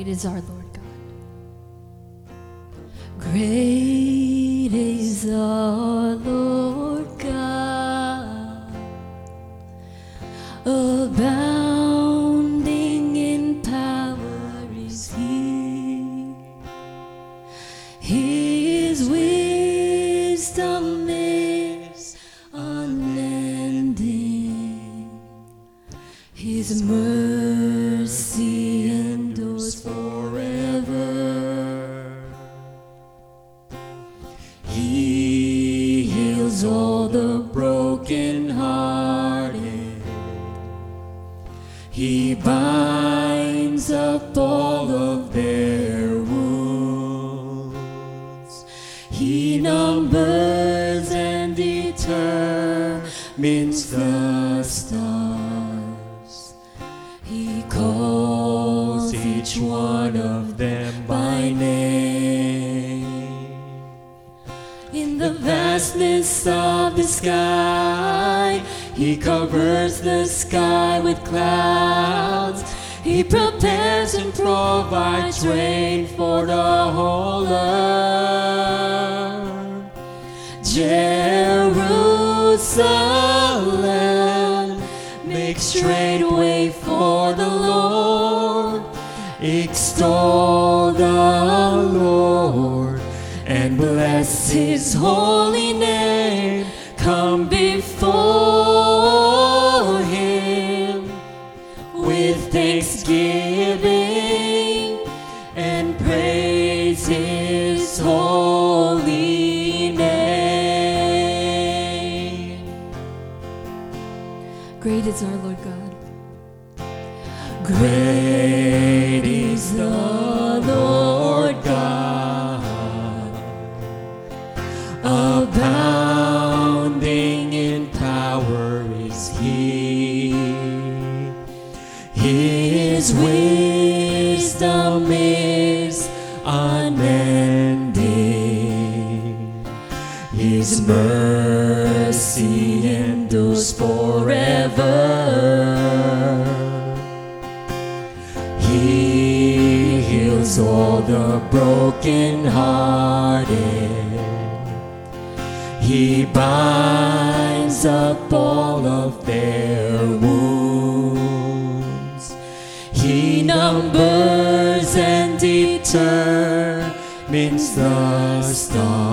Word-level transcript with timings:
Great 0.00 0.12
is 0.12 0.24
our 0.24 0.40
Lord 0.40 0.64
God. 0.72 0.82
Great 3.18 4.72
is 4.72 5.28
our 5.28 5.99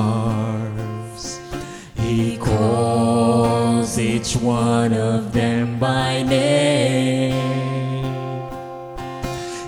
stars. 0.07 1.39
He 1.95 2.37
calls 2.37 3.99
each 3.99 4.35
one 4.35 4.93
of 4.93 5.33
them 5.33 5.79
by 5.79 6.23
name. 6.23 7.33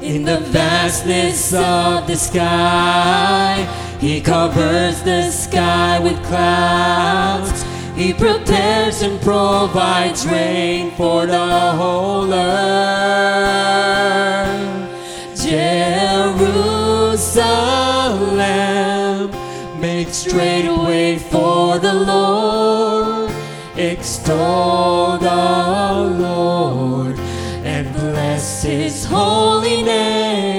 In 0.01 0.23
the 0.23 0.39
vastness 0.39 1.53
of 1.53 2.07
the 2.07 2.15
sky, 2.15 3.67
He 3.99 4.21
covers 4.21 5.03
the 5.03 5.29
sky 5.29 5.99
with 5.99 6.17
clouds. 6.23 7.65
He 7.95 8.13
prepares 8.13 9.01
and 9.01 9.19
provides 9.19 10.25
rain 10.25 10.91
for 10.91 11.25
the 11.25 11.71
whole 11.79 12.33
earth. 12.33 13.49
Jerusalem, 15.35 16.69
make 19.79 20.09
straight 20.09 20.67
way 20.67 21.17
for 21.17 21.79
the 21.79 21.93
Lord. 21.93 23.31
Extol 23.77 25.17
the 25.17 26.17
Lord 26.19 27.17
and 27.63 27.93
bless 27.93 28.63
his 28.63 29.05
holy 29.05 29.81
name. 29.83 30.58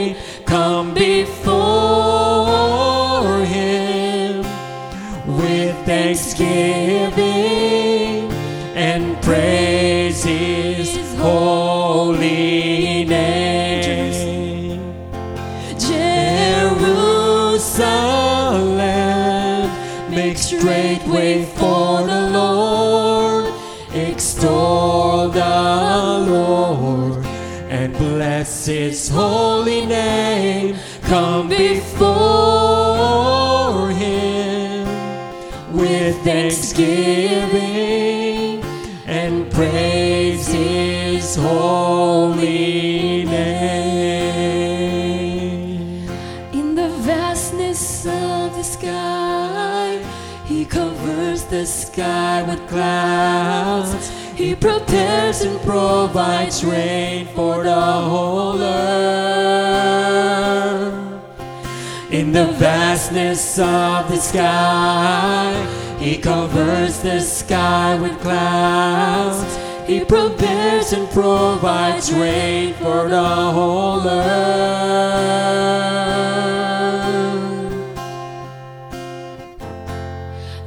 Bless 28.40 28.64
his 28.64 29.10
holy 29.10 29.84
name. 29.84 30.74
Come 31.02 31.50
before 31.50 31.90
him 33.90 34.88
with 35.74 36.16
thanksgiving 36.24 38.64
and 39.06 39.52
praise 39.52 40.46
his 40.46 41.36
holy 41.36 43.26
name. 43.26 43.60
In 46.54 46.74
the 46.74 46.88
vastness 47.00 48.06
of 48.06 48.56
the 48.56 48.62
sky, 48.62 50.02
he 50.46 50.64
covers 50.64 51.44
the 51.44 51.66
sky 51.66 52.42
with 52.48 52.66
clouds. 52.70 54.10
He 54.34 54.54
prepares 54.54 55.42
and 55.42 55.60
provides 55.60 56.49
rain 56.64 57.26
for 57.34 57.62
the 57.64 57.74
whole 57.74 58.60
earth. 58.60 59.30
In 62.10 62.32
the 62.32 62.46
vastness 62.58 63.58
of 63.58 64.08
the 64.08 64.16
sky, 64.16 65.66
he 65.98 66.16
covers 66.18 66.98
the 67.00 67.20
sky 67.20 67.94
with 68.00 68.18
clouds. 68.20 69.58
He 69.86 70.04
prepares 70.04 70.92
and 70.92 71.08
provides 71.10 72.12
rain 72.12 72.74
for 72.74 73.08
the 73.08 73.22
whole 73.22 74.06
earth. 74.06 75.30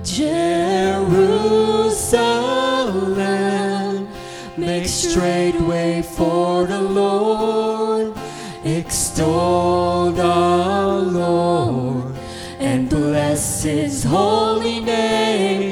Jerusalem, 0.03 1.23
Make 4.55 4.85
straight 4.85 5.59
way 5.61 6.03
for 6.03 6.65
the 6.65 6.79
Lord. 6.79 8.15
Extol 8.63 10.11
the 10.11 10.23
Lord 11.11 12.15
and 12.59 12.87
bless 12.87 13.63
his 13.63 14.03
holy 14.03 14.79
name. 14.79 15.62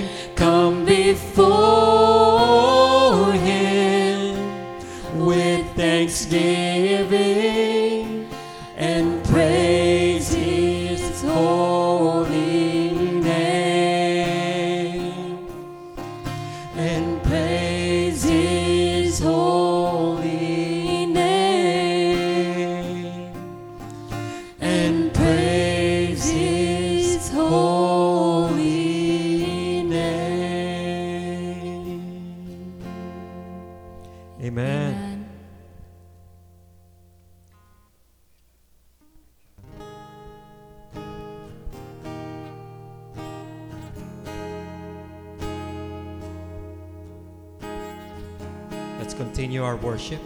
Let's 49.12 49.22
continue 49.22 49.62
our 49.62 49.76
worship 49.76 50.22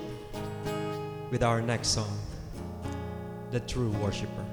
with 1.31 1.41
our 1.41 1.59
next 1.59 1.87
song, 1.87 2.19
The 3.49 3.59
True 3.61 3.89
Worshipper. 3.93 4.44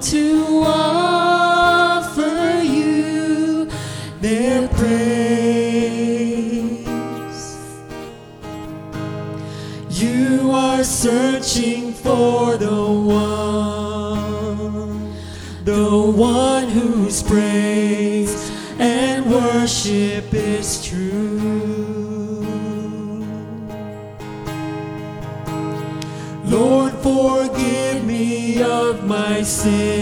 to 0.00 0.60
one. 0.60 0.79
você. 29.60 29.99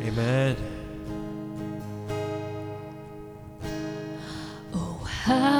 Amen. 0.00 0.56
Oh, 4.72 5.00
how 5.04 5.57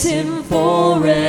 praise 0.00 0.12
him 0.12 0.42
forever. 0.44 1.19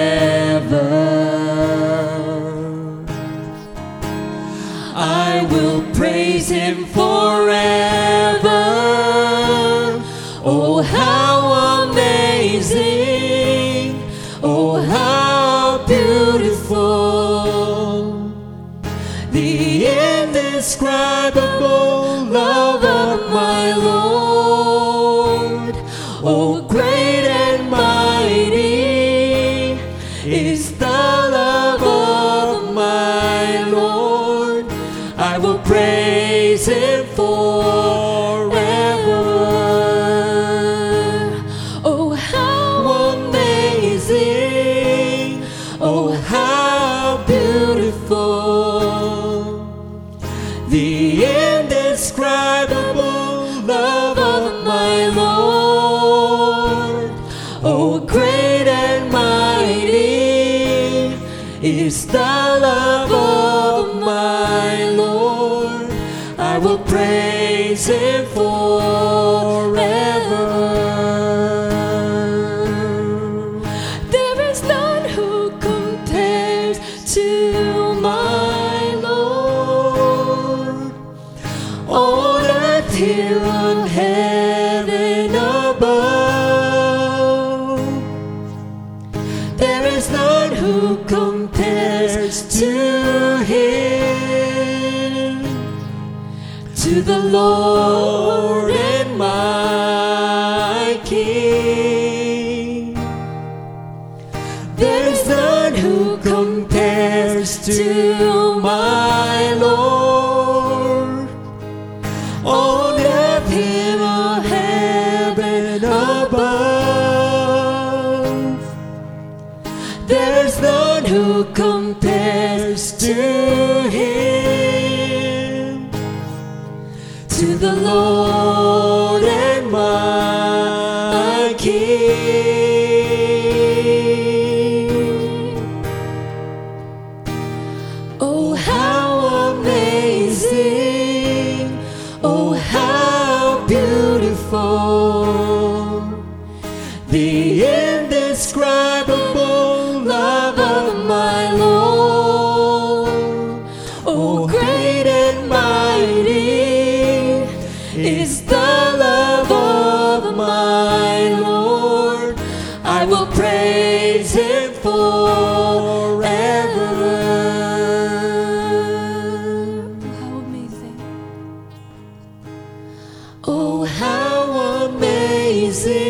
Oh, 173.43 173.85
how 173.85 174.85
amazing! 174.85 176.00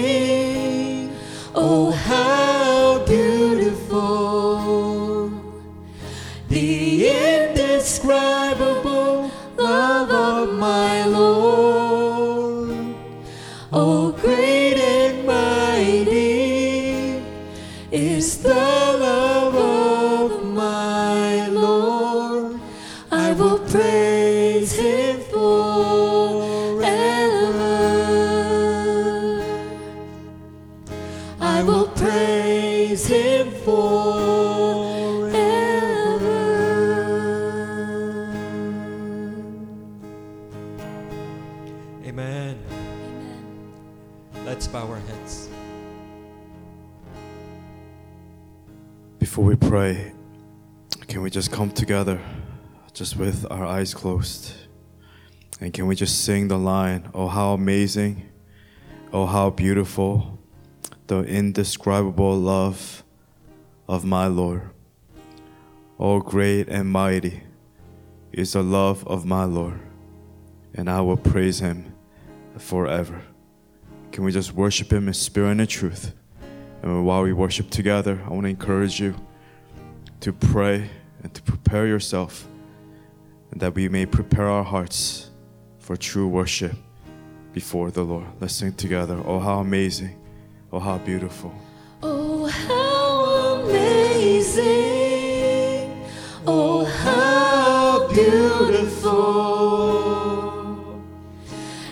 Just 51.42 51.52
come 51.52 51.72
together, 51.72 52.22
just 52.94 53.18
with 53.18 53.48
our 53.50 53.66
eyes 53.66 53.96
closed? 53.96 54.54
And 55.60 55.74
can 55.74 55.88
we 55.88 55.96
just 55.96 56.24
sing 56.24 56.50
the 56.50 56.58
line, 56.60 57.10
Oh, 57.16 57.28
how 57.28 57.54
amazing, 57.54 58.30
oh, 59.12 59.26
how 59.26 59.50
beautiful, 59.50 60.38
the 61.08 61.24
indescribable 61.24 62.38
love 62.38 63.04
of 63.88 64.06
my 64.06 64.28
Lord. 64.28 64.70
Oh, 66.00 66.20
great 66.20 66.70
and 66.70 66.88
mighty 66.88 67.42
is 68.32 68.54
the 68.54 68.62
love 68.62 69.04
of 69.08 69.26
my 69.26 69.46
Lord, 69.46 69.80
and 70.76 70.88
I 70.88 71.02
will 71.02 71.18
praise 71.18 71.60
him 71.60 71.92
forever. 72.60 73.20
Can 74.12 74.26
we 74.26 74.32
just 74.32 74.54
worship 74.54 74.94
him 74.94 75.08
in 75.08 75.16
spirit 75.16 75.54
and 75.54 75.62
in 75.62 75.66
truth? 75.66 76.14
And 76.84 77.04
while 77.04 77.24
we 77.24 77.34
worship 77.34 77.72
together, 77.72 78.22
I 78.28 78.30
want 78.30 78.44
to 78.44 78.50
encourage 78.50 79.00
you 79.00 79.16
to 80.20 80.32
pray 80.32 80.88
and 81.24 81.34
to 81.34 81.42
prepare 81.42 81.88
yourself, 81.88 82.48
and 83.52 83.60
that 83.62 83.74
we 83.76 83.90
may 83.90 84.06
prepare 84.06 84.48
our 84.48 84.64
hearts 84.64 85.30
for 85.80 85.98
true 85.98 86.28
worship 86.28 86.76
before 87.54 87.92
the 87.92 88.04
Lord. 88.04 88.28
Let's 88.40 88.56
sing 88.56 88.74
together. 88.74 89.22
Oh, 89.26 89.40
how 89.40 89.60
amazing! 89.60 90.18
Oh, 90.72 90.80
how 90.80 90.98
beautiful! 91.00 91.54
Oh, 92.02 92.46
how 92.46 93.66
amazing! 93.66 94.72
Oh, 96.48 96.86
how 96.86 98.08
beautiful! 98.08 99.12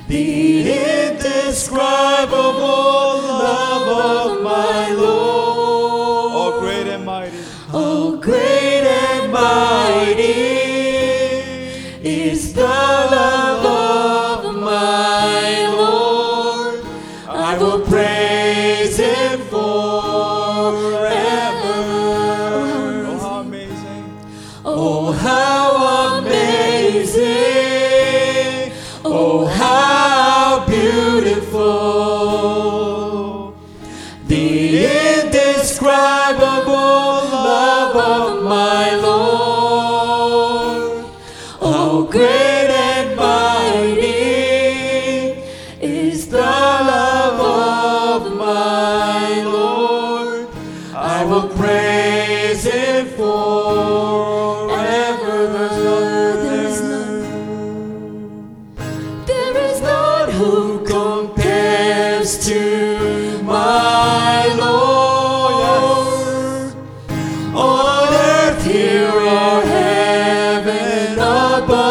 The 0.08 1.12
indescribable 1.12 3.22
love 3.22 4.32
of 4.32 4.39
above. 71.60 71.89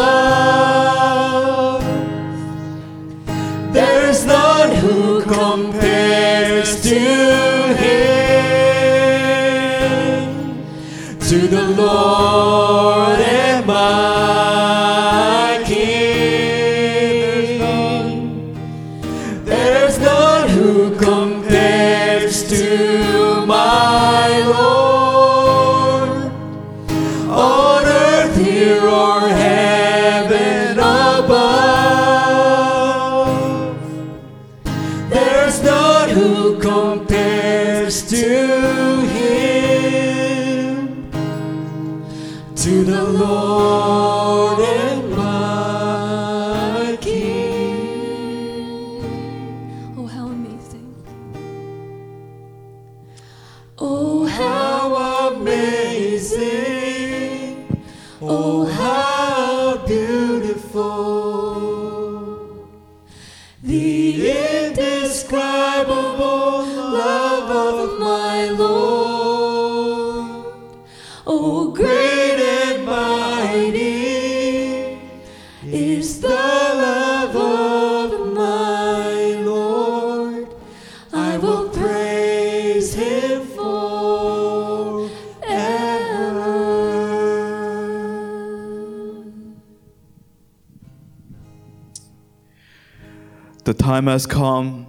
Time 93.89 94.05
has 94.05 94.27
come 94.27 94.85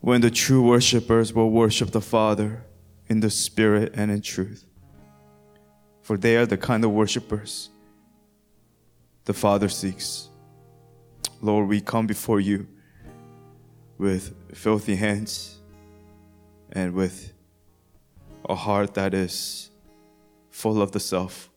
when 0.00 0.20
the 0.20 0.32
true 0.32 0.60
worshippers 0.60 1.32
will 1.32 1.48
worship 1.48 1.92
the 1.92 2.00
Father 2.00 2.64
in 3.06 3.20
the 3.20 3.30
Spirit 3.30 3.92
and 3.94 4.10
in 4.10 4.20
truth. 4.20 4.64
For 6.02 6.16
they 6.16 6.36
are 6.36 6.44
the 6.44 6.56
kind 6.56 6.84
of 6.84 6.90
worshippers 6.90 7.70
the 9.26 9.32
Father 9.32 9.68
seeks. 9.68 10.28
Lord, 11.40 11.68
we 11.68 11.80
come 11.80 12.08
before 12.08 12.40
you 12.40 12.66
with 13.96 14.34
filthy 14.52 14.96
hands 14.96 15.60
and 16.72 16.94
with 16.94 17.32
a 18.48 18.56
heart 18.56 18.94
that 18.94 19.14
is 19.14 19.70
full 20.50 20.82
of 20.82 20.90
the 20.90 20.98
self. 20.98 21.48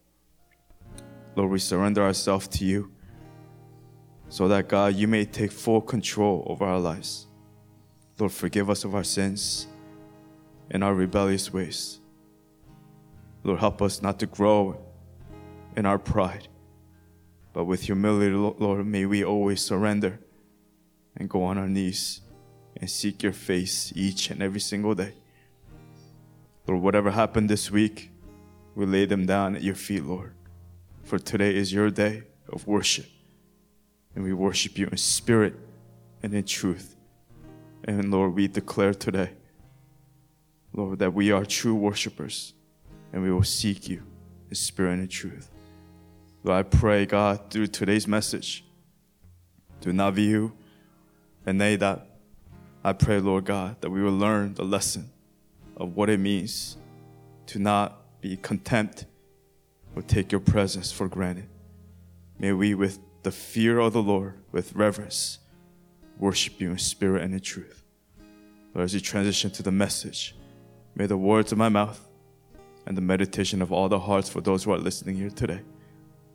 Lord, 1.35 1.49
we 1.49 1.57
surrender 1.57 2.03
ourselves 2.03 2.47
to 2.49 2.63
you 2.63 2.91
so 4.29 4.47
that 4.47 4.67
God, 4.67 4.95
you 4.95 5.07
may 5.07 5.25
take 5.25 5.51
full 5.51 5.81
control 5.81 6.43
over 6.47 6.63
our 6.63 6.79
lives. 6.79 7.25
Lord, 8.19 8.31
forgive 8.31 8.69
us 8.69 8.83
of 8.83 8.93
our 8.93 9.03
sins 9.03 9.67
and 10.69 10.83
our 10.83 10.93
rebellious 10.93 11.51
ways. 11.51 11.99
Lord, 13.43 13.59
help 13.59 13.81
us 13.81 14.01
not 14.01 14.19
to 14.19 14.27
grow 14.27 14.79
in 15.75 15.85
our 15.85 15.97
pride, 15.97 16.47
but 17.53 17.65
with 17.65 17.83
humility, 17.83 18.35
Lord, 18.35 18.85
may 18.85 19.05
we 19.05 19.23
always 19.23 19.61
surrender 19.61 20.19
and 21.15 21.29
go 21.29 21.43
on 21.43 21.57
our 21.57 21.67
knees 21.67 22.21
and 22.77 22.89
seek 22.89 23.23
your 23.23 23.33
face 23.33 23.91
each 23.95 24.29
and 24.29 24.43
every 24.43 24.59
single 24.59 24.93
day. 24.93 25.13
Lord, 26.67 26.83
whatever 26.83 27.09
happened 27.09 27.49
this 27.49 27.71
week, 27.71 28.11
we 28.75 28.85
lay 28.85 29.05
them 29.05 29.25
down 29.25 29.55
at 29.55 29.63
your 29.63 29.75
feet, 29.75 30.03
Lord. 30.03 30.33
For 31.03 31.17
today 31.17 31.55
is 31.55 31.73
your 31.73 31.89
day 31.89 32.23
of 32.49 32.67
worship 32.67 33.07
and 34.19 34.27
we 34.27 34.33
worship 34.33 34.77
you 34.77 34.85
in 34.87 34.97
spirit 34.97 35.55
and 36.21 36.33
in 36.33 36.43
truth. 36.43 36.97
And 37.85 38.11
Lord, 38.11 38.35
we 38.35 38.49
declare 38.49 38.93
today, 38.93 39.29
Lord, 40.73 40.99
that 40.99 41.13
we 41.13 41.31
are 41.31 41.45
true 41.45 41.73
worshipers 41.73 42.53
and 43.13 43.23
we 43.23 43.31
will 43.31 43.45
seek 43.45 43.87
you 43.87 44.03
in 44.49 44.55
spirit 44.55 44.91
and 44.91 45.03
in 45.03 45.07
truth. 45.07 45.49
Lord, 46.43 46.59
I 46.59 46.63
pray, 46.63 47.05
God, 47.05 47.49
through 47.49 47.67
today's 47.67 48.09
message 48.09 48.65
to 49.79 49.91
Navihu 49.91 50.51
and 51.45 51.57
Nadab, 51.57 52.01
I 52.83 52.91
pray, 52.91 53.21
Lord 53.21 53.45
God, 53.45 53.77
that 53.79 53.89
we 53.89 54.03
will 54.03 54.11
learn 54.11 54.53
the 54.53 54.65
lesson 54.65 55.11
of 55.77 55.95
what 55.95 56.09
it 56.09 56.19
means 56.19 56.75
to 57.45 57.57
not 57.57 58.19
be 58.19 58.35
contempt 58.35 59.05
or 59.95 60.01
take 60.01 60.29
your 60.29 60.41
presence 60.41 60.91
for 60.91 61.07
granted. 61.07 61.47
May 62.37 62.51
we, 62.51 62.75
with 62.75 62.99
the 63.23 63.31
fear 63.31 63.79
of 63.79 63.93
the 63.93 64.01
Lord, 64.01 64.35
with 64.51 64.75
reverence, 64.75 65.39
worship 66.17 66.59
you 66.59 66.71
in 66.71 66.77
spirit 66.77 67.23
and 67.23 67.33
in 67.33 67.39
truth. 67.39 67.83
Lord, 68.73 68.85
as 68.85 68.93
you 68.93 68.99
transition 68.99 69.51
to 69.51 69.63
the 69.63 69.71
message, 69.71 70.35
may 70.95 71.05
the 71.05 71.17
words 71.17 71.51
of 71.51 71.57
my 71.57 71.69
mouth 71.69 72.07
and 72.85 72.95
the 72.97 73.01
meditation 73.01 73.61
of 73.61 73.71
all 73.71 73.89
the 73.89 73.99
hearts 73.99 74.29
for 74.29 74.41
those 74.41 74.63
who 74.63 74.71
are 74.71 74.77
listening 74.77 75.15
here 75.15 75.29
today, 75.29 75.61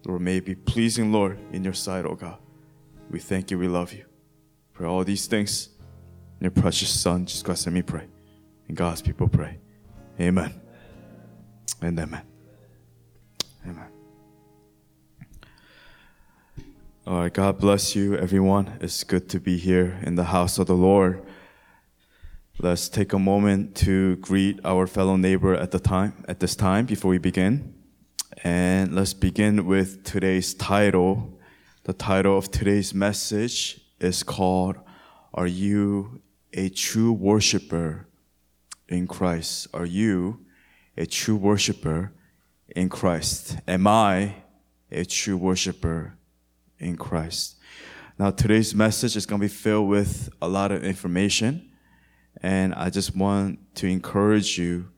Lord, 0.07 0.20
may 0.20 0.37
it 0.37 0.44
be 0.44 0.55
pleasing, 0.55 1.12
Lord, 1.12 1.38
in 1.53 1.64
your 1.64 1.73
sight, 1.73 2.05
O 2.05 2.14
God. 2.14 2.38
We 3.11 3.18
thank 3.18 3.51
you, 3.51 3.59
we 3.59 3.68
love 3.68 3.92
you. 3.92 4.05
For 4.73 4.87
all 4.87 5.05
these 5.05 5.27
things, 5.27 5.70
in 6.40 6.44
your 6.44 6.51
precious 6.51 6.90
Son, 6.90 7.25
Jesus 7.25 7.42
Christ, 7.42 7.66
let 7.66 7.73
me 7.73 7.83
pray. 7.83 8.07
And 8.68 8.77
God's 8.77 9.03
people 9.03 9.29
pray. 9.29 9.59
Amen. 10.20 10.61
And 11.81 11.99
amen. 11.99 12.23
Amen. 13.66 13.93
All 17.07 17.19
right, 17.19 17.31
God 17.31 17.59
bless 17.59 17.95
you, 17.95 18.17
everyone. 18.17 18.79
It's 18.81 19.05
good 19.05 19.29
to 19.29 19.38
be 19.38 19.59
here 19.59 20.01
in 20.05 20.14
the 20.14 20.25
house 20.25 20.59
of 20.59 20.69
the 20.69 20.75
Lord. 20.75 21.23
Let's 22.59 22.88
take 22.88 23.12
a 23.12 23.19
moment 23.19 23.77
to 23.85 24.17
greet 24.17 24.59
our 24.64 24.87
fellow 24.87 25.17
neighbor 25.17 25.55
at 25.55 25.71
the 25.71 25.79
time 25.79 26.25
at 26.29 26.40
this 26.40 26.57
time 26.57 26.87
before 26.87 27.11
we 27.11 27.19
begin. 27.19 27.75
And 28.43 28.95
let's 28.95 29.12
begin 29.12 29.67
with 29.67 30.03
today's 30.03 30.55
title. 30.55 31.38
The 31.83 31.93
title 31.93 32.38
of 32.38 32.51
today's 32.51 32.95
message 32.95 33.83
is 34.01 34.23
called 34.23 34.77
Are 35.35 35.47
You 35.47 36.23
a 36.55 36.71
True 36.71 37.12
Worshipper 37.12 38.09
in 38.88 39.07
Christ? 39.07 39.69
Are 39.75 39.85
you 39.85 40.40
a 40.97 41.05
true 41.05 41.37
worshiper 41.37 42.12
in 42.75 42.88
Christ? 42.88 43.59
Am 43.69 43.87
I 43.87 44.37
a 44.90 45.05
true 45.05 45.37
worshiper 45.37 46.17
in 46.78 46.96
Christ? 46.96 47.56
Now, 48.18 48.30
today's 48.30 48.74
message 48.74 49.16
is 49.16 49.26
going 49.26 49.40
to 49.40 49.44
be 49.44 49.52
filled 49.52 49.88
with 49.88 50.28
a 50.40 50.46
lot 50.46 50.70
of 50.70 50.84
information, 50.84 51.72
and 52.40 52.72
I 52.74 52.88
just 52.90 53.16
want 53.16 53.58
to 53.76 53.88
encourage 53.88 54.56
you 54.56 54.88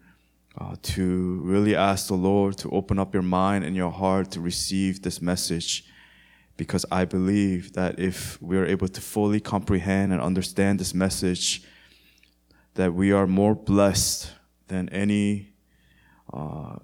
uh, 0.59 0.77
to 0.83 1.41
really 1.43 1.75
ask 1.75 2.09
the 2.09 2.15
Lord 2.15 2.59
to 2.59 2.71
open 2.71 2.99
up 2.99 3.15
your 3.15 3.23
mind 3.23 3.65
and 3.65 3.75
your 3.75 3.91
heart 3.91 4.31
to 4.33 4.41
receive 4.41 5.03
this 5.03 5.23
message. 5.23 5.85
Because 6.59 6.87
I 6.91 7.05
believe 7.05 7.73
that 7.75 7.99
if 7.99 8.41
we 8.41 8.57
are 8.57 8.67
able 8.67 8.89
to 8.89 9.01
fully 9.01 9.41
comprehend 9.41 10.13
and 10.13 10.21
understand 10.21 10.79
this 10.79 10.95
message, 10.95 11.63
that 12.75 12.95
we 12.95 13.13
are 13.13 13.27
more 13.27 13.55
blessed 13.55 14.31
than 14.69 14.89
any 14.91 15.53
uh, 16.33 16.77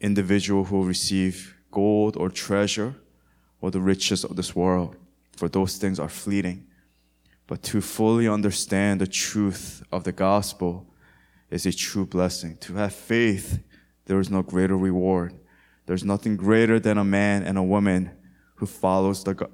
individual 0.00 0.64
who 0.64 0.76
will 0.76 0.84
receive 0.84 1.54
gold 1.70 2.16
or 2.16 2.30
treasure 2.30 2.94
or 3.66 3.70
the 3.72 3.80
riches 3.80 4.22
of 4.22 4.36
this 4.36 4.54
world, 4.54 4.94
for 5.36 5.48
those 5.48 5.76
things 5.76 5.98
are 5.98 6.08
fleeting. 6.08 6.64
But 7.48 7.64
to 7.64 7.80
fully 7.80 8.28
understand 8.28 9.00
the 9.00 9.08
truth 9.08 9.82
of 9.90 10.04
the 10.04 10.12
gospel 10.12 10.86
is 11.50 11.66
a 11.66 11.72
true 11.72 12.06
blessing. 12.06 12.58
To 12.58 12.74
have 12.74 12.94
faith, 12.94 13.58
there 14.04 14.20
is 14.20 14.30
no 14.30 14.42
greater 14.42 14.76
reward. 14.76 15.34
There's 15.86 16.04
nothing 16.04 16.36
greater 16.36 16.78
than 16.78 16.96
a 16.96 17.02
man 17.02 17.42
and 17.42 17.58
a 17.58 17.62
woman 17.62 18.12
who 18.54 18.66
follows 18.66 19.24
the, 19.24 19.48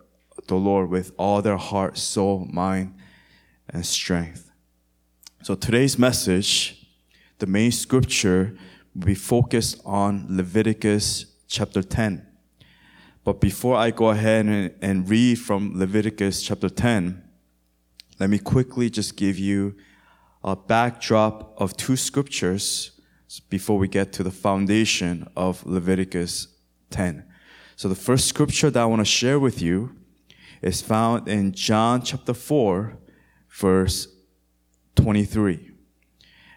the 0.47 0.57
Lord 0.57 0.91
with 0.91 1.13
all 1.17 1.41
their 1.41 1.57
heart, 1.57 1.97
soul, 1.97 2.47
mind, 2.53 2.95
and 3.71 3.87
strength. 3.87 4.53
So 5.43 5.55
today's 5.55 5.99
message, 5.99 6.87
the 7.39 7.47
main 7.47 7.73
scripture 7.73 8.59
will 8.95 9.07
be 9.07 9.15
focused 9.15 9.81
on 9.87 10.27
Leviticus 10.29 11.33
chapter 11.49 11.83
10. 11.83 12.27
But 13.25 13.41
before 13.41 13.77
I 13.77 13.91
go 13.91 14.11
ahead 14.11 14.47
and, 14.47 14.75
and 14.81 15.09
read 15.09 15.39
from 15.39 15.79
Leviticus 15.79 16.43
chapter 16.43 16.69
10, 16.69 17.23
let 18.19 18.31
me 18.31 18.39
quickly 18.39 18.91
just 18.91 19.17
give 19.17 19.39
you 19.39 19.77
a 20.43 20.57
backdrop 20.57 21.55
of 21.61 21.77
two 21.77 21.97
scriptures 21.97 23.01
before 23.49 23.79
we 23.79 23.89
get 23.89 24.13
to 24.15 24.23
the 24.23 24.31
foundation 24.31 25.29
of 25.37 25.65
Leviticus 25.65 26.49
10. 26.91 27.25
So 27.77 27.89
the 27.89 27.95
first 27.95 28.27
scripture 28.27 28.71
that 28.71 28.83
I 28.83 28.87
want 28.87 29.01
to 29.01 29.07
share 29.07 29.39
with 29.39 29.63
you 29.63 29.97
is 30.61 30.83
found 30.83 31.29
in 31.29 31.53
John 31.53 32.03
chapter 32.03 32.35
4, 32.35 32.99
verse 33.51 34.09
23. 34.97 35.71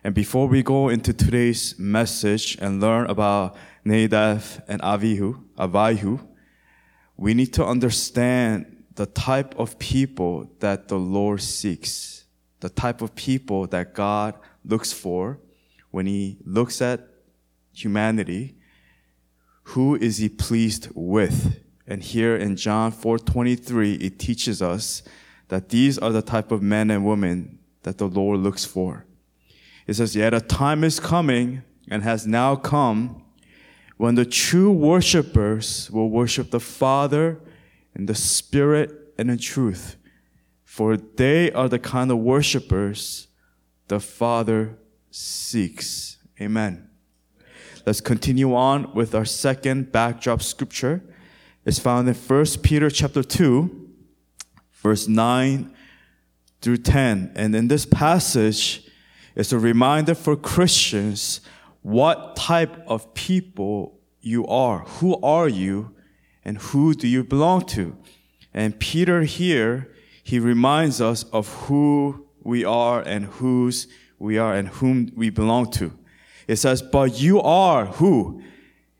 And 0.03 0.13
before 0.13 0.47
we 0.47 0.61
go 0.61 0.89
into 0.89 1.13
today's 1.13 1.79
message 1.79 2.57
and 2.59 2.81
learn 2.81 3.07
about 3.07 3.55
Nadab 3.83 4.41
and 4.67 4.81
Avihu, 4.81 5.41
Avihu, 5.57 6.27
we 7.17 7.33
need 7.33 7.53
to 7.53 7.65
understand 7.65 8.83
the 8.95 9.05
type 9.05 9.57
of 9.57 9.77
people 9.79 10.49
that 10.59 10.87
the 10.87 10.97
Lord 10.97 11.41
seeks, 11.41 12.25
the 12.59 12.69
type 12.69 13.01
of 13.01 13.15
people 13.15 13.67
that 13.67 13.93
God 13.93 14.35
looks 14.63 14.91
for 14.93 15.39
when 15.91 16.05
He 16.05 16.37
looks 16.45 16.81
at 16.81 17.07
humanity. 17.73 18.55
Who 19.69 19.95
is 19.95 20.17
He 20.17 20.29
pleased 20.29 20.89
with? 20.93 21.59
And 21.87 22.01
here 22.01 22.35
in 22.35 22.55
John 22.55 22.91
4:23, 22.91 24.01
it 24.01 24.19
teaches 24.19 24.61
us 24.61 25.03
that 25.49 25.69
these 25.69 25.97
are 25.97 26.11
the 26.11 26.21
type 26.21 26.51
of 26.51 26.61
men 26.61 26.89
and 26.89 27.05
women 27.05 27.59
that 27.83 27.97
the 27.97 28.07
Lord 28.07 28.39
looks 28.39 28.65
for. 28.65 29.05
It 29.87 29.93
says, 29.95 30.15
Yet 30.15 30.33
a 30.33 30.41
time 30.41 30.83
is 30.83 30.99
coming 30.99 31.61
and 31.87 32.03
has 32.03 32.25
now 32.25 32.55
come 32.55 33.23
when 33.97 34.15
the 34.15 34.25
true 34.25 34.71
worshipers 34.71 35.89
will 35.91 36.09
worship 36.09 36.51
the 36.51 36.59
Father 36.59 37.39
in 37.95 38.05
the 38.05 38.15
Spirit 38.15 38.91
and 39.17 39.31
in 39.31 39.37
truth. 39.37 39.95
For 40.63 40.97
they 40.97 41.51
are 41.51 41.69
the 41.69 41.79
kind 41.79 42.11
of 42.11 42.17
worshipers 42.17 43.27
the 43.87 43.99
Father 43.99 44.77
seeks. 45.11 46.17
Amen. 46.41 46.89
Let's 47.85 48.01
continue 48.01 48.53
on 48.53 48.93
with 48.93 49.15
our 49.15 49.25
second 49.25 49.91
backdrop 49.91 50.41
scripture. 50.41 51.01
It's 51.65 51.79
found 51.79 52.07
in 52.09 52.15
1 52.15 52.45
Peter 52.63 52.89
chapter 52.89 53.23
2, 53.23 53.89
verse 54.73 55.07
9 55.07 55.73
through 56.61 56.77
10. 56.77 57.31
And 57.35 57.55
in 57.55 57.67
this 57.67 57.85
passage, 57.85 58.89
it's 59.35 59.53
a 59.53 59.59
reminder 59.59 60.15
for 60.15 60.35
Christians 60.35 61.41
what 61.85 62.35
type 62.35 62.83
of 62.87 63.13
people 63.13 63.99
you 64.19 64.43
are. 64.47 64.79
Who 64.79 65.21
are 65.21 65.47
you 65.47 65.93
and 66.43 66.57
who 66.57 66.95
do 66.95 67.07
you 67.07 67.23
belong 67.23 67.67
to? 67.67 67.95
And 68.55 68.79
Peter 68.79 69.21
here, 69.21 69.91
he 70.23 70.39
reminds 70.39 70.99
us 70.99 71.25
of 71.25 71.47
who 71.47 72.25
we 72.41 72.65
are 72.65 73.01
and 73.01 73.25
whose 73.25 73.87
we 74.17 74.39
are 74.39 74.55
and 74.55 74.69
whom 74.69 75.11
we 75.15 75.29
belong 75.29 75.69
to. 75.73 75.93
It 76.47 76.55
says, 76.55 76.81
but 76.81 77.21
you 77.21 77.39
are 77.39 77.85
who? 77.85 78.41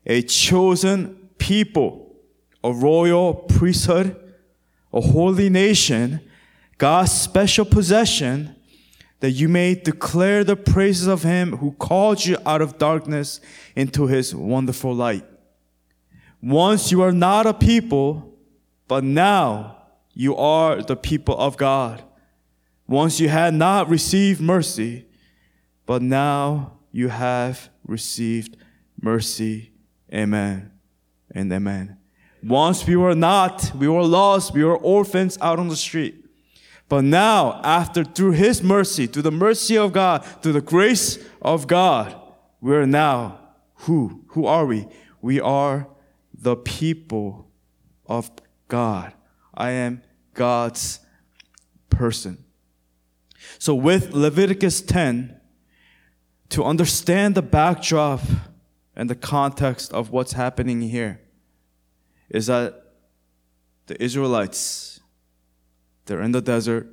A 0.06 0.22
chosen 0.22 1.30
people, 1.38 2.14
a 2.62 2.72
royal 2.72 3.34
priesthood, 3.34 4.14
a 4.92 5.00
holy 5.00 5.50
nation, 5.50 6.20
God's 6.78 7.10
special 7.10 7.64
possession, 7.64 8.55
that 9.20 9.30
you 9.32 9.48
may 9.48 9.74
declare 9.74 10.44
the 10.44 10.56
praises 10.56 11.06
of 11.06 11.22
him 11.22 11.56
who 11.56 11.72
called 11.72 12.24
you 12.24 12.36
out 12.44 12.60
of 12.60 12.78
darkness 12.78 13.40
into 13.74 14.06
his 14.06 14.34
wonderful 14.34 14.94
light. 14.94 15.24
Once 16.42 16.92
you 16.92 17.02
are 17.02 17.12
not 17.12 17.46
a 17.46 17.54
people, 17.54 18.34
but 18.88 19.02
now 19.02 19.76
you 20.12 20.36
are 20.36 20.82
the 20.82 20.96
people 20.96 21.36
of 21.38 21.56
God. 21.56 22.02
Once 22.86 23.18
you 23.18 23.28
had 23.28 23.54
not 23.54 23.88
received 23.88 24.40
mercy, 24.40 25.06
but 25.86 26.02
now 26.02 26.78
you 26.92 27.08
have 27.08 27.68
received 27.84 28.56
mercy. 29.00 29.72
Amen 30.12 30.70
and 31.34 31.52
amen. 31.52 31.96
Once 32.42 32.86
we 32.86 32.96
were 32.96 33.14
not, 33.14 33.72
we 33.74 33.88
were 33.88 34.04
lost, 34.04 34.54
we 34.54 34.62
were 34.62 34.76
orphans 34.76 35.36
out 35.40 35.58
on 35.58 35.68
the 35.68 35.76
street. 35.76 36.25
But 36.88 37.04
now, 37.04 37.60
after 37.64 38.04
through 38.04 38.32
His 38.32 38.62
mercy, 38.62 39.06
through 39.06 39.22
the 39.22 39.32
mercy 39.32 39.76
of 39.76 39.92
God, 39.92 40.24
through 40.42 40.52
the 40.52 40.60
grace 40.60 41.18
of 41.42 41.66
God, 41.66 42.14
we 42.60 42.74
are 42.74 42.86
now 42.86 43.40
who? 43.80 44.24
Who 44.28 44.46
are 44.46 44.66
we? 44.66 44.88
We 45.20 45.40
are 45.40 45.88
the 46.32 46.56
people 46.56 47.50
of 48.06 48.30
God. 48.68 49.12
I 49.54 49.70
am 49.70 50.02
God's 50.34 51.00
person. 51.90 52.44
So 53.58 53.74
with 53.74 54.12
Leviticus 54.12 54.80
10, 54.80 55.40
to 56.50 56.64
understand 56.64 57.34
the 57.34 57.42
backdrop 57.42 58.20
and 58.94 59.10
the 59.10 59.14
context 59.14 59.92
of 59.92 60.10
what's 60.10 60.32
happening 60.32 60.80
here, 60.80 61.20
is 62.28 62.46
that 62.46 62.94
the 63.86 64.00
Israelites 64.02 64.95
they're 66.06 66.22
in 66.22 66.32
the 66.32 66.40
desert. 66.40 66.88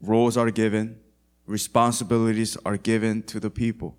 Roles 0.00 0.36
are 0.36 0.50
given. 0.50 0.98
Responsibilities 1.46 2.56
are 2.64 2.76
given 2.76 3.22
to 3.24 3.38
the 3.38 3.50
people. 3.50 3.96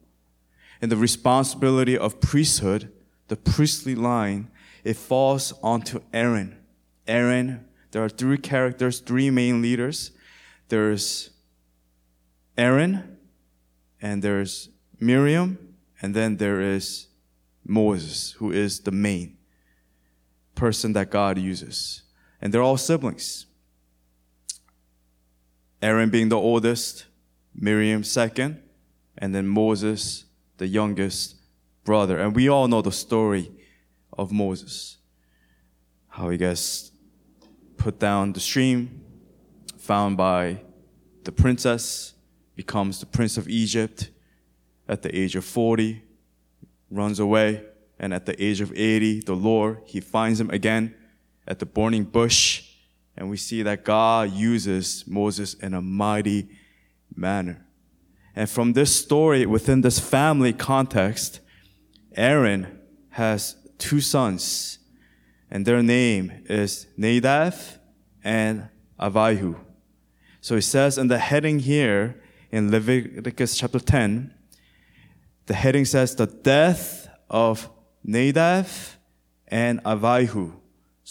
And 0.81 0.91
the 0.91 0.97
responsibility 0.97 1.97
of 1.97 2.19
priesthood, 2.19 2.91
the 3.27 3.35
priestly 3.35 3.95
line, 3.95 4.49
it 4.83 4.97
falls 4.97 5.53
onto 5.61 6.01
Aaron. 6.11 6.57
Aaron, 7.07 7.65
there 7.91 8.03
are 8.03 8.09
three 8.09 8.37
characters, 8.37 8.99
three 8.99 9.29
main 9.29 9.61
leaders. 9.61 10.11
There's 10.69 11.29
Aaron, 12.57 13.17
and 14.01 14.21
there's 14.21 14.69
Miriam, 14.99 15.75
and 16.01 16.13
then 16.13 16.37
there 16.37 16.61
is 16.61 17.07
Moses, 17.65 18.31
who 18.33 18.51
is 18.51 18.81
the 18.81 18.91
main 18.91 19.37
person 20.55 20.93
that 20.93 21.09
God 21.09 21.37
uses. 21.37 22.03
And 22.41 22.53
they're 22.53 22.61
all 22.61 22.77
siblings. 22.77 23.45
Aaron 25.83 26.09
being 26.09 26.29
the 26.29 26.37
oldest, 26.37 27.07
Miriam 27.53 28.05
second, 28.05 28.61
and 29.17 29.35
then 29.35 29.45
Moses, 29.45 30.23
the 30.55 30.65
youngest 30.65 31.35
brother. 31.83 32.17
And 32.17 32.33
we 32.33 32.47
all 32.47 32.69
know 32.69 32.81
the 32.81 32.91
story 32.93 33.51
of 34.17 34.31
Moses. 34.31 34.97
How 36.07 36.29
he 36.29 36.37
gets 36.37 36.91
put 37.75 37.99
down 37.99 38.31
the 38.31 38.39
stream, 38.39 39.01
found 39.77 40.15
by 40.15 40.61
the 41.25 41.33
princess, 41.33 42.13
becomes 42.55 43.01
the 43.01 43.05
prince 43.05 43.35
of 43.35 43.49
Egypt 43.49 44.09
at 44.87 45.01
the 45.01 45.13
age 45.13 45.35
of 45.35 45.43
40, 45.43 46.01
runs 46.91 47.19
away, 47.19 47.61
and 47.99 48.13
at 48.13 48.25
the 48.25 48.41
age 48.41 48.61
of 48.61 48.71
80, 48.71 49.19
the 49.21 49.35
Lord, 49.35 49.79
he 49.85 49.99
finds 49.99 50.39
him 50.39 50.49
again 50.49 50.95
at 51.45 51.59
the 51.59 51.65
burning 51.65 52.05
bush 52.05 52.62
and 53.15 53.29
we 53.29 53.37
see 53.37 53.61
that 53.63 53.83
God 53.83 54.31
uses 54.31 55.05
Moses 55.07 55.53
in 55.53 55.73
a 55.73 55.81
mighty 55.81 56.49
manner. 57.15 57.65
And 58.35 58.49
from 58.49 58.73
this 58.73 58.95
story, 58.95 59.45
within 59.45 59.81
this 59.81 59.99
family 59.99 60.53
context, 60.53 61.39
Aaron 62.15 62.79
has 63.11 63.55
two 63.77 64.01
sons, 64.01 64.79
and 65.51 65.65
their 65.65 65.83
name 65.83 66.43
is 66.45 66.87
Nadab 66.97 67.53
and 68.23 68.69
Avihu. 68.99 69.59
So 70.41 70.55
it 70.55 70.63
says 70.63 70.97
in 70.97 71.07
the 71.07 71.19
heading 71.19 71.59
here 71.59 72.21
in 72.51 72.71
Leviticus 72.71 73.57
chapter 73.57 73.79
10, 73.79 74.33
the 75.45 75.53
heading 75.53 75.85
says 75.85 76.15
the 76.15 76.27
death 76.27 77.07
of 77.29 77.69
Nadab 78.03 78.67
and 79.47 79.83
Avihu. 79.83 80.53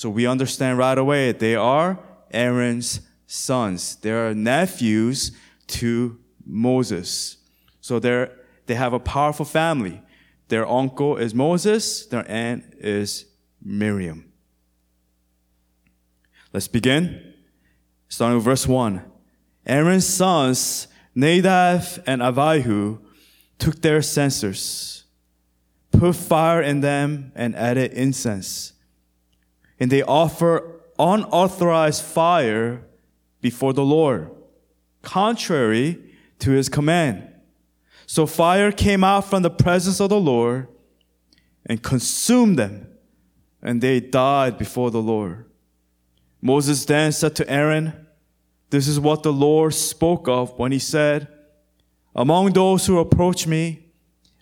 So 0.03 0.11
we 0.11 0.27
understand 0.27 0.79
right 0.79 0.99
away 0.99 1.31
they 1.31 1.55
are 1.55 1.97
Aaron's 2.33 3.03
sons. 3.29 3.95
They 3.95 4.11
are 4.11 4.35
nephews 4.35 5.31
to 5.79 6.19
Moses. 6.45 7.37
So 7.81 8.01
they're, 8.01 8.33
they 8.67 8.75
have 8.75 8.95
a 8.95 8.99
powerful 8.99 9.47
family. 9.47 10.03
Their 10.49 10.67
uncle 10.67 11.19
is 11.19 11.37
Moses, 11.37 12.05
their 12.07 12.29
aunt 12.29 12.65
is 12.79 13.27
Miriam. 13.63 14.33
Let's 16.53 16.67
begin. 16.67 17.35
Starting 18.09 18.39
with 18.39 18.45
verse 18.45 18.67
1. 18.67 19.05
Aaron's 19.67 20.09
sons, 20.09 20.89
Nadav 21.17 22.03
and 22.09 22.23
Avihu, 22.23 22.99
took 23.61 23.81
their 23.81 24.03
censers, 24.03 25.05
put 25.93 26.17
fire 26.17 26.61
in 26.61 26.81
them, 26.81 27.31
and 27.37 27.55
added 27.55 27.93
incense 27.93 28.73
and 29.83 29.91
they 29.91 30.05
offer 30.05 30.81
unauthorized 30.97 32.05
fire 32.05 32.85
before 33.41 33.73
the 33.73 33.85
Lord, 33.85 34.31
contrary 35.03 35.99
to 36.39 36.53
his 36.53 36.69
command. 36.69 37.29
So 38.07 38.25
fire 38.27 38.71
came 38.71 39.03
out 39.03 39.25
from 39.25 39.43
the 39.43 39.51
presence 39.51 39.99
of 39.99 40.11
the 40.11 40.21
Lord 40.21 40.69
and 41.67 41.83
consumed 41.83 42.61
them, 42.61 42.87
and 43.61 43.81
they 43.81 43.99
died 43.99 44.57
before 44.57 44.93
the 44.93 45.03
Lord. 45.03 45.47
Moses 46.41 46.85
then 46.85 47.11
said 47.11 47.35
to 47.35 47.51
Aaron, 47.51 48.07
This 48.71 48.87
is 48.87 49.01
what 49.01 49.25
the 49.25 49.33
Lord 49.33 49.75
spoke 49.75 50.29
of 50.29 50.57
when 50.61 50.71
he 50.71 50.79
said, 50.79 51.27
Among 52.15 52.53
those 52.53 52.87
who 52.87 53.01
approach 53.01 53.49
me, 53.49 53.87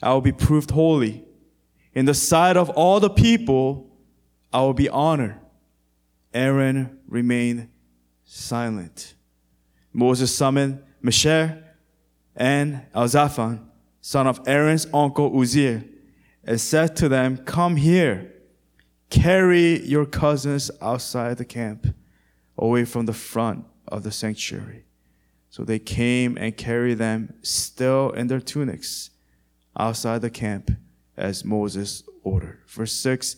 I 0.02 0.12
will 0.12 0.20
be 0.20 0.32
proved 0.32 0.72
holy. 0.72 1.24
In 1.94 2.04
the 2.04 2.12
sight 2.12 2.58
of 2.58 2.68
all 2.68 3.00
the 3.00 3.08
people, 3.08 3.89
I 4.52 4.60
will 4.60 4.74
be 4.74 4.88
honored. 4.88 5.36
Aaron 6.32 6.98
remained 7.08 7.68
silent. 8.24 9.14
Moses 9.92 10.34
summoned 10.34 10.82
Meshach 11.02 11.58
and 12.36 12.82
Elzaphan, 12.94 13.60
son 14.00 14.26
of 14.26 14.40
Aaron's 14.46 14.86
uncle 14.94 15.30
Uzziel, 15.30 15.84
and 16.44 16.60
said 16.60 16.96
to 16.96 17.08
them, 17.08 17.38
Come 17.38 17.76
here, 17.76 18.32
carry 19.10 19.84
your 19.84 20.06
cousins 20.06 20.70
outside 20.80 21.38
the 21.38 21.44
camp, 21.44 21.86
away 22.56 22.84
from 22.84 23.06
the 23.06 23.12
front 23.12 23.64
of 23.88 24.02
the 24.02 24.12
sanctuary. 24.12 24.84
So 25.48 25.64
they 25.64 25.80
came 25.80 26.38
and 26.38 26.56
carried 26.56 26.98
them 26.98 27.34
still 27.42 28.10
in 28.10 28.28
their 28.28 28.40
tunics 28.40 29.10
outside 29.76 30.22
the 30.22 30.30
camp 30.30 30.70
as 31.16 31.44
Moses 31.44 32.04
ordered. 32.22 32.60
Verse 32.68 32.92
6 32.92 33.36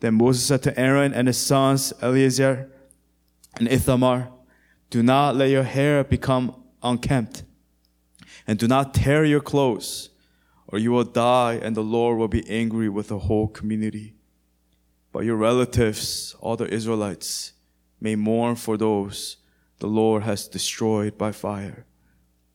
Then 0.00 0.14
Moses 0.14 0.44
said 0.44 0.62
to 0.64 0.78
Aaron 0.78 1.14
and 1.14 1.26
his 1.26 1.38
sons, 1.38 1.92
Eleazar 2.02 2.70
and 3.58 3.68
Ithamar, 3.68 4.30
Do 4.90 5.02
not 5.02 5.36
let 5.36 5.50
your 5.50 5.62
hair 5.62 6.04
become 6.04 6.62
unkempt, 6.82 7.44
and 8.46 8.58
do 8.58 8.68
not 8.68 8.94
tear 8.94 9.24
your 9.24 9.40
clothes, 9.40 10.10
or 10.68 10.78
you 10.78 10.90
will 10.90 11.04
die, 11.04 11.54
and 11.62 11.76
the 11.76 11.82
Lord 11.82 12.18
will 12.18 12.28
be 12.28 12.48
angry 12.48 12.88
with 12.88 13.08
the 13.08 13.20
whole 13.20 13.48
community. 13.48 14.14
But 15.12 15.24
your 15.24 15.36
relatives, 15.36 16.34
all 16.40 16.56
the 16.56 16.72
Israelites, 16.72 17.52
may 18.00 18.16
mourn 18.16 18.56
for 18.56 18.76
those 18.76 19.38
the 19.78 19.86
Lord 19.86 20.22
has 20.22 20.48
destroyed 20.48 21.18
by 21.18 21.32
fire. 21.32 21.86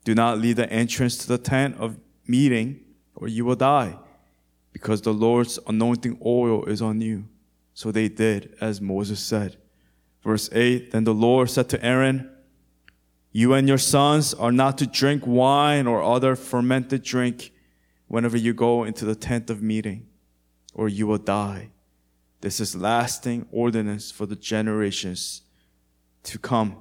Do 0.04 0.16
not 0.16 0.40
leave 0.40 0.56
the 0.56 0.72
entrance 0.72 1.18
to 1.18 1.28
the 1.28 1.38
tent 1.38 1.76
of 1.78 2.00
meeting, 2.28 2.82
or 3.16 3.28
you 3.28 3.46
will 3.46 3.56
die, 3.56 3.98
because 4.72 5.02
the 5.02 5.14
Lord's 5.14 5.60
anointing 5.68 6.20
oil 6.26 6.66
is 6.66 6.82
on 6.82 7.02
you. 7.02 7.26
So 7.74 7.92
they 7.92 8.10
did 8.10 8.56
as 8.60 8.82
Moses 8.82 9.20
said. 9.20 9.58
Verse 10.24 10.50
8 10.52 10.92
Then 10.92 11.04
the 11.04 11.14
Lord 11.14 11.50
said 11.50 11.70
to 11.70 11.84
Aaron, 11.84 12.30
You 13.32 13.54
and 13.54 13.68
your 13.68 13.78
sons 13.78 14.34
are 14.34 14.52
not 14.52 14.78
to 14.80 14.88
drink 14.88 15.26
wine 15.26 15.88
or 15.88 16.04
other 16.04 16.36
fermented 16.36 17.04
drink 17.04 17.52
whenever 18.08 18.38
you 18.38 18.54
go 18.54 18.84
into 18.84 19.06
the 19.06 19.16
tent 19.16 19.50
of 19.50 19.62
meeting, 19.62 20.08
or 20.74 20.90
you 20.90 21.08
will 21.08 21.18
die. 21.18 21.70
This 22.42 22.60
is 22.60 22.76
lasting 22.76 23.48
ordinance 23.52 24.12
for 24.12 24.26
the 24.26 24.36
generations 24.36 25.44
to 26.24 26.40
come, 26.40 26.78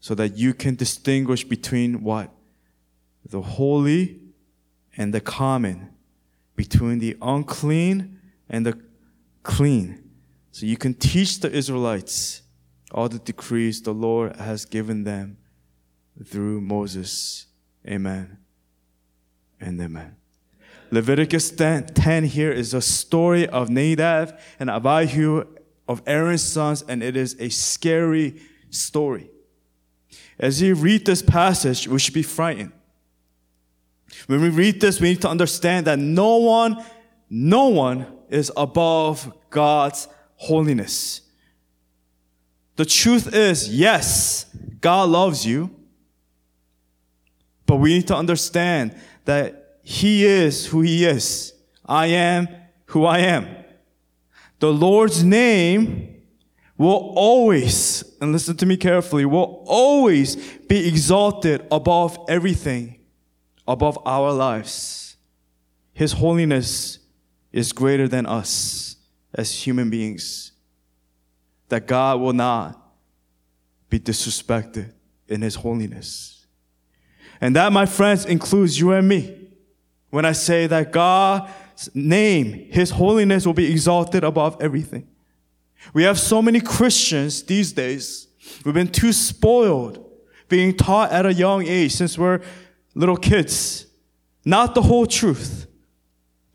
so 0.00 0.14
that 0.14 0.36
you 0.36 0.54
can 0.54 0.74
distinguish 0.74 1.44
between 1.44 2.02
what? 2.02 2.30
The 3.24 3.42
holy 3.42 4.20
and 4.96 5.12
the 5.12 5.20
common, 5.20 5.90
between 6.58 6.98
the 6.98 7.16
unclean 7.22 8.18
and 8.50 8.66
the 8.66 8.76
clean. 9.44 10.10
So 10.50 10.66
you 10.66 10.76
can 10.76 10.92
teach 10.92 11.38
the 11.38 11.50
Israelites 11.50 12.42
all 12.90 13.08
the 13.08 13.20
decrees 13.20 13.80
the 13.80 13.94
Lord 13.94 14.34
has 14.36 14.64
given 14.64 15.04
them 15.04 15.38
through 16.22 16.60
Moses. 16.60 17.46
Amen 17.86 18.38
and 19.60 19.80
amen. 19.80 20.16
Leviticus 20.90 21.50
10, 21.52 21.94
10 21.94 22.24
here 22.24 22.50
is 22.50 22.74
a 22.74 22.82
story 22.82 23.46
of 23.46 23.70
Nadab 23.70 24.36
and 24.58 24.68
Abihu 24.68 25.44
of 25.86 26.02
Aaron's 26.06 26.42
sons, 26.42 26.82
and 26.88 27.02
it 27.02 27.16
is 27.16 27.36
a 27.38 27.50
scary 27.50 28.40
story. 28.70 29.30
As 30.40 30.60
you 30.60 30.74
read 30.74 31.06
this 31.06 31.22
passage, 31.22 31.86
we 31.86 31.98
should 31.98 32.14
be 32.14 32.22
frightened. 32.22 32.72
When 34.26 34.40
we 34.40 34.48
read 34.48 34.80
this, 34.80 35.00
we 35.00 35.10
need 35.10 35.22
to 35.22 35.28
understand 35.28 35.86
that 35.86 35.98
no 35.98 36.36
one, 36.36 36.84
no 37.30 37.68
one 37.68 38.06
is 38.28 38.52
above 38.56 39.32
God's 39.50 40.08
holiness. 40.36 41.22
The 42.76 42.84
truth 42.84 43.34
is, 43.34 43.68
yes, 43.74 44.46
God 44.80 45.08
loves 45.08 45.46
you, 45.46 45.74
but 47.66 47.76
we 47.76 47.94
need 47.94 48.06
to 48.08 48.16
understand 48.16 48.94
that 49.24 49.78
He 49.82 50.24
is 50.24 50.66
who 50.66 50.82
He 50.82 51.04
is. 51.04 51.52
I 51.84 52.06
am 52.06 52.48
who 52.86 53.04
I 53.04 53.18
am. 53.18 53.46
The 54.60 54.72
Lord's 54.72 55.22
name 55.24 56.22
will 56.76 57.12
always, 57.16 58.04
and 58.20 58.32
listen 58.32 58.56
to 58.58 58.66
me 58.66 58.76
carefully, 58.76 59.24
will 59.24 59.64
always 59.66 60.36
be 60.68 60.86
exalted 60.86 61.66
above 61.72 62.18
everything, 62.28 62.97
above 63.68 63.98
our 64.06 64.32
lives. 64.32 65.16
His 65.92 66.12
holiness 66.12 66.98
is 67.52 67.72
greater 67.72 68.08
than 68.08 68.24
us 68.24 68.96
as 69.34 69.52
human 69.52 69.90
beings. 69.90 70.52
That 71.68 71.86
God 71.86 72.18
will 72.20 72.32
not 72.32 72.82
be 73.90 74.00
disrespected 74.00 74.92
in 75.28 75.42
His 75.42 75.54
holiness. 75.54 76.46
And 77.40 77.54
that, 77.56 77.70
my 77.72 77.84
friends, 77.84 78.24
includes 78.24 78.80
you 78.80 78.92
and 78.92 79.06
me. 79.06 79.50
When 80.10 80.24
I 80.24 80.32
say 80.32 80.66
that 80.66 80.90
God's 80.90 81.94
name, 81.94 82.70
His 82.70 82.90
holiness 82.90 83.44
will 83.44 83.54
be 83.54 83.70
exalted 83.70 84.24
above 84.24 84.56
everything. 84.60 85.06
We 85.92 86.04
have 86.04 86.18
so 86.18 86.40
many 86.40 86.60
Christians 86.60 87.42
these 87.42 87.72
days. 87.72 88.28
We've 88.64 88.74
been 88.74 88.88
too 88.88 89.12
spoiled, 89.12 90.04
being 90.48 90.74
taught 90.74 91.12
at 91.12 91.26
a 91.26 91.34
young 91.34 91.66
age 91.66 91.92
since 91.92 92.16
we're 92.16 92.40
little 92.98 93.16
kids, 93.16 93.86
not 94.44 94.74
the 94.74 94.82
whole 94.82 95.06
truth. 95.06 95.68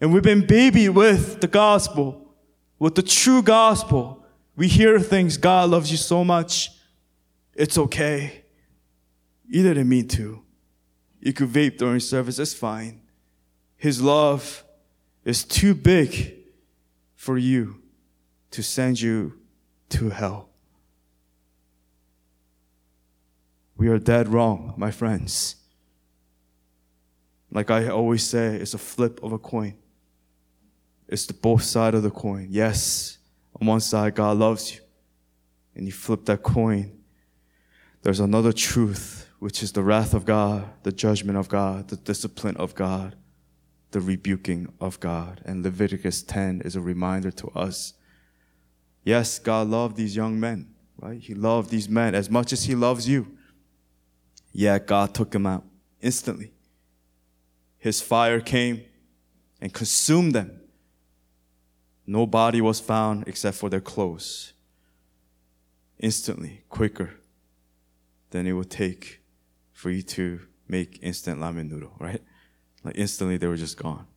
And 0.02 0.14
we've 0.14 0.22
been 0.22 0.46
babied 0.46 0.90
with 0.90 1.40
the 1.40 1.48
gospel, 1.48 2.36
with 2.78 2.96
the 2.96 3.02
true 3.02 3.42
gospel. 3.42 4.26
We 4.58 4.68
hear 4.68 5.00
things, 5.00 5.38
God 5.38 5.70
loves 5.70 5.90
you 5.90 5.96
so 5.96 6.26
much. 6.26 6.70
It's 7.54 7.78
okay. 7.78 8.44
You 9.48 9.64
didn't 9.64 9.88
mean 9.88 10.10
to. 10.10 10.44
You 11.22 11.32
could 11.32 11.48
vape 11.48 11.78
during 11.78 12.02
service, 12.02 12.38
it's 12.38 12.54
fine. 12.54 13.00
His 13.78 14.02
love 14.02 14.66
is 15.24 15.46
too 15.46 15.74
big 15.74 16.34
for 17.16 17.38
you 17.38 17.82
to 18.52 18.62
send 18.62 19.00
you 19.00 19.40
to 19.90 20.10
hell. 20.10 20.50
We 23.78 23.88
are 23.88 23.98
dead 23.98 24.28
wrong, 24.28 24.74
my 24.76 24.92
friends. 24.92 25.56
Like 27.54 27.70
I 27.70 27.88
always 27.90 28.24
say, 28.24 28.56
it's 28.56 28.74
a 28.74 28.80
flip 28.80 29.24
of 29.24 29.32
a 29.32 29.38
coin. 29.38 29.76
It's 31.08 31.28
the 31.28 31.34
both 31.34 31.62
side 31.62 31.94
of 31.94 32.02
the 32.02 32.10
coin. 32.10 32.48
Yes, 32.50 33.20
on 33.60 33.68
one 33.68 33.80
side, 33.80 34.16
God 34.16 34.38
loves 34.38 34.74
you. 34.74 34.82
And 35.76 35.86
you 35.86 35.92
flip 35.92 36.26
that 36.26 36.42
coin. 36.42 36.98
There's 38.02 38.20
another 38.20 38.52
truth, 38.52 39.30
which 39.38 39.62
is 39.62 39.72
the 39.72 39.84
wrath 39.84 40.16
of 40.16 40.26
God, 40.26 40.68
the 40.82 40.92
judgment 40.92 41.38
of 41.38 41.48
God, 41.48 41.90
the 41.90 41.96
discipline 41.96 42.58
of 42.58 42.74
God, 42.74 43.16
the 43.92 44.02
rebuking 44.02 44.74
of 44.82 45.00
God. 45.00 45.42
And 45.46 45.64
Leviticus 45.64 46.24
10 46.24 46.64
is 46.66 46.76
a 46.76 46.82
reminder 46.82 47.30
to 47.32 47.50
us. 47.50 47.94
Yes, 49.04 49.38
God 49.38 49.68
loved 49.68 49.96
these 49.96 50.16
young 50.16 50.40
men, 50.40 50.74
right? 51.00 51.20
He 51.20 51.36
loved 51.36 51.70
these 51.70 51.88
men 51.88 52.16
as 52.16 52.32
much 52.32 52.52
as 52.52 52.64
He 52.64 52.74
loves 52.74 53.08
you. 53.08 53.38
Yet 54.52 54.88
God 54.88 55.14
took 55.14 55.30
them 55.30 55.46
out 55.46 55.66
instantly. 56.02 56.53
His 57.84 58.00
fire 58.00 58.40
came 58.40 58.86
and 59.60 59.74
consumed 59.74 60.32
them. 60.32 60.62
No 62.08 62.26
body 62.26 62.62
was 62.62 62.80
found 62.80 63.28
except 63.28 63.58
for 63.58 63.70
their 63.70 63.82
clothes. 63.82 64.54
Instantly, 66.00 66.64
quicker 66.70 67.16
than 68.30 68.48
it 68.48 68.54
would 68.54 68.70
take 68.70 69.20
for 69.74 69.90
you 69.90 70.02
to 70.02 70.40
make 70.66 71.00
instant 71.02 71.42
ramen 71.42 71.70
noodle, 71.70 71.92
right? 72.00 72.22
Like 72.86 72.96
instantly 72.98 73.36
they 73.36 73.48
were 73.48 73.58
just 73.58 73.78
gone. 73.78 74.08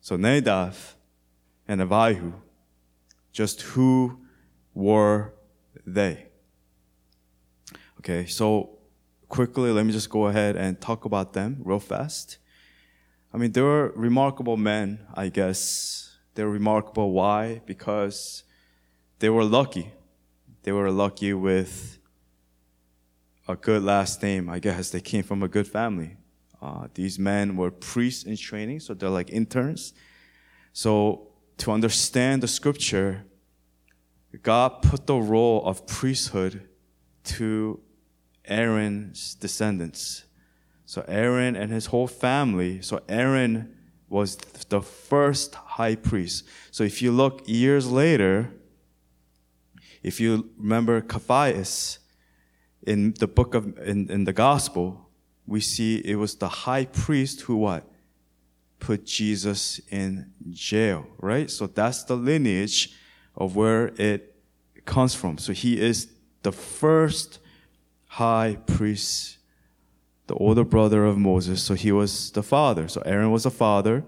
So 0.00 0.16
Nadab 0.16 0.74
and 1.68 1.80
Abihu, 1.80 2.32
just 3.30 3.62
who 3.62 4.18
were 4.74 5.32
they? 5.86 6.26
Okay, 8.00 8.26
so 8.26 8.70
quickly, 9.28 9.70
let 9.70 9.86
me 9.86 9.92
just 9.92 10.10
go 10.10 10.26
ahead 10.26 10.56
and 10.56 10.80
talk 10.80 11.04
about 11.04 11.32
them 11.32 11.58
real 11.62 11.78
fast. 11.78 12.38
I 13.32 13.38
mean, 13.38 13.52
they 13.52 13.62
were 13.62 13.92
remarkable 13.96 14.56
men, 14.56 15.06
I 15.14 15.28
guess. 15.28 16.18
They're 16.34 16.48
remarkable. 16.48 17.12
Why? 17.12 17.62
Because 17.66 18.44
they 19.18 19.30
were 19.30 19.44
lucky. 19.44 19.92
they 20.64 20.72
were 20.72 20.90
lucky 20.90 21.32
with 21.32 21.98
a 23.48 23.56
good 23.56 23.82
last 23.82 24.22
name. 24.22 24.48
I 24.48 24.58
guess 24.58 24.90
they 24.90 25.00
came 25.00 25.24
from 25.24 25.42
a 25.42 25.48
good 25.48 25.66
family. 25.66 26.16
Uh, 26.60 26.86
these 26.94 27.18
men 27.18 27.56
were 27.56 27.70
priests 27.70 28.22
in 28.24 28.36
training, 28.36 28.80
so 28.80 28.94
they're 28.94 29.08
like 29.08 29.30
interns. 29.30 29.92
So 30.72 31.28
to 31.58 31.72
understand 31.72 32.42
the 32.42 32.48
scripture, 32.48 33.24
God 34.42 34.82
put 34.82 35.06
the 35.06 35.16
role 35.16 35.64
of 35.64 35.86
priesthood 35.86 36.68
to 37.24 37.80
Aaron's 38.44 39.34
descendants. 39.34 40.24
So 40.92 41.02
Aaron 41.08 41.56
and 41.56 41.72
his 41.72 41.86
whole 41.86 42.06
family. 42.06 42.82
So 42.82 43.00
Aaron 43.08 43.74
was 44.10 44.36
the 44.68 44.82
first 44.82 45.54
high 45.54 45.94
priest. 45.94 46.44
So 46.70 46.84
if 46.84 47.00
you 47.00 47.12
look 47.12 47.48
years 47.48 47.90
later, 47.90 48.50
if 50.02 50.20
you 50.20 50.50
remember 50.58 51.00
Caiaphas 51.00 51.98
in 52.86 53.14
the 53.18 53.26
book 53.26 53.54
of 53.54 53.78
in, 53.78 54.10
in 54.10 54.24
the 54.24 54.34
gospel, 54.34 55.08
we 55.46 55.62
see 55.62 55.96
it 56.04 56.16
was 56.16 56.34
the 56.34 56.48
high 56.66 56.84
priest 56.84 57.40
who 57.40 57.56
what? 57.56 57.90
Put 58.78 59.06
Jesus 59.06 59.80
in 59.90 60.30
jail, 60.50 61.06
right? 61.20 61.50
So 61.50 61.68
that's 61.68 62.04
the 62.04 62.16
lineage 62.18 62.94
of 63.34 63.56
where 63.56 63.94
it 63.96 64.36
comes 64.84 65.14
from. 65.14 65.38
So 65.38 65.54
he 65.54 65.80
is 65.80 66.12
the 66.42 66.52
first 66.52 67.38
high 68.08 68.58
priest, 68.66 69.38
the 70.26 70.34
older 70.34 70.64
brother 70.64 71.04
of 71.04 71.18
Moses. 71.18 71.62
So 71.62 71.74
he 71.74 71.92
was 71.92 72.30
the 72.30 72.42
father. 72.42 72.88
So 72.88 73.02
Aaron 73.04 73.30
was 73.30 73.44
the 73.44 73.50
father. 73.50 74.04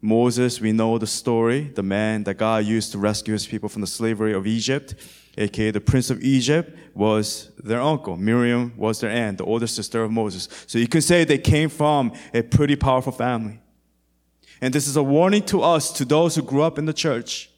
Moses, 0.00 0.60
we 0.60 0.72
know 0.72 0.96
the 0.98 1.06
story, 1.06 1.72
the 1.74 1.82
man 1.82 2.22
that 2.24 2.34
God 2.34 2.64
used 2.64 2.92
to 2.92 2.98
rescue 2.98 3.32
his 3.32 3.46
people 3.46 3.68
from 3.68 3.80
the 3.80 3.86
slavery 3.86 4.32
of 4.32 4.46
Egypt, 4.46 4.94
aka 5.36 5.72
the 5.72 5.80
prince 5.80 6.08
of 6.08 6.22
Egypt, 6.22 6.76
was 6.94 7.50
their 7.58 7.80
uncle. 7.80 8.16
Miriam 8.16 8.72
was 8.76 9.00
their 9.00 9.10
aunt, 9.10 9.38
the 9.38 9.44
older 9.44 9.66
sister 9.66 10.04
of 10.04 10.12
Moses. 10.12 10.48
So 10.68 10.78
you 10.78 10.86
can 10.86 11.00
say 11.00 11.24
they 11.24 11.38
came 11.38 11.68
from 11.68 12.12
a 12.32 12.42
pretty 12.42 12.76
powerful 12.76 13.12
family. 13.12 13.60
And 14.60 14.72
this 14.72 14.86
is 14.86 14.96
a 14.96 15.02
warning 15.02 15.42
to 15.46 15.62
us, 15.62 15.92
to 15.92 16.04
those 16.04 16.36
who 16.36 16.42
grew 16.42 16.62
up 16.62 16.78
in 16.78 16.86
the 16.86 16.92
church. 16.92 17.50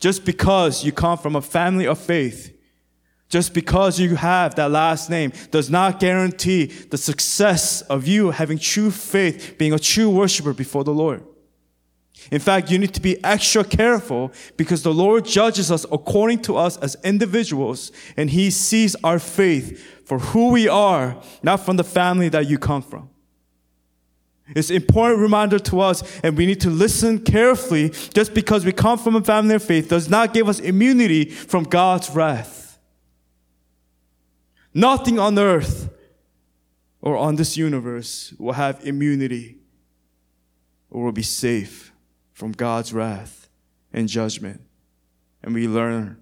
Just 0.00 0.24
because 0.24 0.84
you 0.84 0.92
come 0.92 1.18
from 1.18 1.36
a 1.36 1.42
family 1.42 1.86
of 1.86 1.98
faith, 1.98 2.51
just 3.32 3.54
because 3.54 3.98
you 3.98 4.14
have 4.14 4.56
that 4.56 4.70
last 4.70 5.08
name 5.08 5.32
does 5.50 5.70
not 5.70 5.98
guarantee 5.98 6.66
the 6.66 6.98
success 6.98 7.80
of 7.80 8.06
you 8.06 8.30
having 8.30 8.58
true 8.58 8.90
faith, 8.90 9.56
being 9.56 9.72
a 9.72 9.78
true 9.78 10.10
worshiper 10.10 10.52
before 10.52 10.84
the 10.84 10.92
Lord. 10.92 11.24
In 12.30 12.40
fact, 12.40 12.70
you 12.70 12.76
need 12.76 12.92
to 12.92 13.00
be 13.00 13.24
extra 13.24 13.64
careful 13.64 14.32
because 14.58 14.82
the 14.82 14.92
Lord 14.92 15.24
judges 15.24 15.72
us 15.72 15.86
according 15.90 16.42
to 16.42 16.58
us 16.58 16.76
as 16.76 16.94
individuals 17.04 17.90
and 18.18 18.28
He 18.28 18.50
sees 18.50 18.94
our 19.02 19.18
faith 19.18 19.82
for 20.04 20.18
who 20.18 20.50
we 20.50 20.68
are, 20.68 21.16
not 21.42 21.60
from 21.60 21.78
the 21.78 21.84
family 21.84 22.28
that 22.28 22.50
you 22.50 22.58
come 22.58 22.82
from. 22.82 23.08
It's 24.54 24.68
an 24.68 24.76
important 24.76 25.20
reminder 25.20 25.58
to 25.58 25.80
us, 25.80 26.20
and 26.20 26.36
we 26.36 26.44
need 26.44 26.60
to 26.60 26.68
listen 26.68 27.18
carefully. 27.18 27.88
Just 28.12 28.34
because 28.34 28.66
we 28.66 28.72
come 28.72 28.98
from 28.98 29.16
a 29.16 29.24
family 29.24 29.54
of 29.54 29.62
faith 29.62 29.88
does 29.88 30.10
not 30.10 30.34
give 30.34 30.50
us 30.50 30.60
immunity 30.60 31.24
from 31.24 31.64
God's 31.64 32.10
wrath. 32.10 32.61
Nothing 34.74 35.18
on 35.18 35.38
earth 35.38 35.90
or 37.00 37.16
on 37.16 37.36
this 37.36 37.56
universe 37.56 38.32
will 38.38 38.52
have 38.52 38.84
immunity 38.86 39.58
or 40.90 41.04
will 41.04 41.12
be 41.12 41.22
safe 41.22 41.92
from 42.32 42.52
God's 42.52 42.92
wrath 42.92 43.48
and 43.92 44.08
judgment. 44.08 44.60
And 45.42 45.54
we 45.54 45.66
learn 45.68 46.18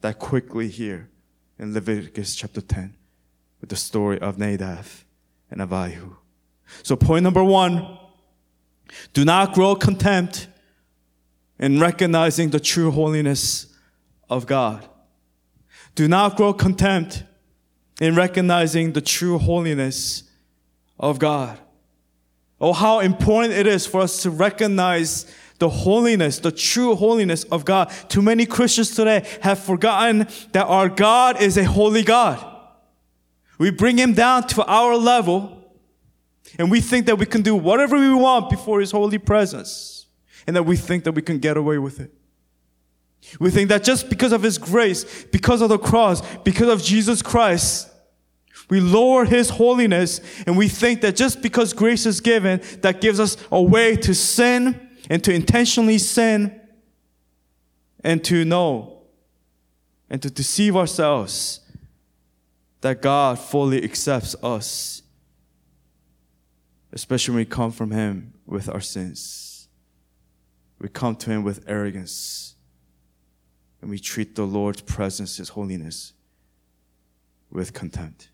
that 0.00 0.18
quickly 0.18 0.68
here 0.68 1.10
in 1.58 1.74
Leviticus 1.74 2.34
chapter 2.34 2.60
10 2.60 2.94
with 3.60 3.70
the 3.70 3.76
story 3.76 4.18
of 4.18 4.38
Nadab 4.38 4.86
and 5.50 5.60
Avihu. 5.60 6.16
So 6.82 6.96
point 6.96 7.22
number 7.22 7.44
one, 7.44 7.98
do 9.12 9.24
not 9.24 9.52
grow 9.52 9.74
contempt 9.74 10.48
in 11.58 11.80
recognizing 11.80 12.50
the 12.50 12.60
true 12.60 12.90
holiness 12.90 13.66
of 14.28 14.46
God. 14.46 14.86
Do 15.94 16.08
not 16.08 16.36
grow 16.36 16.52
contempt 16.52 17.24
in 18.00 18.14
recognizing 18.14 18.92
the 18.92 19.00
true 19.00 19.38
holiness 19.38 20.24
of 20.98 21.18
God. 21.18 21.58
Oh, 22.60 22.72
how 22.72 23.00
important 23.00 23.54
it 23.54 23.66
is 23.66 23.86
for 23.86 24.00
us 24.00 24.22
to 24.22 24.30
recognize 24.30 25.26
the 25.58 25.68
holiness, 25.68 26.38
the 26.38 26.52
true 26.52 26.94
holiness 26.94 27.44
of 27.44 27.64
God. 27.64 27.90
Too 28.08 28.22
many 28.22 28.46
Christians 28.46 28.94
today 28.94 29.26
have 29.42 29.58
forgotten 29.58 30.26
that 30.52 30.66
our 30.66 30.88
God 30.88 31.40
is 31.40 31.56
a 31.56 31.64
holy 31.64 32.02
God. 32.02 32.44
We 33.58 33.70
bring 33.70 33.98
him 33.98 34.12
down 34.12 34.46
to 34.48 34.64
our 34.64 34.96
level 34.96 35.52
and 36.58 36.70
we 36.70 36.80
think 36.80 37.06
that 37.06 37.16
we 37.16 37.26
can 37.26 37.42
do 37.42 37.54
whatever 37.54 37.98
we 37.98 38.12
want 38.14 38.50
before 38.50 38.80
his 38.80 38.90
holy 38.90 39.18
presence 39.18 40.06
and 40.46 40.54
that 40.56 40.62
we 40.62 40.76
think 40.76 41.04
that 41.04 41.12
we 41.12 41.22
can 41.22 41.38
get 41.38 41.56
away 41.56 41.78
with 41.78 42.00
it. 42.00 42.12
We 43.40 43.50
think 43.50 43.68
that 43.68 43.84
just 43.84 44.08
because 44.08 44.32
of 44.32 44.42
his 44.42 44.58
grace, 44.58 45.24
because 45.24 45.60
of 45.60 45.68
the 45.68 45.78
cross, 45.78 46.22
because 46.38 46.68
of 46.68 46.82
Jesus 46.82 47.22
Christ, 47.22 47.90
we 48.68 48.80
lower 48.80 49.24
his 49.24 49.50
holiness 49.50 50.20
and 50.46 50.56
we 50.56 50.68
think 50.68 51.00
that 51.02 51.16
just 51.16 51.42
because 51.42 51.72
grace 51.72 52.06
is 52.06 52.20
given, 52.20 52.60
that 52.80 53.00
gives 53.00 53.20
us 53.20 53.36
a 53.50 53.62
way 53.62 53.96
to 53.96 54.14
sin 54.14 54.88
and 55.08 55.22
to 55.24 55.32
intentionally 55.32 55.98
sin 55.98 56.60
and 58.02 58.24
to 58.24 58.44
know 58.44 59.02
and 60.10 60.22
to 60.22 60.30
deceive 60.30 60.76
ourselves 60.76 61.60
that 62.80 63.02
God 63.02 63.38
fully 63.38 63.82
accepts 63.82 64.36
us, 64.42 65.02
especially 66.92 67.32
when 67.32 67.40
we 67.40 67.46
come 67.46 67.72
from 67.72 67.90
Him 67.90 68.34
with 68.46 68.68
our 68.68 68.80
sins. 68.80 69.68
We 70.78 70.88
come 70.88 71.16
to 71.16 71.30
Him 71.30 71.42
with 71.42 71.64
arrogance 71.66 72.55
and 73.80 73.90
we 73.90 73.98
treat 73.98 74.34
the 74.34 74.46
Lord's 74.46 74.80
presence, 74.80 75.36
His 75.36 75.50
holiness, 75.50 76.12
with 77.50 77.72
contempt. 77.72 78.30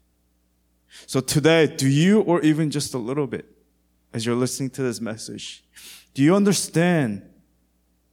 So 1.06 1.20
today, 1.20 1.66
do 1.66 1.88
you, 1.88 2.20
or 2.20 2.40
even 2.42 2.70
just 2.70 2.94
a 2.94 2.98
little 2.98 3.26
bit, 3.26 3.46
as 4.12 4.26
you're 4.26 4.36
listening 4.36 4.70
to 4.70 4.82
this 4.82 5.00
message, 5.00 5.64
do 6.14 6.22
you 6.22 6.34
understand 6.34 7.22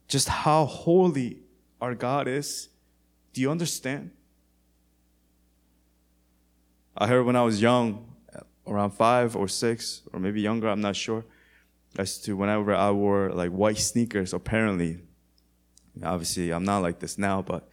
just 0.08 0.30
how 0.30 0.66
holy 0.66 1.40
our 1.82 1.94
God 1.94 2.28
is? 2.28 2.70
Do 3.34 3.42
you 3.42 3.52
understand? 3.52 4.12
I 6.98 7.08
heard 7.08 7.26
when 7.26 7.36
I 7.36 7.44
was 7.44 7.62
young, 7.62 8.06
around 8.66 8.92
five 8.92 9.36
or 9.36 9.48
six, 9.48 10.02
or 10.14 10.20
maybe 10.20 10.42
younger, 10.42 10.70
I'm 10.70 10.82
not 10.82 10.96
sure, 10.96 11.26
as 11.98 12.18
to 12.20 12.36
whenever 12.36 12.74
I 12.74 12.92
wore 12.92 13.32
like 13.32 13.52
white 13.52 13.78
sneakers, 13.78 14.34
apparently, 14.34 15.00
obviously 16.04 16.52
I'm 16.52 16.64
not 16.64 16.80
like 16.80 17.00
this 17.00 17.18
now, 17.18 17.42
but 17.42 17.68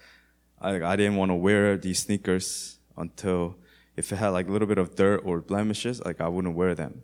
I, 0.61 0.83
I 0.83 0.97
didn't 0.97 1.17
want 1.17 1.31
to 1.31 1.35
wear 1.35 1.77
these 1.77 2.01
sneakers 2.01 2.79
until 2.97 3.57
if 3.97 4.13
it 4.13 4.17
had 4.17 4.29
like 4.29 4.49
a 4.49 4.53
little 4.53 4.69
bit 4.69 4.79
of 4.79 4.95
dirt 4.95 5.23
or 5.25 5.41
blemishes, 5.41 6.05
like 6.05 6.21
I 6.21 6.29
wouldn't 6.29 6.55
wear 6.55 6.75
them. 6.75 7.03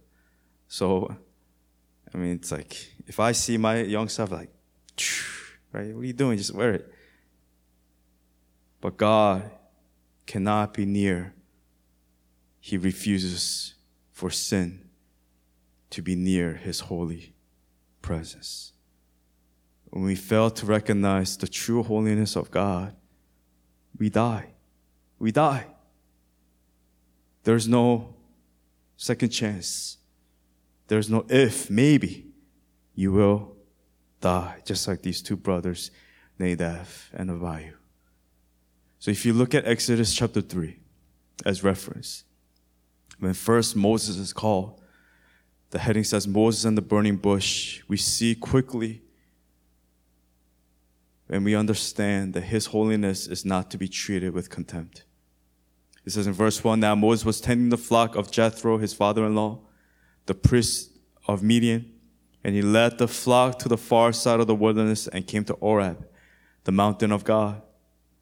So, 0.68 1.16
I 2.14 2.18
mean, 2.18 2.32
it's 2.32 2.52
like 2.52 2.76
if 3.06 3.20
I 3.20 3.32
see 3.32 3.56
my 3.56 3.82
young 3.82 4.08
self, 4.08 4.30
like, 4.30 4.50
right, 5.72 5.94
what 5.94 6.02
are 6.02 6.04
you 6.04 6.12
doing? 6.12 6.38
Just 6.38 6.54
wear 6.54 6.74
it. 6.74 6.92
But 8.80 8.96
God 8.96 9.50
cannot 10.26 10.74
be 10.74 10.84
near. 10.84 11.34
He 12.60 12.76
refuses 12.76 13.74
for 14.10 14.30
sin 14.30 14.88
to 15.90 16.02
be 16.02 16.14
near 16.14 16.54
His 16.54 16.80
holy 16.80 17.34
presence. 18.00 18.71
When 19.92 20.04
we 20.04 20.14
fail 20.14 20.50
to 20.50 20.64
recognize 20.64 21.36
the 21.36 21.46
true 21.46 21.82
holiness 21.82 22.34
of 22.34 22.50
God, 22.50 22.96
we 23.98 24.08
die. 24.08 24.54
We 25.18 25.32
die. 25.32 25.66
There's 27.44 27.68
no 27.68 28.14
second 28.96 29.28
chance. 29.28 29.98
There's 30.88 31.10
no 31.10 31.26
if, 31.28 31.68
maybe 31.68 32.32
you 32.94 33.12
will 33.12 33.54
die, 34.22 34.62
just 34.64 34.88
like 34.88 35.02
these 35.02 35.20
two 35.20 35.36
brothers, 35.36 35.90
Nadab 36.38 36.86
and 37.12 37.30
Abihu. 37.30 37.74
So 38.98 39.10
if 39.10 39.26
you 39.26 39.34
look 39.34 39.54
at 39.54 39.66
Exodus 39.66 40.14
chapter 40.14 40.40
3 40.40 40.78
as 41.44 41.62
reference, 41.62 42.24
when 43.18 43.34
first 43.34 43.76
Moses 43.76 44.16
is 44.16 44.32
called, 44.32 44.80
the 45.68 45.78
heading 45.78 46.04
says 46.04 46.26
Moses 46.26 46.64
and 46.64 46.78
the 46.78 46.82
burning 46.82 47.16
bush. 47.16 47.82
We 47.88 47.98
see 47.98 48.34
quickly 48.34 49.02
and 51.32 51.46
we 51.46 51.54
understand 51.54 52.34
that 52.34 52.42
his 52.42 52.66
holiness 52.66 53.26
is 53.26 53.44
not 53.44 53.70
to 53.70 53.78
be 53.78 53.88
treated 53.88 54.34
with 54.34 54.50
contempt. 54.50 55.04
It 56.04 56.10
says 56.12 56.26
in 56.26 56.34
verse 56.34 56.62
1 56.62 56.78
Now 56.78 56.94
Moses 56.94 57.24
was 57.24 57.40
tending 57.40 57.70
the 57.70 57.78
flock 57.78 58.14
of 58.16 58.30
Jethro, 58.30 58.76
his 58.76 58.92
father 58.92 59.24
in 59.24 59.34
law, 59.34 59.60
the 60.26 60.34
priest 60.34 60.90
of 61.26 61.42
Midian. 61.42 61.90
And 62.44 62.54
he 62.54 62.60
led 62.60 62.98
the 62.98 63.08
flock 63.08 63.58
to 63.60 63.68
the 63.68 63.78
far 63.78 64.12
side 64.12 64.40
of 64.40 64.46
the 64.46 64.54
wilderness 64.54 65.08
and 65.08 65.26
came 65.26 65.44
to 65.44 65.54
Horeb, 65.54 66.06
the 66.64 66.72
mountain 66.72 67.12
of 67.12 67.24
God. 67.24 67.62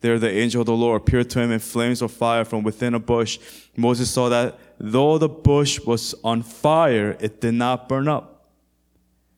There 0.02 0.18
the 0.18 0.30
angel 0.30 0.60
of 0.60 0.66
the 0.66 0.72
Lord 0.72 1.02
appeared 1.02 1.30
to 1.30 1.40
him 1.40 1.50
in 1.50 1.58
flames 1.58 2.02
of 2.02 2.12
fire 2.12 2.44
from 2.44 2.62
within 2.62 2.94
a 2.94 3.00
bush. 3.00 3.38
Moses 3.76 4.10
saw 4.10 4.28
that 4.28 4.58
though 4.78 5.18
the 5.18 5.28
bush 5.28 5.80
was 5.80 6.14
on 6.22 6.42
fire, 6.42 7.16
it 7.18 7.40
did 7.40 7.54
not 7.54 7.88
burn 7.88 8.08
up. 8.08 8.50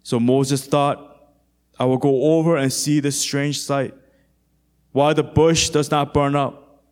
So 0.03 0.21
Moses 0.21 0.67
thought, 0.67 1.12
I 1.83 1.85
will 1.85 1.99
go 1.99 2.37
over 2.37 2.57
and 2.57 2.73
see 2.73 3.01
this 3.01 3.21
strange 3.21 3.61
sight. 3.61 3.93
Why 4.93 5.15
the 5.15 5.25
bush 5.25 5.71
does 5.71 5.91
not 5.91 6.15
burn 6.15 6.37
up. 6.37 6.85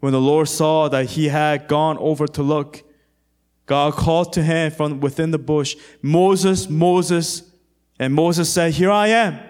When 0.00 0.12
the 0.12 0.20
Lord 0.20 0.46
saw 0.46 0.88
that 0.90 1.06
he 1.06 1.28
had 1.28 1.68
gone 1.68 1.96
over 1.96 2.26
to 2.26 2.42
look, 2.42 2.82
God 3.64 3.94
called 3.94 4.34
to 4.34 4.42
him 4.42 4.72
from 4.72 5.00
within 5.00 5.30
the 5.30 5.38
bush, 5.38 5.74
Moses, 6.02 6.68
Moses. 6.68 7.50
And 7.98 8.12
Moses 8.12 8.52
said, 8.52 8.74
Here 8.74 8.90
I 8.90 9.06
am. 9.06 9.40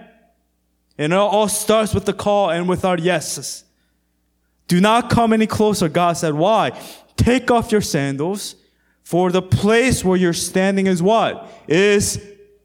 And 0.99 1.13
it 1.13 1.17
all 1.17 1.49
starts 1.49 1.93
with 1.93 2.05
the 2.05 2.13
call 2.13 2.51
and 2.51 2.69
with 2.69 2.85
our 2.85 2.97
yeses. 2.97 3.65
Do 4.69 4.81
not 4.81 5.11
come 5.11 5.33
any 5.33 5.49
closer. 5.49 5.89
God 5.89 6.13
said, 6.13 6.35
Why? 6.35 6.81
Take 7.17 7.51
off 7.51 7.73
your 7.73 7.81
sandals, 7.81 8.55
for 9.03 9.33
the 9.33 9.43
place 9.43 10.05
where 10.05 10.17
you're 10.17 10.33
standing 10.33 10.87
is 10.87 11.03
what? 11.03 11.51
Is 11.67 12.25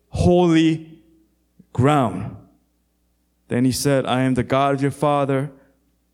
holy 0.09 0.88
ground. 1.79 2.35
Then 3.47 3.63
he 3.63 3.71
said, 3.71 4.05
I 4.05 4.21
am 4.21 4.33
the 4.33 4.43
God 4.43 4.75
of 4.75 4.81
your 4.81 4.91
father, 4.91 5.49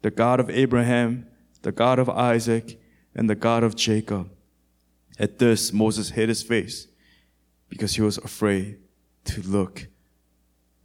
the 0.03 0.11
God 0.11 0.39
of 0.39 0.49
Abraham, 0.51 1.25
the 1.63 1.71
God 1.71 1.97
of 1.97 2.07
Isaac, 2.07 2.79
and 3.15 3.27
the 3.27 3.35
God 3.35 3.63
of 3.63 3.75
Jacob. 3.75 4.29
At 5.17 5.39
this, 5.39 5.73
Moses 5.73 6.11
hid 6.11 6.29
his 6.29 6.43
face 6.43 6.87
because 7.67 7.95
he 7.95 8.03
was 8.03 8.19
afraid 8.19 8.77
to 9.25 9.41
look 9.41 9.87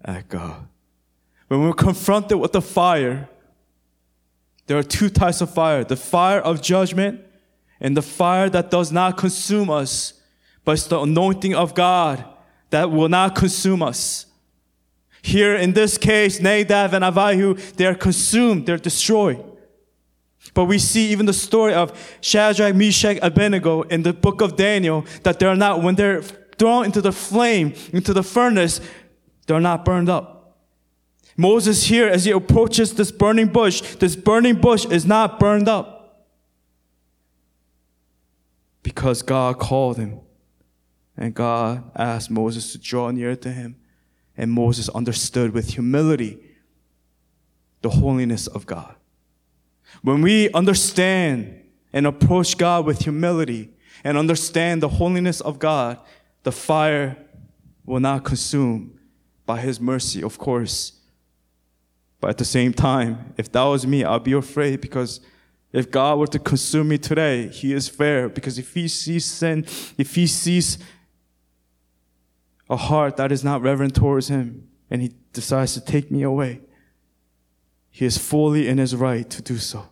at 0.03 0.28
God. 0.28 0.66
When 1.49 1.61
we're 1.62 1.74
confronted 1.74 2.39
with 2.39 2.53
the 2.53 2.62
fire, 2.62 3.28
there 4.66 4.78
are 4.78 4.83
two 4.83 5.11
types 5.11 5.43
of 5.43 5.53
fire 5.53 5.85
the 5.85 5.97
fire 5.97 6.41
of 6.41 6.62
judgment 6.62 7.20
and 7.81 7.95
the 7.95 8.03
fire 8.03 8.49
that 8.49 8.70
does 8.70 8.91
not 8.91 9.18
consume 9.18 9.68
us, 9.68 10.14
but 10.64 10.72
it's 10.72 10.87
the 10.87 11.01
anointing 11.01 11.55
of 11.55 11.74
God 11.74 12.24
that 12.70 12.91
will 12.91 13.09
not 13.11 13.35
consume 13.35 13.83
us. 13.83 14.26
Here 15.22 15.54
in 15.54 15.72
this 15.72 15.98
case, 15.98 16.40
Nadab 16.40 16.94
and 16.94 17.04
Avihu, 17.04 17.74
they 17.74 17.86
are 17.86 17.94
consumed, 17.94 18.66
they're 18.66 18.78
destroyed. 18.78 19.44
But 20.54 20.64
we 20.64 20.78
see 20.78 21.10
even 21.10 21.26
the 21.26 21.32
story 21.32 21.74
of 21.74 21.92
Shadrach, 22.20 22.74
Meshach, 22.74 23.18
Abednego 23.22 23.82
in 23.82 24.02
the 24.02 24.12
book 24.12 24.40
of 24.40 24.56
Daniel 24.56 25.04
that 25.22 25.38
they're 25.38 25.56
not, 25.56 25.82
when 25.82 25.94
they're 25.94 26.22
thrown 26.22 26.86
into 26.86 27.00
the 27.00 27.12
flame, 27.12 27.74
into 27.92 28.12
the 28.12 28.22
furnace, 28.22 28.80
they're 29.46 29.60
not 29.60 29.84
burned 29.84 30.08
up. 30.08 30.58
Moses 31.36 31.84
here, 31.84 32.06
as 32.08 32.24
he 32.24 32.30
approaches 32.32 32.94
this 32.94 33.10
burning 33.10 33.48
bush, 33.48 33.80
this 33.96 34.16
burning 34.16 34.56
bush 34.56 34.84
is 34.86 35.06
not 35.06 35.38
burned 35.38 35.68
up. 35.68 36.26
Because 38.82 39.22
God 39.22 39.58
called 39.58 39.96
him. 39.96 40.20
And 41.16 41.34
God 41.34 41.90
asked 41.96 42.30
Moses 42.30 42.72
to 42.72 42.78
draw 42.78 43.10
near 43.10 43.36
to 43.36 43.52
him. 43.52 43.76
And 44.41 44.51
Moses 44.51 44.88
understood 44.88 45.53
with 45.53 45.74
humility 45.74 46.38
the 47.82 47.91
holiness 47.91 48.47
of 48.47 48.64
God. 48.64 48.95
When 50.01 50.22
we 50.22 50.51
understand 50.53 51.62
and 51.93 52.07
approach 52.07 52.57
God 52.57 52.86
with 52.86 53.03
humility 53.03 53.68
and 54.03 54.16
understand 54.16 54.82
the 54.82 54.88
holiness 54.88 55.43
of 55.43 55.59
God, 55.59 55.99
the 56.43 56.53
fire 56.53 57.18
will 57.84 58.01
not 58.01 58.24
consume 58.24 58.99
by 59.45 59.61
His 59.61 59.78
mercy, 59.78 60.22
of 60.22 60.38
course. 60.38 60.93
But 62.18 62.30
at 62.30 62.38
the 62.38 62.47
same 62.47 62.72
time, 62.72 63.34
if 63.36 63.53
that 63.53 63.64
was 63.64 63.86
me, 63.86 64.05
I'd 64.05 64.24
be 64.24 64.32
afraid 64.32 64.80
because 64.80 65.20
if 65.70 65.91
God 65.91 66.18
were 66.18 66.26
to 66.28 66.38
consume 66.38 66.88
me 66.88 66.97
today, 66.97 67.49
He 67.49 67.74
is 67.74 67.91
fair 67.91 68.30
because 68.30 68.59
if 68.59 68.72
He 68.72 68.88
sees 68.88 69.26
sin, 69.26 69.66
if 69.99 70.14
He 70.14 70.26
sees 70.26 70.78
a 72.70 72.76
heart 72.76 73.16
that 73.16 73.32
is 73.32 73.42
not 73.42 73.60
reverent 73.60 73.94
towards 73.94 74.28
Him 74.28 74.68
and 74.88 75.02
He 75.02 75.12
decides 75.32 75.74
to 75.74 75.80
take 75.80 76.10
me 76.10 76.22
away, 76.22 76.60
He 77.90 78.06
is 78.06 78.16
fully 78.16 78.68
in 78.68 78.78
His 78.78 78.94
right 78.94 79.28
to 79.28 79.42
do 79.42 79.58
so. 79.58 79.88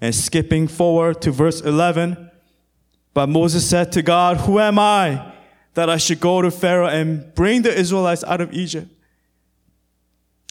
And 0.00 0.14
skipping 0.14 0.68
forward 0.68 1.20
to 1.22 1.32
verse 1.32 1.60
11, 1.60 2.30
but 3.12 3.28
Moses 3.28 3.68
said 3.68 3.92
to 3.92 4.02
God, 4.02 4.38
Who 4.38 4.58
am 4.58 4.78
I 4.78 5.34
that 5.74 5.90
I 5.90 5.98
should 5.98 6.20
go 6.20 6.40
to 6.40 6.50
Pharaoh 6.50 6.88
and 6.88 7.34
bring 7.34 7.62
the 7.62 7.76
Israelites 7.76 8.24
out 8.24 8.40
of 8.40 8.54
Egypt? 8.54 8.88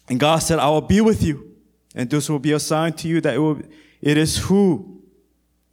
And 0.10 0.20
God 0.20 0.40
said, 0.40 0.60
I 0.60 0.70
will 0.70 0.82
be 0.82 1.02
with 1.02 1.24
you, 1.24 1.56
and 1.96 2.10
this 2.10 2.30
will 2.30 2.40
be 2.40 2.52
a 2.52 2.60
sign 2.60 2.94
to 2.94 3.08
you 3.08 3.22
that 3.22 3.36
it, 3.36 3.40
will, 3.40 3.62
it 4.02 4.18
is 4.18 4.38
who? 4.38 5.02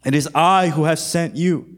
It 0.04 0.14
is 0.14 0.28
I 0.34 0.68
who 0.68 0.84
have 0.84 0.98
sent 0.98 1.36
you. 1.36 1.77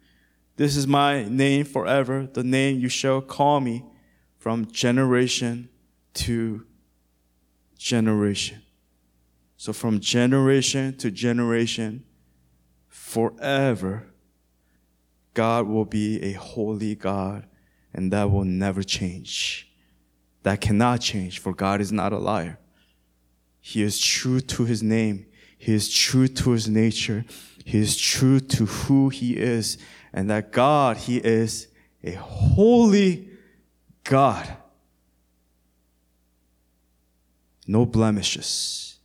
This 0.61 0.77
is 0.77 0.85
my 0.85 1.23
name 1.23 1.65
forever, 1.65 2.29
the 2.31 2.43
name 2.43 2.79
you 2.79 2.87
shall 2.87 3.19
call 3.19 3.59
me 3.59 3.83
from 4.37 4.67
generation 4.67 5.69
to 6.13 6.67
generation. 7.79 8.61
So 9.57 9.73
from 9.73 9.99
generation 9.99 10.95
to 10.97 11.09
generation, 11.09 12.03
forever, 12.87 14.05
God 15.33 15.65
will 15.65 15.85
be 15.85 16.21
a 16.21 16.33
holy 16.33 16.93
God 16.93 17.47
and 17.91 18.13
that 18.13 18.29
will 18.29 18.45
never 18.45 18.83
change. 18.83 19.67
That 20.43 20.61
cannot 20.61 21.01
change 21.01 21.39
for 21.39 21.55
God 21.55 21.81
is 21.81 21.91
not 21.91 22.13
a 22.13 22.19
liar. 22.19 22.59
He 23.59 23.81
is 23.81 23.99
true 23.99 24.41
to 24.41 24.65
his 24.65 24.83
name. 24.83 25.25
He 25.57 25.73
is 25.73 25.91
true 25.91 26.27
to 26.27 26.51
his 26.51 26.69
nature. 26.69 27.25
He 27.65 27.79
is 27.79 27.97
true 27.97 28.39
to 28.39 28.67
who 28.67 29.09
he 29.09 29.37
is 29.37 29.79
and 30.13 30.29
that 30.29 30.51
God, 30.51 30.97
he 30.97 31.17
is 31.17 31.67
a 32.03 32.11
holy 32.11 33.29
God. 34.03 34.57
No 37.67 37.85
blemishes, 37.85 38.97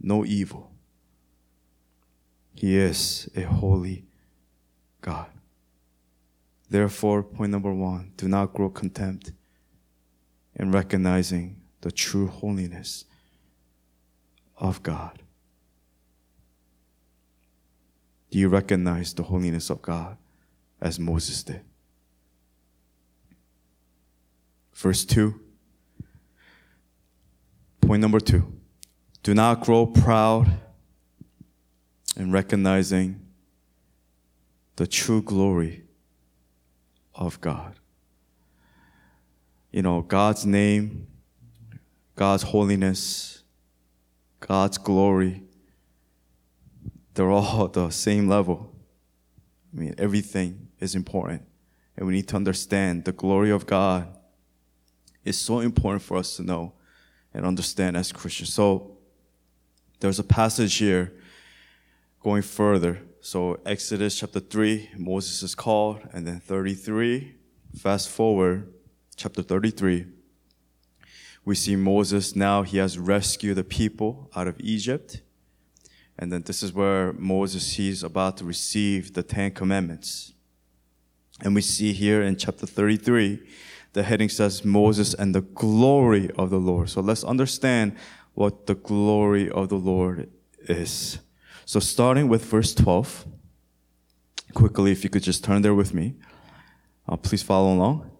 no 0.00 0.24
evil. 0.24 0.70
He 2.54 2.76
is 2.76 3.28
a 3.36 3.42
holy 3.42 4.06
God. 5.02 5.26
Therefore, 6.70 7.22
point 7.22 7.52
number 7.52 7.72
one, 7.72 8.12
do 8.16 8.26
not 8.28 8.54
grow 8.54 8.70
contempt 8.70 9.32
in 10.54 10.72
recognizing 10.72 11.60
the 11.82 11.92
true 11.92 12.26
holiness 12.26 13.04
of 14.56 14.82
God. 14.82 15.22
Do 18.30 18.38
you 18.38 18.48
recognize 18.48 19.14
the 19.14 19.22
holiness 19.22 19.70
of 19.70 19.82
God 19.82 20.16
as 20.80 20.98
Moses 20.98 21.42
did? 21.42 21.62
Verse 24.74 25.04
2. 25.04 25.40
Point 27.80 28.02
number 28.02 28.20
two. 28.20 28.52
Do 29.22 29.32
not 29.32 29.60
grow 29.60 29.86
proud 29.86 30.50
in 32.16 32.32
recognizing 32.32 33.20
the 34.74 34.86
true 34.86 35.22
glory 35.22 35.84
of 37.14 37.40
God. 37.40 37.74
You 39.70 39.82
know, 39.82 40.02
God's 40.02 40.44
name, 40.44 41.06
God's 42.14 42.42
holiness, 42.42 43.42
God's 44.40 44.78
glory, 44.78 45.42
they're 47.16 47.30
all 47.30 47.66
the 47.72 47.90
same 47.90 48.28
level. 48.28 48.72
I 49.74 49.80
mean, 49.80 49.94
everything 49.98 50.68
is 50.78 50.94
important. 50.94 51.42
And 51.96 52.06
we 52.06 52.12
need 52.12 52.28
to 52.28 52.36
understand 52.36 53.04
the 53.04 53.12
glory 53.12 53.50
of 53.50 53.66
God 53.66 54.06
is 55.24 55.36
so 55.38 55.60
important 55.60 56.02
for 56.02 56.18
us 56.18 56.36
to 56.36 56.42
know 56.42 56.74
and 57.34 57.44
understand 57.44 57.96
as 57.96 58.12
Christians. 58.12 58.52
So 58.52 58.98
there's 60.00 60.18
a 60.18 60.24
passage 60.24 60.76
here 60.76 61.12
going 62.22 62.42
further. 62.42 63.00
So 63.20 63.58
Exodus 63.66 64.18
chapter 64.18 64.40
3, 64.40 64.90
Moses 64.96 65.42
is 65.42 65.54
called, 65.54 66.00
and 66.12 66.26
then 66.26 66.38
33, 66.38 67.34
fast 67.76 68.08
forward, 68.08 68.72
chapter 69.16 69.42
33. 69.42 70.06
we 71.44 71.54
see 71.54 71.76
Moses 71.76 72.36
now, 72.36 72.62
he 72.62 72.78
has 72.78 72.98
rescued 72.98 73.56
the 73.56 73.64
people 73.64 74.30
out 74.36 74.46
of 74.46 74.56
Egypt. 74.60 75.22
And 76.18 76.32
then 76.32 76.42
this 76.42 76.62
is 76.62 76.72
where 76.72 77.12
Moses, 77.12 77.74
he's 77.74 78.02
about 78.02 78.38
to 78.38 78.44
receive 78.44 79.12
the 79.12 79.22
Ten 79.22 79.50
Commandments. 79.50 80.32
And 81.42 81.54
we 81.54 81.60
see 81.60 81.92
here 81.92 82.22
in 82.22 82.36
chapter 82.36 82.66
33, 82.66 83.40
the 83.92 84.02
heading 84.02 84.28
says 84.28 84.64
Moses 84.64 85.12
and 85.14 85.34
the 85.34 85.42
glory 85.42 86.30
of 86.36 86.50
the 86.50 86.58
Lord. 86.58 86.88
So 86.88 87.00
let's 87.00 87.24
understand 87.24 87.96
what 88.34 88.66
the 88.66 88.74
glory 88.74 89.50
of 89.50 89.68
the 89.68 89.76
Lord 89.76 90.30
is. 90.60 91.18
So 91.64 91.80
starting 91.80 92.28
with 92.28 92.44
verse 92.44 92.74
12, 92.74 93.26
quickly, 94.54 94.92
if 94.92 95.04
you 95.04 95.10
could 95.10 95.22
just 95.22 95.44
turn 95.44 95.62
there 95.62 95.74
with 95.74 95.92
me, 95.92 96.14
uh, 97.08 97.16
please 97.16 97.42
follow 97.42 97.74
along. 97.74 98.10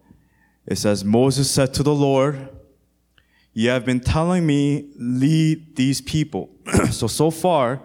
It 0.65 0.77
says, 0.77 1.03
Moses 1.03 1.49
said 1.49 1.73
to 1.75 1.83
the 1.83 1.95
Lord, 1.95 2.49
You 3.57 3.71
have 3.71 3.85
been 3.85 4.01
telling 4.01 4.45
me, 4.45 4.91
lead 4.97 5.77
these 5.77 5.99
people. 5.99 6.51
so, 6.91 7.07
so 7.07 7.31
far, 7.31 7.81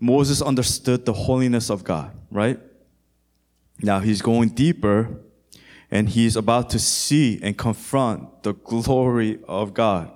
Moses 0.00 0.40
understood 0.40 1.04
the 1.04 1.12
holiness 1.12 1.68
of 1.68 1.84
God, 1.84 2.16
right? 2.30 2.58
Now 3.82 3.98
he's 3.98 4.22
going 4.22 4.48
deeper 4.48 5.20
and 5.90 6.08
he's 6.08 6.36
about 6.36 6.70
to 6.70 6.78
see 6.78 7.38
and 7.42 7.58
confront 7.58 8.44
the 8.44 8.54
glory 8.54 9.38
of 9.46 9.74
God. 9.74 10.10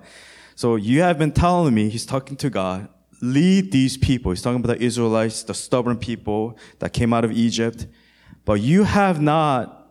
So 0.55 0.75
you 0.75 1.01
have 1.01 1.19
been 1.19 1.33
telling 1.33 1.75
me, 1.75 1.89
he's 1.89 2.07
talking 2.07 2.35
to 2.37 2.49
God, 2.49 2.89
lead 3.21 3.71
these 3.71 3.97
people. 3.97 4.31
He's 4.31 4.41
talking 4.41 4.59
about 4.59 4.75
the 4.79 4.83
Israelites, 4.83 5.43
the 5.43 5.53
stubborn 5.53 5.97
people 5.97 6.57
that 6.79 6.93
came 6.93 7.13
out 7.13 7.23
of 7.23 7.31
Egypt. 7.31 7.85
But 8.43 8.59
you 8.59 8.85
have 8.85 9.21
not 9.21 9.87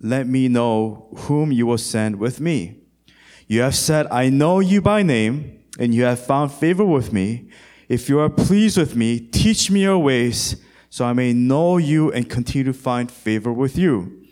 let 0.00 0.28
me 0.28 0.46
know 0.46 1.08
whom 1.22 1.50
you 1.50 1.66
will 1.66 1.76
send 1.76 2.20
with 2.20 2.40
me. 2.40 2.84
You 3.48 3.62
have 3.62 3.74
said, 3.74 4.06
I 4.10 4.28
know 4.28 4.60
you 4.60 4.82
by 4.82 5.02
name, 5.02 5.58
and 5.78 5.94
you 5.94 6.04
have 6.04 6.20
found 6.20 6.52
favor 6.52 6.84
with 6.84 7.14
me. 7.14 7.48
If 7.88 8.10
you 8.10 8.20
are 8.20 8.28
pleased 8.28 8.76
with 8.76 8.94
me, 8.94 9.18
teach 9.18 9.70
me 9.70 9.82
your 9.82 9.98
ways, 9.98 10.56
so 10.90 11.06
I 11.06 11.14
may 11.14 11.32
know 11.32 11.78
you 11.78 12.12
and 12.12 12.28
continue 12.28 12.70
to 12.70 12.78
find 12.78 13.10
favor 13.10 13.50
with 13.50 13.78
you. 13.78 14.22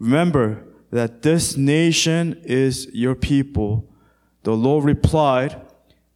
Remember 0.00 0.64
that 0.90 1.22
this 1.22 1.56
nation 1.56 2.40
is 2.42 2.88
your 2.92 3.14
people. 3.14 3.88
The 4.42 4.52
Lord 4.52 4.84
replied, 4.84 5.60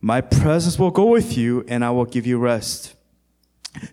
My 0.01 0.21
presence 0.21 0.77
will 0.77 0.91
go 0.91 1.07
with 1.07 1.39
you, 1.39 1.65
and 1.69 1.85
I 1.85 1.91
will 1.91 2.05
give 2.05 2.27
you 2.27 2.39
rest. 2.39 2.95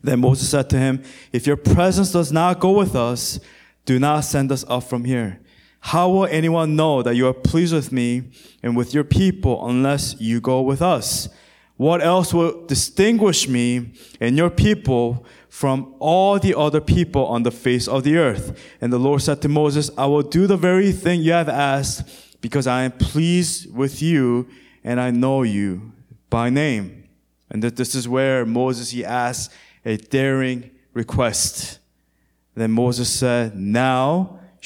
Then 0.02 0.22
Moses 0.22 0.50
said 0.50 0.68
to 0.72 0.80
him, 0.80 1.04
If 1.32 1.46
your 1.46 1.58
presence 1.58 2.12
does 2.12 2.32
not 2.32 2.60
go 2.60 2.72
with 2.72 2.96
us, 2.96 3.40
do 3.86 4.00
not 4.00 4.22
send 4.22 4.52
us 4.52 4.66
up 4.68 4.84
from 4.84 5.06
here. 5.06 5.42
How 5.88 6.10
will 6.10 6.26
anyone 6.26 6.76
know 6.76 7.02
that 7.02 7.16
you 7.16 7.28
are 7.28 7.34
pleased 7.34 7.74
with 7.74 7.94
me 7.94 8.24
and 8.62 8.76
with 8.76 8.94
your 8.94 9.06
people 9.06 9.70
unless 9.70 10.20
you 10.20 10.42
go 10.42 10.60
with 10.60 10.82
us? 10.82 11.30
What 11.78 12.02
else 12.02 12.34
will 12.34 12.66
distinguish 12.66 13.48
me 13.48 13.94
and 14.20 14.36
your 14.36 14.50
people 14.50 15.26
from 15.48 15.96
all 16.00 16.40
the 16.40 16.58
other 16.58 16.82
people 16.82 17.26
on 17.28 17.44
the 17.44 17.52
face 17.52 17.88
of 17.88 18.04
the 18.04 18.18
earth? 18.18 18.60
And 18.82 18.92
the 18.92 19.00
Lord 19.00 19.22
said 19.22 19.42
to 19.44 19.48
Moses, 19.48 19.90
I 19.98 20.08
will 20.08 20.24
do 20.24 20.46
the 20.46 20.58
very 20.58 20.92
thing 20.92 21.22
you 21.22 21.32
have 21.32 21.48
asked 21.48 22.42
because 22.42 22.68
I 22.68 22.84
am 22.84 22.92
pleased 22.92 23.74
with 23.74 24.02
you 24.02 24.50
and 24.84 25.00
I 25.00 25.12
know 25.12 25.44
you 25.44 25.94
by 26.30 26.50
name. 26.50 27.08
And 27.50 27.64
that 27.64 27.78
this 27.78 27.96
is 27.96 28.10
where 28.10 28.46
Moses, 28.46 28.90
he 28.90 29.06
asks 29.06 29.56
a 29.86 29.96
daring 29.96 30.70
request. 30.94 31.80
Then 32.56 32.72
Moses 32.72 33.10
said, 33.10 33.56
now 33.56 34.42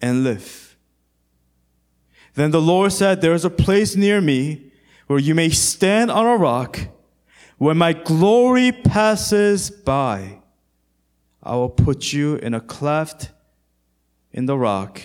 and 0.00 0.24
live. 0.24 0.76
Then 2.34 2.50
the 2.50 2.60
Lord 2.60 2.92
said, 2.92 3.20
There 3.20 3.34
is 3.34 3.44
a 3.44 3.50
place 3.50 3.96
near 3.96 4.20
me 4.20 4.70
where 5.06 5.18
you 5.18 5.34
may 5.34 5.48
stand 5.48 6.10
on 6.10 6.26
a 6.26 6.36
rock. 6.36 6.78
When 7.58 7.78
my 7.78 7.94
glory 7.94 8.72
passes 8.72 9.70
by, 9.70 10.40
I 11.42 11.54
will 11.54 11.70
put 11.70 12.12
you 12.12 12.36
in 12.36 12.52
a 12.52 12.60
cleft 12.60 13.30
in 14.32 14.46
the 14.46 14.58
rock 14.58 15.00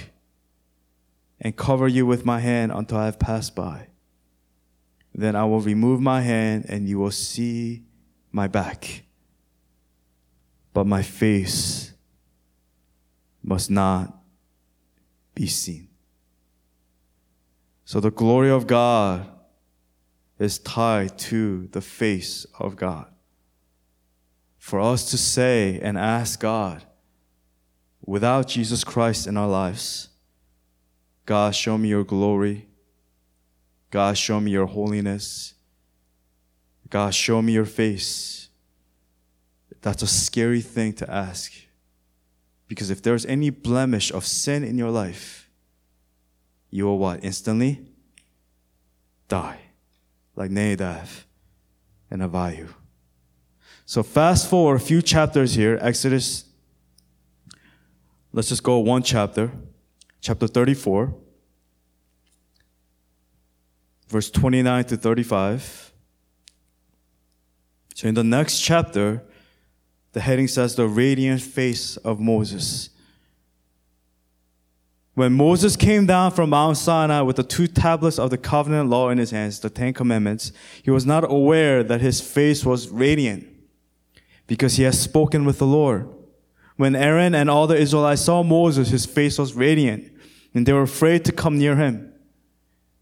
and 1.39 1.55
cover 1.55 1.87
you 1.87 2.05
with 2.05 2.25
my 2.25 2.39
hand 2.39 2.71
until 2.73 2.97
I 2.97 3.05
have 3.05 3.19
passed 3.19 3.55
by. 3.55 3.87
Then 5.15 5.35
I 5.35 5.45
will 5.45 5.61
remove 5.61 6.01
my 6.01 6.21
hand 6.21 6.65
and 6.67 6.87
you 6.87 6.99
will 6.99 7.11
see 7.11 7.83
my 8.31 8.47
back. 8.47 9.03
But 10.73 10.87
my 10.87 11.01
face 11.01 11.93
must 13.43 13.69
not 13.69 14.20
be 15.33 15.47
seen. 15.47 15.87
So 17.85 17.99
the 17.99 18.11
glory 18.11 18.49
of 18.49 18.67
God 18.67 19.29
is 20.39 20.59
tied 20.59 21.17
to 21.19 21.67
the 21.71 21.81
face 21.81 22.45
of 22.57 22.75
God. 22.75 23.07
For 24.57 24.79
us 24.79 25.09
to 25.11 25.17
say 25.17 25.79
and 25.79 25.97
ask 25.97 26.39
God, 26.39 26.83
without 28.05 28.47
Jesus 28.47 28.83
Christ 28.83 29.27
in 29.27 29.37
our 29.37 29.47
lives, 29.47 30.09
God, 31.25 31.55
show 31.55 31.77
me 31.77 31.89
your 31.89 32.03
glory. 32.03 32.67
God, 33.89 34.17
show 34.17 34.39
me 34.39 34.51
your 34.51 34.65
holiness. 34.65 35.53
God, 36.89 37.13
show 37.13 37.41
me 37.41 37.53
your 37.53 37.65
face. 37.65 38.49
That's 39.81 40.03
a 40.03 40.07
scary 40.07 40.61
thing 40.61 40.93
to 40.93 41.11
ask. 41.11 41.51
Because 42.71 42.89
if 42.89 43.01
there's 43.01 43.25
any 43.25 43.49
blemish 43.49 44.13
of 44.13 44.25
sin 44.25 44.63
in 44.63 44.77
your 44.77 44.91
life, 44.91 45.49
you 46.69 46.85
will 46.85 46.99
what? 46.99 47.21
Instantly 47.21 47.81
die. 49.27 49.59
Like 50.37 50.51
Nadab 50.51 51.05
and 52.09 52.23
Abihu. 52.23 52.69
So 53.85 54.03
fast 54.03 54.49
forward 54.49 54.75
a 54.75 54.79
few 54.79 55.01
chapters 55.01 55.53
here, 55.53 55.77
Exodus. 55.81 56.45
Let's 58.31 58.47
just 58.47 58.63
go 58.63 58.79
one 58.79 59.03
chapter, 59.03 59.51
chapter 60.21 60.47
34, 60.47 61.13
verse 64.07 64.31
29 64.31 64.85
to 64.85 64.95
35. 64.95 65.91
So 67.95 68.07
in 68.07 68.13
the 68.13 68.23
next 68.23 68.61
chapter, 68.61 69.23
the 70.13 70.21
heading 70.21 70.47
says 70.47 70.75
the 70.75 70.87
radiant 70.87 71.41
face 71.41 71.97
of 71.97 72.19
Moses. 72.19 72.89
When 75.13 75.33
Moses 75.33 75.75
came 75.75 76.05
down 76.05 76.31
from 76.31 76.51
Mount 76.51 76.77
Sinai 76.77 77.21
with 77.21 77.35
the 77.35 77.43
two 77.43 77.67
tablets 77.67 78.17
of 78.17 78.29
the 78.29 78.37
covenant 78.37 78.89
law 78.89 79.09
in 79.09 79.17
his 79.17 79.31
hands, 79.31 79.59
the 79.59 79.69
Ten 79.69 79.93
Commandments, 79.93 80.51
he 80.81 80.89
was 80.89 81.05
not 81.05 81.29
aware 81.29 81.83
that 81.83 82.01
his 82.01 82.21
face 82.21 82.65
was 82.65 82.89
radiant 82.89 83.47
because 84.47 84.77
he 84.77 84.83
had 84.83 84.95
spoken 84.95 85.45
with 85.45 85.59
the 85.59 85.65
Lord. 85.65 86.09
When 86.77 86.95
Aaron 86.95 87.35
and 87.35 87.49
all 87.49 87.67
the 87.67 87.77
Israelites 87.77 88.21
saw 88.21 88.41
Moses, 88.41 88.89
his 88.89 89.05
face 89.05 89.37
was 89.37 89.53
radiant 89.53 90.11
and 90.53 90.65
they 90.65 90.73
were 90.73 90.81
afraid 90.81 91.25
to 91.25 91.31
come 91.31 91.57
near 91.59 91.75
him. 91.75 92.13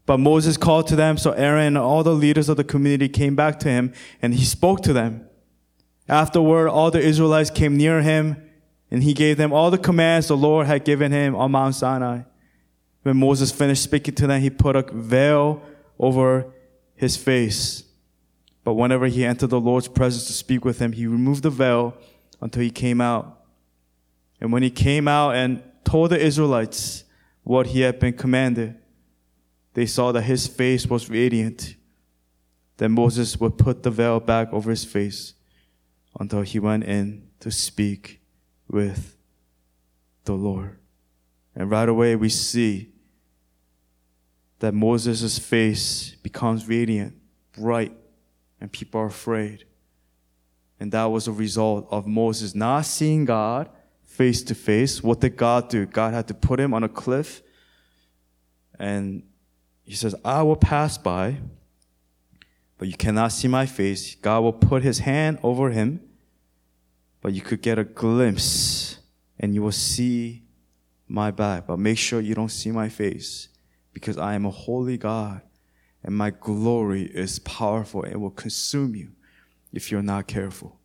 But 0.04 0.18
Moses 0.18 0.56
called 0.56 0.88
to 0.88 0.96
them, 0.96 1.16
so 1.16 1.30
Aaron 1.32 1.68
and 1.68 1.78
all 1.78 2.02
the 2.02 2.14
leaders 2.14 2.48
of 2.48 2.56
the 2.56 2.64
community 2.64 3.08
came 3.08 3.36
back 3.36 3.60
to 3.60 3.68
him 3.68 3.92
and 4.20 4.34
he 4.34 4.44
spoke 4.44 4.82
to 4.82 4.92
them. 4.92 5.29
Afterward, 6.10 6.68
all 6.68 6.90
the 6.90 7.00
Israelites 7.00 7.50
came 7.50 7.76
near 7.76 8.02
him, 8.02 8.36
and 8.90 9.04
he 9.04 9.14
gave 9.14 9.36
them 9.36 9.52
all 9.52 9.70
the 9.70 9.78
commands 9.78 10.26
the 10.26 10.36
Lord 10.36 10.66
had 10.66 10.84
given 10.84 11.12
him 11.12 11.36
on 11.36 11.52
Mount 11.52 11.76
Sinai. 11.76 12.22
When 13.04 13.16
Moses 13.16 13.52
finished 13.52 13.84
speaking 13.84 14.16
to 14.16 14.26
them, 14.26 14.40
he 14.40 14.50
put 14.50 14.74
a 14.74 14.82
veil 14.82 15.62
over 16.00 16.52
his 16.96 17.16
face. 17.16 17.84
But 18.64 18.74
whenever 18.74 19.06
he 19.06 19.24
entered 19.24 19.50
the 19.50 19.60
Lord's 19.60 19.86
presence 19.86 20.26
to 20.26 20.32
speak 20.32 20.64
with 20.64 20.80
him, 20.80 20.90
he 20.90 21.06
removed 21.06 21.44
the 21.44 21.50
veil 21.50 21.96
until 22.40 22.64
he 22.64 22.72
came 22.72 23.00
out. 23.00 23.44
And 24.40 24.52
when 24.52 24.64
he 24.64 24.70
came 24.70 25.06
out 25.06 25.36
and 25.36 25.62
told 25.84 26.10
the 26.10 26.18
Israelites 26.18 27.04
what 27.44 27.68
he 27.68 27.82
had 27.82 28.00
been 28.00 28.14
commanded, 28.14 28.74
they 29.74 29.86
saw 29.86 30.10
that 30.10 30.22
his 30.22 30.48
face 30.48 30.88
was 30.88 31.08
radiant. 31.08 31.76
Then 32.78 32.90
Moses 32.90 33.38
would 33.38 33.58
put 33.58 33.84
the 33.84 33.92
veil 33.92 34.18
back 34.18 34.52
over 34.52 34.70
his 34.70 34.84
face 34.84 35.34
until 36.18 36.42
he 36.42 36.58
went 36.58 36.84
in 36.84 37.28
to 37.40 37.50
speak 37.50 38.20
with 38.68 39.16
the 40.24 40.34
Lord. 40.34 40.78
And 41.54 41.70
right 41.70 41.88
away 41.88 42.16
we 42.16 42.28
see 42.28 42.92
that 44.60 44.74
Moses' 44.74 45.38
face 45.38 46.16
becomes 46.22 46.68
radiant, 46.68 47.14
bright, 47.52 47.92
and 48.60 48.70
people 48.70 49.00
are 49.00 49.06
afraid. 49.06 49.64
And 50.78 50.92
that 50.92 51.04
was 51.04 51.28
a 51.28 51.32
result 51.32 51.88
of 51.90 52.06
Moses 52.06 52.54
not 52.54 52.86
seeing 52.86 53.24
God 53.24 53.68
face 54.02 54.42
to 54.44 54.54
face. 54.54 55.02
What 55.02 55.20
did 55.20 55.36
God 55.36 55.68
do? 55.68 55.86
God 55.86 56.14
had 56.14 56.28
to 56.28 56.34
put 56.34 56.60
him 56.60 56.74
on 56.74 56.84
a 56.84 56.88
cliff. 56.88 57.42
And 58.78 59.22
he 59.84 59.94
says, 59.94 60.14
I 60.24 60.42
will 60.42 60.56
pass 60.56 60.98
by, 60.98 61.38
but 62.80 62.88
you 62.88 62.96
cannot 62.96 63.30
see 63.30 63.46
my 63.46 63.66
face. 63.66 64.14
God 64.14 64.40
will 64.40 64.54
put 64.54 64.82
his 64.82 65.00
hand 65.00 65.38
over 65.42 65.68
him, 65.68 66.00
but 67.20 67.34
you 67.34 67.42
could 67.42 67.60
get 67.60 67.78
a 67.78 67.84
glimpse 67.84 68.96
and 69.38 69.54
you 69.54 69.60
will 69.60 69.70
see 69.70 70.44
my 71.06 71.30
back. 71.30 71.66
But 71.66 71.78
make 71.78 71.98
sure 71.98 72.22
you 72.22 72.34
don't 72.34 72.48
see 72.48 72.70
my 72.70 72.88
face 72.88 73.48
because 73.92 74.16
I 74.16 74.32
am 74.32 74.46
a 74.46 74.50
holy 74.50 74.96
God 74.96 75.42
and 76.02 76.16
my 76.16 76.30
glory 76.30 77.02
is 77.02 77.38
powerful 77.40 78.02
and 78.02 78.18
will 78.18 78.30
consume 78.30 78.94
you 78.94 79.10
if 79.74 79.92
you're 79.92 80.00
not 80.00 80.26
careful. 80.26 80.80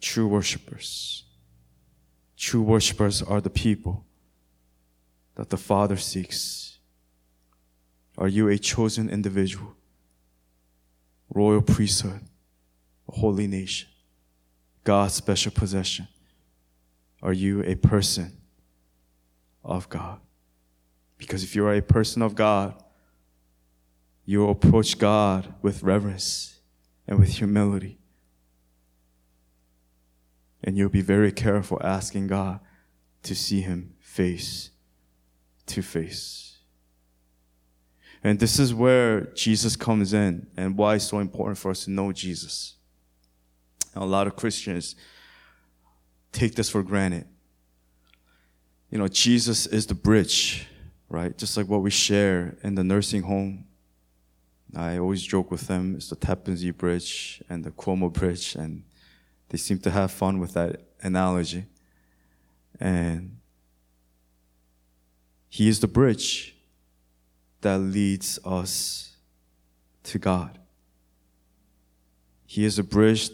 True 0.00 0.26
worshipers. 0.26 1.22
True 2.36 2.62
worshipers 2.62 3.22
are 3.22 3.40
the 3.40 3.48
people 3.48 4.04
that 5.36 5.50
the 5.50 5.56
Father 5.56 5.96
seeks. 5.96 6.69
Are 8.18 8.28
you 8.28 8.48
a 8.48 8.58
chosen 8.58 9.08
individual? 9.08 9.74
Royal 11.32 11.62
priesthood, 11.62 12.20
a 13.08 13.12
holy 13.12 13.46
nation, 13.46 13.88
God's 14.84 15.14
special 15.14 15.52
possession? 15.52 16.08
Are 17.22 17.32
you 17.32 17.62
a 17.62 17.74
person 17.74 18.32
of 19.64 19.88
God? 19.88 20.20
Because 21.18 21.44
if 21.44 21.54
you 21.54 21.66
are 21.66 21.74
a 21.74 21.82
person 21.82 22.22
of 22.22 22.34
God, 22.34 22.82
you 24.24 24.40
will 24.40 24.50
approach 24.50 24.98
God 24.98 25.54
with 25.60 25.82
reverence 25.82 26.60
and 27.06 27.18
with 27.18 27.30
humility. 27.30 27.98
And 30.62 30.76
you'll 30.76 30.88
be 30.88 31.02
very 31.02 31.32
careful 31.32 31.80
asking 31.82 32.28
God 32.28 32.60
to 33.22 33.34
see 33.34 33.60
Him 33.60 33.94
face 33.98 34.70
to 35.66 35.82
face. 35.82 36.49
And 38.22 38.38
this 38.38 38.58
is 38.58 38.74
where 38.74 39.22
Jesus 39.34 39.76
comes 39.76 40.12
in 40.12 40.46
and 40.56 40.76
why 40.76 40.96
it's 40.96 41.08
so 41.08 41.18
important 41.20 41.58
for 41.58 41.70
us 41.70 41.84
to 41.84 41.90
know 41.90 42.12
Jesus. 42.12 42.74
a 43.96 44.04
lot 44.04 44.26
of 44.26 44.36
Christians 44.36 44.94
take 46.32 46.54
this 46.54 46.70
for 46.70 46.82
granted. 46.82 47.26
You 48.90 48.98
know, 48.98 49.08
Jesus 49.08 49.66
is 49.66 49.86
the 49.86 49.94
bridge, 49.94 50.66
right? 51.08 51.36
Just 51.36 51.56
like 51.56 51.68
what 51.68 51.82
we 51.82 51.90
share 51.90 52.56
in 52.62 52.74
the 52.74 52.84
nursing 52.84 53.22
home. 53.22 53.64
I 54.76 54.98
always 54.98 55.22
joke 55.22 55.50
with 55.50 55.66
them, 55.66 55.96
it's 55.96 56.08
the 56.08 56.16
Tappan 56.16 56.56
Zee 56.56 56.70
Bridge 56.70 57.42
and 57.48 57.64
the 57.64 57.72
Cuomo 57.72 58.12
Bridge, 58.12 58.54
and 58.54 58.84
they 59.48 59.58
seem 59.58 59.78
to 59.80 59.90
have 59.90 60.12
fun 60.12 60.38
with 60.38 60.54
that 60.54 60.82
analogy. 61.02 61.64
And 62.78 63.38
he 65.48 65.68
is 65.68 65.80
the 65.80 65.88
bridge 65.88 66.54
that 67.60 67.78
leads 67.78 68.38
us 68.44 69.16
to 70.04 70.18
God. 70.18 70.58
He 72.46 72.64
is 72.64 72.78
a 72.78 72.84
bridge 72.84 73.30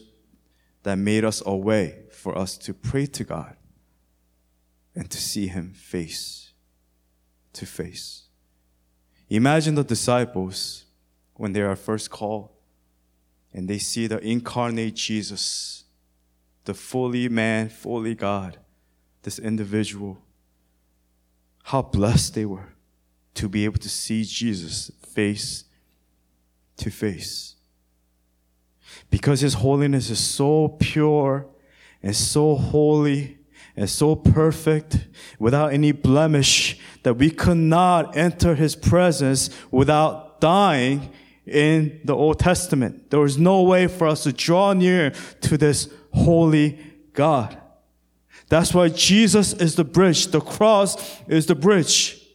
that 0.83 0.97
made 0.97 1.24
us 1.24 1.43
a 1.47 1.57
way 1.57 2.05
for 2.11 2.37
us 2.37 2.57
to 2.59 2.74
pray 2.74 3.07
to 3.07 3.24
God 3.24 3.57
and 4.95 5.11
to 5.11 5.18
see 5.18 5.47
Him 5.47 5.72
face 5.72 6.53
to 7.55 7.66
face. 7.66 8.24
Imagine 9.29 9.74
the 9.74 9.85
disciples 9.85 10.85
when 11.35 11.53
they 11.53 11.62
are 11.62 11.77
first 11.77 12.11
called 12.11 12.51
and 13.53 13.68
they 13.68 13.79
see 13.79 14.07
the 14.07 14.18
incarnate 14.18 14.95
Jesus 14.95 15.85
the 16.66 16.74
fully 16.74 17.29
man, 17.29 17.68
fully 17.68 18.14
God, 18.14 18.59
this 19.22 19.39
individual, 19.39 20.18
how 21.64 21.81
blessed 21.81 22.35
they 22.35 22.45
were 22.45 22.76
to 23.37 23.49
be 23.49 23.64
able 23.64 23.78
to 23.78 23.89
see 23.89 24.24
Jesus 24.24 24.91
face 25.07 25.64
to 26.78 26.91
face. 26.91 27.55
Because 29.11 29.41
his 29.41 29.55
holiness 29.55 30.11
is 30.11 30.18
so 30.18 30.76
pure 30.80 31.47
and 32.03 32.14
so 32.14 32.55
holy 32.55 33.39
and 33.76 33.89
so 33.89 34.16
perfect 34.16 35.07
without 35.39 35.72
any 35.72 35.93
blemish 35.93 36.78
that 37.03 37.14
we 37.14 37.30
could 37.30 37.59
not 37.59 38.16
enter 38.16 38.55
his 38.55 38.74
presence 38.74 39.51
without 39.70 40.41
dying 40.41 41.11
in 41.47 42.01
the 42.05 42.14
Old 42.14 42.39
Testament. 42.39 43.11
There 43.11 43.20
was 43.20 43.39
no 43.39 43.62
way 43.62 43.87
for 43.87 44.07
us 44.07 44.24
to 44.24 44.32
draw 44.32 44.72
near 44.72 45.11
to 45.43 45.57
this 45.57 45.89
holy 46.12 46.78
God. 47.12 47.57
That's 48.49 48.72
why 48.72 48.89
Jesus 48.89 49.53
is 49.53 49.74
the 49.74 49.84
bridge. 49.84 50.28
The 50.28 50.41
cross 50.41 51.20
is 51.28 51.47
the 51.47 51.55
bridge. 51.55 52.26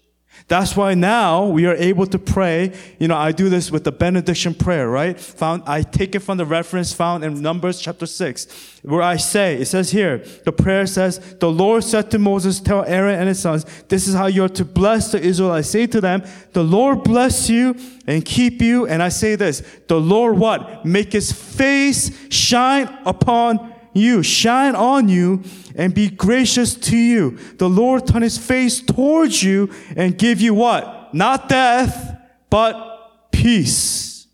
That's 0.52 0.76
why 0.76 0.96
now 0.96 1.46
we 1.46 1.66
are 1.66 1.76
able 1.76 2.06
to 2.08 2.20
pray. 2.20 2.74
You 3.00 3.08
know, 3.08 3.16
I 3.16 3.32
do 3.32 3.48
this 3.48 3.72
with 3.72 3.86
the 3.86 3.92
benediction 3.94 4.54
prayer, 4.54 4.90
right? 4.90 5.18
Found, 5.18 5.64
I 5.66 5.82
take 5.82 6.14
it 6.14 6.20
from 6.20 6.38
the 6.38 6.46
reference 6.46 6.92
found 6.92 7.24
in 7.24 7.42
Numbers 7.42 7.80
chapter 7.80 8.06
6, 8.06 8.82
where 8.82 9.02
I 9.02 9.16
say, 9.16 9.62
it 9.62 9.68
says 9.68 9.92
here, 9.92 10.18
the 10.44 10.52
prayer 10.52 10.86
says, 10.88 11.38
the 11.40 11.50
Lord 11.50 11.86
said 11.86 12.12
to 12.12 12.20
Moses, 12.20 12.60
tell 12.60 12.84
Aaron 12.84 13.18
and 13.18 13.30
his 13.30 13.40
sons, 13.40 13.64
this 13.88 14.10
is 14.10 14.14
how 14.14 14.26
you're 14.26 14.50
to 14.50 14.66
bless 14.66 15.14
the 15.14 15.22
Israelites. 15.22 15.70
Say 15.70 15.88
to 15.88 16.02
them, 16.02 16.22
the 16.52 16.66
Lord 16.66 17.06
bless 17.06 17.50
you 17.50 17.74
and 18.06 18.26
keep 18.26 18.62
you. 18.62 18.86
And 18.88 19.02
I 19.02 19.08
say 19.08 19.36
this, 19.38 19.64
the 19.88 20.02
Lord 20.02 20.38
what? 20.38 20.86
Make 20.86 21.14
his 21.14 21.32
face 21.32 22.12
shine 22.30 22.90
upon 23.06 23.74
you, 23.94 24.24
shine 24.24 24.76
on 24.76 25.10
you, 25.10 25.44
and 25.76 25.94
be 25.94 26.10
gracious 26.10 26.76
to 26.76 26.98
you. 26.98 27.38
The 27.58 27.70
Lord 27.70 28.08
turn 28.08 28.22
his 28.22 28.38
face 28.38 28.82
towards 28.82 29.44
you 29.44 29.70
and 29.96 30.18
give 30.18 30.42
you 30.42 30.54
what? 30.54 31.14
Not 31.14 31.50
death, 31.50 32.18
but 32.50 33.32
peace. 33.32 34.28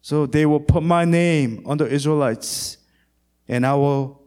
So 0.00 0.26
they 0.26 0.46
will 0.46 0.60
put 0.60 0.82
my 0.82 1.04
name 1.04 1.62
on 1.66 1.78
the 1.78 1.86
Israelites, 1.86 2.78
and 3.46 3.64
I 3.64 3.74
will 3.74 4.20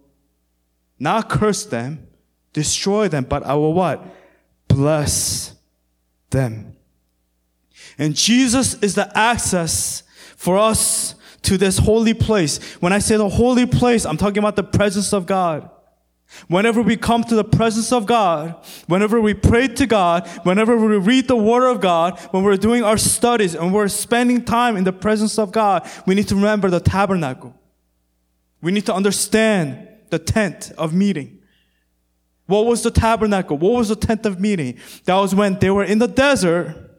not 0.99 1.29
curse 1.29 1.65
them, 1.65 2.07
destroy 2.53 3.07
them, 3.07 3.25
but 3.25 3.43
I 3.43 3.55
will 3.55 3.73
what? 3.73 4.05
Bless 4.67 5.53
them. 6.29 6.75
And 7.97 8.15
Jesus 8.15 8.75
is 8.75 8.95
the 8.95 9.15
access 9.17 10.03
for 10.37 10.57
us 10.57 11.15
to 11.43 11.57
this 11.57 11.77
holy 11.77 12.13
place. 12.13 12.57
When 12.75 12.93
I 12.93 12.99
say 12.99 13.17
the 13.17 13.29
holy 13.29 13.65
place, 13.65 14.05
I'm 14.05 14.17
talking 14.17 14.39
about 14.39 14.55
the 14.55 14.63
presence 14.63 15.13
of 15.13 15.25
God. 15.25 15.69
Whenever 16.47 16.81
we 16.81 16.97
come 16.97 17.23
to 17.25 17.35
the 17.35 17.43
presence 17.43 17.91
of 17.91 18.05
God, 18.05 18.55
whenever 18.87 19.21
we 19.21 19.33
pray 19.33 19.67
to 19.67 19.85
God, 19.85 20.27
whenever 20.43 20.75
we 20.75 20.97
read 20.97 21.27
the 21.27 21.35
Word 21.35 21.69
of 21.69 21.79
God, 21.79 22.19
when 22.31 22.43
we're 22.43 22.57
doing 22.57 22.83
our 22.83 22.97
studies 22.97 23.53
and 23.53 23.73
we're 23.73 23.87
spending 23.87 24.43
time 24.43 24.75
in 24.75 24.83
the 24.83 24.93
presence 24.93 25.37
of 25.37 25.51
God, 25.51 25.87
we 26.07 26.15
need 26.15 26.27
to 26.29 26.35
remember 26.35 26.69
the 26.69 26.79
tabernacle. 26.79 27.53
We 28.61 28.71
need 28.71 28.85
to 28.87 28.95
understand 28.95 29.87
the 30.09 30.19
tent 30.19 30.71
of 30.77 30.93
meeting. 30.93 31.39
What 32.47 32.65
was 32.65 32.83
the 32.83 32.91
tabernacle? 32.91 33.57
What 33.57 33.73
was 33.73 33.89
the 33.89 33.95
tent 33.95 34.25
of 34.25 34.39
meeting? 34.39 34.79
That 35.05 35.15
was 35.15 35.35
when 35.35 35.59
they 35.59 35.69
were 35.69 35.83
in 35.83 35.99
the 35.99 36.07
desert 36.07 36.91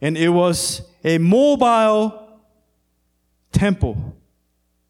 and 0.00 0.18
it 0.18 0.28
was 0.28 0.82
a 1.02 1.18
mobile 1.18 2.23
temple 3.54 4.14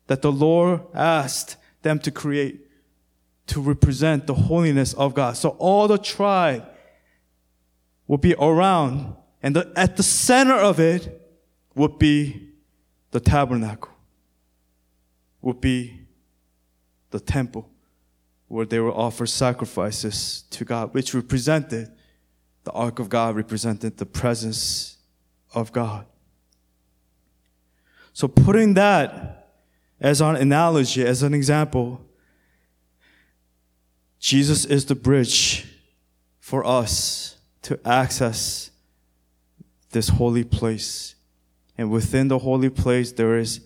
that 0.08 0.22
the 0.22 0.32
Lord 0.32 0.80
asked 0.92 1.56
them 1.82 1.98
to 2.00 2.10
create 2.10 2.60
to 3.46 3.60
represent 3.60 4.26
the 4.26 4.34
holiness 4.34 4.94
of 4.94 5.14
God. 5.14 5.36
So 5.36 5.50
all 5.50 5.86
the 5.86 5.98
tribe 5.98 6.66
would 8.06 8.20
be 8.20 8.34
around 8.34 9.14
and 9.42 9.54
the, 9.54 9.70
at 9.76 9.98
the 9.98 10.02
center 10.02 10.54
of 10.54 10.80
it 10.80 11.20
would 11.74 11.98
be 11.98 12.48
the 13.10 13.20
tabernacle, 13.20 13.92
would 15.42 15.60
be 15.60 16.00
the 17.10 17.20
temple 17.20 17.68
where 18.48 18.64
they 18.64 18.80
would 18.80 18.94
offer 18.94 19.26
sacrifices 19.26 20.44
to 20.50 20.64
God, 20.64 20.94
which 20.94 21.12
represented 21.12 21.92
the 22.64 22.72
ark 22.72 22.98
of 22.98 23.08
God, 23.08 23.36
represented 23.36 23.98
the 23.98 24.06
presence 24.06 24.96
of 25.52 25.72
God. 25.72 26.06
So 28.14 28.26
putting 28.28 28.72
that 28.74 29.50
as 30.00 30.22
an 30.22 30.36
analogy, 30.36 31.04
as 31.04 31.22
an 31.22 31.34
example, 31.34 32.00
Jesus 34.18 34.64
is 34.64 34.86
the 34.86 34.94
bridge 34.94 35.66
for 36.40 36.64
us 36.64 37.36
to 37.62 37.78
access 37.84 38.70
this 39.90 40.08
holy 40.08 40.44
place. 40.44 41.14
And 41.76 41.90
within 41.90 42.28
the 42.28 42.38
holy 42.38 42.70
place, 42.70 43.12
there 43.12 43.36
is 43.36 43.60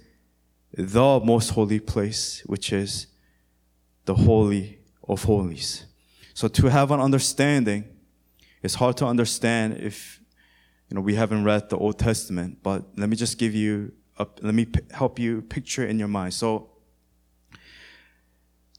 the 0.73 1.21
most 1.25 1.51
holy 1.51 1.79
place, 1.79 2.43
which 2.47 2.73
is 2.73 3.07
the 4.07 4.15
Holy 4.15 4.79
of 5.07 5.25
Holies. 5.25 5.85
So 6.35 6.49
to 6.49 6.69
have 6.69 6.91
an 6.91 7.01
understanding, 7.01 7.85
it's 8.63 8.75
hard 8.75 8.97
to 8.99 9.07
understand 9.07 9.79
if 9.79 10.21
you 10.89 10.95
know 10.95 11.01
we 11.01 11.15
haven't 11.15 11.45
read 11.45 11.69
the 11.69 11.77
Old 11.77 11.99
Testament. 11.99 12.59
But 12.63 12.85
let 12.97 13.09
me 13.09 13.17
just 13.17 13.39
give 13.39 13.55
you, 13.55 13.93
let 14.19 14.55
me 14.55 14.65
p- 14.65 14.81
help 14.91 15.19
you 15.19 15.43
picture 15.43 15.87
in 15.87 15.99
your 15.99 16.09
mind. 16.09 16.35
So 16.35 16.71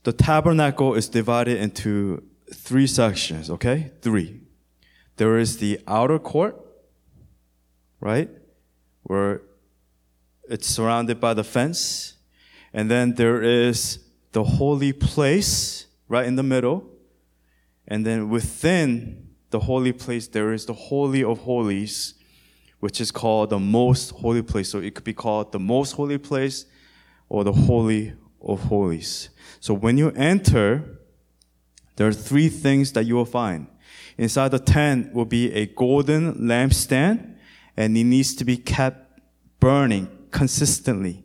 the 0.02 0.12
tabernacle 0.12 0.94
is 0.94 1.08
divided 1.08 1.58
into 1.58 2.22
three 2.52 2.86
sections. 2.86 3.50
Okay, 3.50 3.92
three. 4.02 4.40
There 5.16 5.38
is 5.38 5.58
the 5.58 5.80
outer 5.86 6.18
court, 6.18 6.56
right, 8.00 8.30
where 9.02 9.42
it's 10.48 10.66
surrounded 10.66 11.20
by 11.20 11.34
the 11.34 11.44
fence, 11.44 12.14
and 12.72 12.90
then 12.90 13.14
there 13.14 13.42
is 13.42 13.98
the 14.32 14.44
holy 14.44 14.92
place 14.92 15.86
right 16.08 16.26
in 16.26 16.36
the 16.36 16.42
middle. 16.42 16.86
And 17.86 18.06
then 18.06 18.28
within 18.28 19.30
the 19.50 19.60
holy 19.60 19.92
place, 19.92 20.28
there 20.28 20.52
is 20.52 20.66
the 20.66 20.72
Holy 20.72 21.24
of 21.24 21.40
Holies, 21.40 22.14
which 22.80 23.00
is 23.00 23.10
called 23.10 23.50
the 23.50 23.58
most 23.58 24.10
holy 24.10 24.42
place. 24.42 24.70
So 24.70 24.78
it 24.78 24.94
could 24.94 25.04
be 25.04 25.14
called 25.14 25.52
the 25.52 25.58
most 25.58 25.92
holy 25.92 26.18
place 26.18 26.66
or 27.28 27.44
the 27.44 27.52
Holy 27.52 28.14
of 28.42 28.64
Holies. 28.64 29.30
So 29.60 29.74
when 29.74 29.96
you 29.96 30.10
enter, 30.10 30.98
there 31.96 32.08
are 32.08 32.12
three 32.12 32.48
things 32.48 32.92
that 32.92 33.04
you 33.04 33.14
will 33.14 33.24
find. 33.24 33.66
Inside 34.16 34.50
the 34.50 34.58
tent 34.58 35.12
will 35.12 35.24
be 35.24 35.52
a 35.52 35.66
golden 35.66 36.34
lampstand, 36.34 37.36
and 37.76 37.96
it 37.96 38.04
needs 38.04 38.34
to 38.36 38.44
be 38.44 38.56
kept 38.56 39.20
burning 39.60 40.08
consistently. 40.30 41.24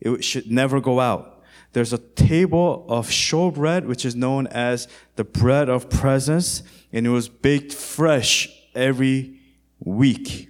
It 0.00 0.24
should 0.24 0.50
never 0.50 0.80
go 0.80 1.00
out 1.00 1.36
there's 1.76 1.92
a 1.92 1.98
table 1.98 2.86
of 2.88 3.08
showbread, 3.08 3.84
which 3.84 4.06
is 4.06 4.16
known 4.16 4.46
as 4.46 4.88
the 5.16 5.24
bread 5.24 5.68
of 5.68 5.90
presence, 5.90 6.62
and 6.90 7.06
it 7.06 7.10
was 7.10 7.28
baked 7.28 7.74
fresh 7.74 8.48
every 8.74 9.40
week. 9.78 10.48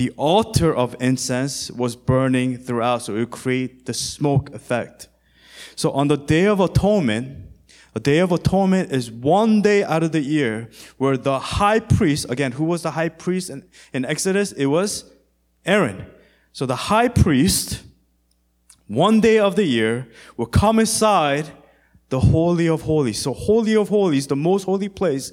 The 0.00 0.14
altar 0.16 0.74
of 0.74 0.96
incense 0.98 1.70
was 1.70 1.94
burning 1.94 2.56
throughout, 2.56 3.02
so 3.02 3.16
it 3.16 3.18
would 3.18 3.30
create 3.30 3.84
the 3.84 3.92
smoke 3.92 4.48
effect. 4.54 5.08
So 5.76 5.90
on 5.90 6.08
the 6.08 6.16
Day 6.16 6.46
of 6.46 6.58
Atonement, 6.58 7.50
a 7.94 8.00
Day 8.00 8.20
of 8.20 8.32
Atonement 8.32 8.92
is 8.92 9.10
one 9.10 9.60
day 9.60 9.84
out 9.84 10.02
of 10.02 10.12
the 10.12 10.22
year 10.22 10.70
where 10.96 11.18
the 11.18 11.38
high 11.38 11.80
priest, 11.80 12.24
again, 12.30 12.52
who 12.52 12.64
was 12.64 12.82
the 12.82 12.92
high 12.92 13.10
priest 13.10 13.50
in, 13.50 13.62
in 13.92 14.06
Exodus? 14.06 14.52
It 14.52 14.64
was 14.64 15.04
Aaron. 15.66 16.06
So 16.54 16.64
the 16.64 16.76
high 16.76 17.08
priest, 17.08 17.82
one 18.86 19.20
day 19.20 19.38
of 19.38 19.54
the 19.54 19.64
year 19.64 20.08
will 20.38 20.46
come 20.46 20.78
inside 20.78 21.50
the 22.08 22.20
Holy 22.20 22.70
of 22.70 22.80
Holies. 22.80 23.18
So 23.20 23.34
Holy 23.34 23.76
of 23.76 23.90
Holies, 23.90 24.28
the 24.28 24.34
most 24.34 24.64
holy 24.64 24.88
place, 24.88 25.30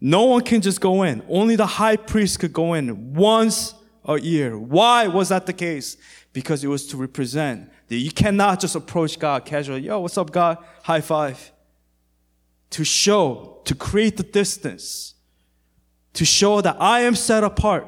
no 0.00 0.26
one 0.26 0.44
can 0.44 0.60
just 0.60 0.80
go 0.80 1.02
in. 1.02 1.24
Only 1.28 1.56
the 1.56 1.66
high 1.66 1.96
priest 1.96 2.38
could 2.38 2.52
go 2.52 2.74
in 2.74 3.14
once 3.14 3.74
a 4.16 4.20
year. 4.20 4.58
Why 4.58 5.06
was 5.06 5.28
that 5.28 5.46
the 5.46 5.52
case? 5.52 5.96
Because 6.32 6.62
it 6.64 6.68
was 6.68 6.86
to 6.88 6.96
represent 6.96 7.70
that 7.88 7.96
you 7.96 8.10
cannot 8.10 8.60
just 8.60 8.74
approach 8.74 9.18
God 9.18 9.44
casually. 9.44 9.82
Yo, 9.82 10.00
what's 10.00 10.18
up, 10.18 10.30
God? 10.30 10.58
High 10.82 11.00
five. 11.00 11.52
To 12.70 12.84
show, 12.84 13.60
to 13.64 13.74
create 13.74 14.16
the 14.16 14.22
distance, 14.22 15.14
to 16.12 16.24
show 16.24 16.60
that 16.60 16.76
I 16.80 17.00
am 17.00 17.14
set 17.14 17.42
apart 17.42 17.86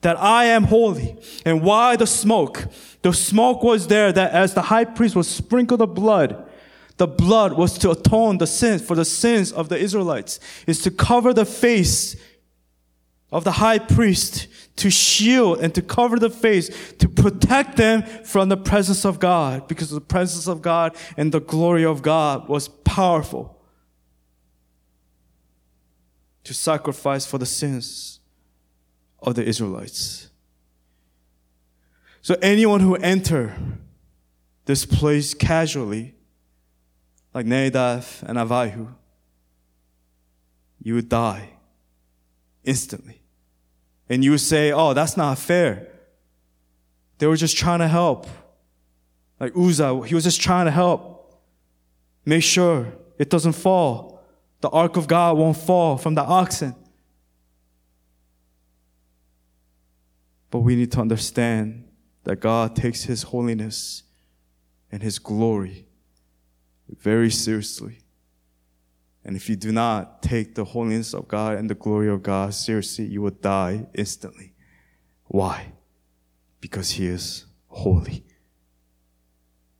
that 0.00 0.18
I 0.18 0.44
am 0.44 0.64
holy. 0.64 1.16
And 1.44 1.62
why 1.62 1.96
the 1.96 2.06
smoke? 2.06 2.66
The 3.02 3.12
smoke 3.12 3.62
was 3.62 3.88
there 3.88 4.12
that 4.12 4.32
as 4.32 4.54
the 4.54 4.62
high 4.62 4.84
priest 4.84 5.16
was 5.16 5.28
sprinkled 5.28 5.80
the 5.80 5.86
blood, 5.86 6.48
the 6.96 7.06
blood 7.06 7.52
was 7.52 7.78
to 7.78 7.90
atone 7.90 8.38
the 8.38 8.46
sins 8.46 8.82
for 8.82 8.96
the 8.96 9.04
sins 9.04 9.52
of 9.52 9.68
the 9.68 9.78
Israelites, 9.78 10.40
is 10.66 10.82
to 10.82 10.90
cover 10.90 11.32
the 11.32 11.44
face 11.44 12.16
of 13.30 13.44
the 13.44 13.52
high 13.52 13.78
priest, 13.78 14.48
to 14.78 14.90
shield 14.90 15.60
and 15.60 15.74
to 15.74 15.82
cover 15.82 16.18
the 16.18 16.30
face, 16.30 16.94
to 16.94 17.08
protect 17.08 17.76
them 17.76 18.02
from 18.02 18.48
the 18.48 18.56
presence 18.56 19.04
of 19.04 19.18
God, 19.18 19.68
because 19.68 19.90
the 19.90 20.00
presence 20.00 20.48
of 20.48 20.62
God 20.62 20.96
and 21.16 21.32
the 21.32 21.40
glory 21.40 21.84
of 21.84 22.02
God 22.02 22.48
was 22.48 22.68
powerful 22.68 23.60
to 26.44 26.54
sacrifice 26.54 27.26
for 27.26 27.38
the 27.38 27.46
sins 27.46 28.20
of 29.20 29.34
the 29.34 29.44
Israelites. 29.44 30.30
So 32.22 32.36
anyone 32.40 32.80
who 32.80 32.94
enter 32.96 33.56
this 34.64 34.84
place 34.84 35.34
casually, 35.34 36.14
like 37.34 37.46
Nadab 37.46 38.04
and 38.22 38.38
Avihu, 38.38 38.94
you 40.82 40.94
would 40.94 41.08
die 41.08 41.50
instantly. 42.64 43.17
And 44.08 44.24
you 44.24 44.38
say, 44.38 44.72
oh, 44.72 44.94
that's 44.94 45.16
not 45.16 45.38
fair. 45.38 45.88
They 47.18 47.26
were 47.26 47.36
just 47.36 47.56
trying 47.56 47.80
to 47.80 47.88
help. 47.88 48.26
Like 49.38 49.52
Uzzah, 49.56 50.06
he 50.06 50.14
was 50.14 50.24
just 50.24 50.40
trying 50.40 50.66
to 50.66 50.70
help. 50.70 51.40
Make 52.24 52.42
sure 52.42 52.92
it 53.18 53.30
doesn't 53.30 53.52
fall. 53.52 54.22
The 54.60 54.68
ark 54.70 54.96
of 54.96 55.06
God 55.06 55.36
won't 55.36 55.56
fall 55.56 55.96
from 55.96 56.14
the 56.14 56.22
oxen. 56.22 56.74
But 60.50 60.60
we 60.60 60.76
need 60.76 60.92
to 60.92 61.00
understand 61.00 61.88
that 62.24 62.36
God 62.36 62.74
takes 62.74 63.04
His 63.04 63.24
holiness 63.24 64.02
and 64.90 65.02
His 65.02 65.18
glory 65.18 65.86
very 66.88 67.30
seriously. 67.30 67.98
And 69.28 69.36
if 69.36 69.50
you 69.50 69.56
do 69.56 69.72
not 69.72 70.22
take 70.22 70.54
the 70.54 70.64
holiness 70.64 71.12
of 71.12 71.28
God 71.28 71.58
and 71.58 71.68
the 71.68 71.74
glory 71.74 72.08
of 72.08 72.22
God 72.22 72.54
seriously, 72.54 73.04
you 73.04 73.20
will 73.20 73.30
die 73.30 73.86
instantly. 73.92 74.54
Why? 75.26 75.72
Because 76.62 76.92
He 76.92 77.08
is 77.08 77.44
holy. 77.66 78.24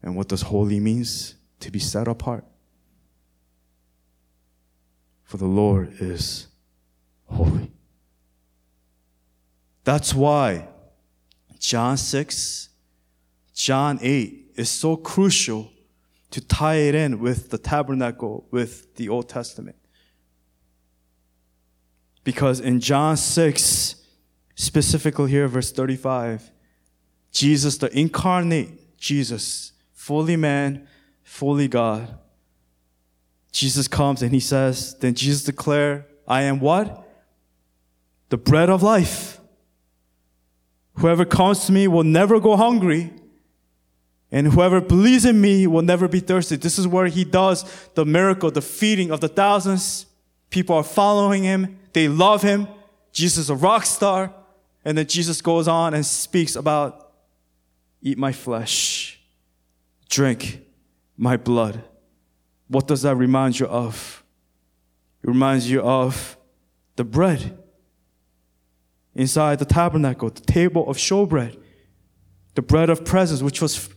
And 0.02 0.14
what 0.14 0.28
does 0.28 0.42
holy 0.42 0.80
means? 0.80 1.36
To 1.60 1.70
be 1.70 1.78
set 1.78 2.08
apart. 2.08 2.44
For 5.24 5.38
the 5.38 5.46
Lord 5.46 5.94
is 5.98 6.48
holy. 7.24 7.72
That's 9.82 10.12
why 10.12 10.68
John 11.58 11.96
6, 11.96 12.68
John 13.54 13.98
8 14.02 14.52
is 14.56 14.68
so 14.68 14.98
crucial 14.98 15.72
to 16.30 16.40
tie 16.40 16.76
it 16.76 16.94
in 16.94 17.20
with 17.20 17.50
the 17.50 17.58
tabernacle, 17.58 18.46
with 18.50 18.94
the 18.96 19.08
Old 19.08 19.28
Testament. 19.28 19.76
Because 22.24 22.60
in 22.60 22.80
John 22.80 23.16
6, 23.16 23.94
specifically 24.54 25.30
here, 25.30 25.48
verse 25.48 25.72
35, 25.72 26.50
Jesus, 27.32 27.78
the 27.78 27.96
incarnate 27.98 28.98
Jesus, 28.98 29.72
fully 29.92 30.36
man, 30.36 30.86
fully 31.22 31.68
God, 31.68 32.18
Jesus 33.52 33.88
comes 33.88 34.22
and 34.22 34.32
he 34.32 34.40
says, 34.40 34.94
then 34.98 35.14
Jesus 35.14 35.44
declared, 35.44 36.04
I 36.26 36.42
am 36.42 36.60
what? 36.60 37.08
The 38.28 38.36
bread 38.36 38.68
of 38.68 38.82
life. 38.82 39.40
Whoever 40.94 41.24
comes 41.24 41.64
to 41.66 41.72
me 41.72 41.88
will 41.88 42.04
never 42.04 42.40
go 42.40 42.56
hungry. 42.56 43.12
And 44.30 44.48
whoever 44.48 44.80
believes 44.80 45.24
in 45.24 45.40
me 45.40 45.66
will 45.66 45.82
never 45.82 46.06
be 46.06 46.20
thirsty. 46.20 46.56
This 46.56 46.78
is 46.78 46.86
where 46.86 47.06
he 47.06 47.24
does 47.24 47.64
the 47.94 48.04
miracle, 48.04 48.50
the 48.50 48.60
feeding 48.60 49.10
of 49.10 49.20
the 49.20 49.28
thousands. 49.28 50.06
People 50.50 50.76
are 50.76 50.84
following 50.84 51.44
him. 51.44 51.78
They 51.94 52.08
love 52.08 52.42
him. 52.42 52.68
Jesus 53.12 53.38
is 53.38 53.50
a 53.50 53.54
rock 53.54 53.86
star. 53.86 54.34
And 54.84 54.98
then 54.98 55.06
Jesus 55.06 55.40
goes 55.40 55.66
on 55.66 55.94
and 55.94 56.04
speaks 56.04 56.56
about 56.56 57.12
eat 58.02 58.18
my 58.18 58.32
flesh, 58.32 59.20
drink 60.08 60.60
my 61.16 61.36
blood. 61.36 61.82
What 62.68 62.86
does 62.86 63.02
that 63.02 63.16
remind 63.16 63.58
you 63.58 63.66
of? 63.66 64.22
It 65.22 65.28
reminds 65.28 65.70
you 65.70 65.80
of 65.80 66.36
the 66.96 67.04
bread 67.04 67.58
inside 69.14 69.58
the 69.58 69.64
tabernacle, 69.64 70.30
the 70.30 70.40
table 70.40 70.88
of 70.88 70.96
showbread, 70.96 71.58
the 72.54 72.62
bread 72.62 72.88
of 72.88 73.04
presence, 73.04 73.42
which 73.42 73.60
was 73.60 73.88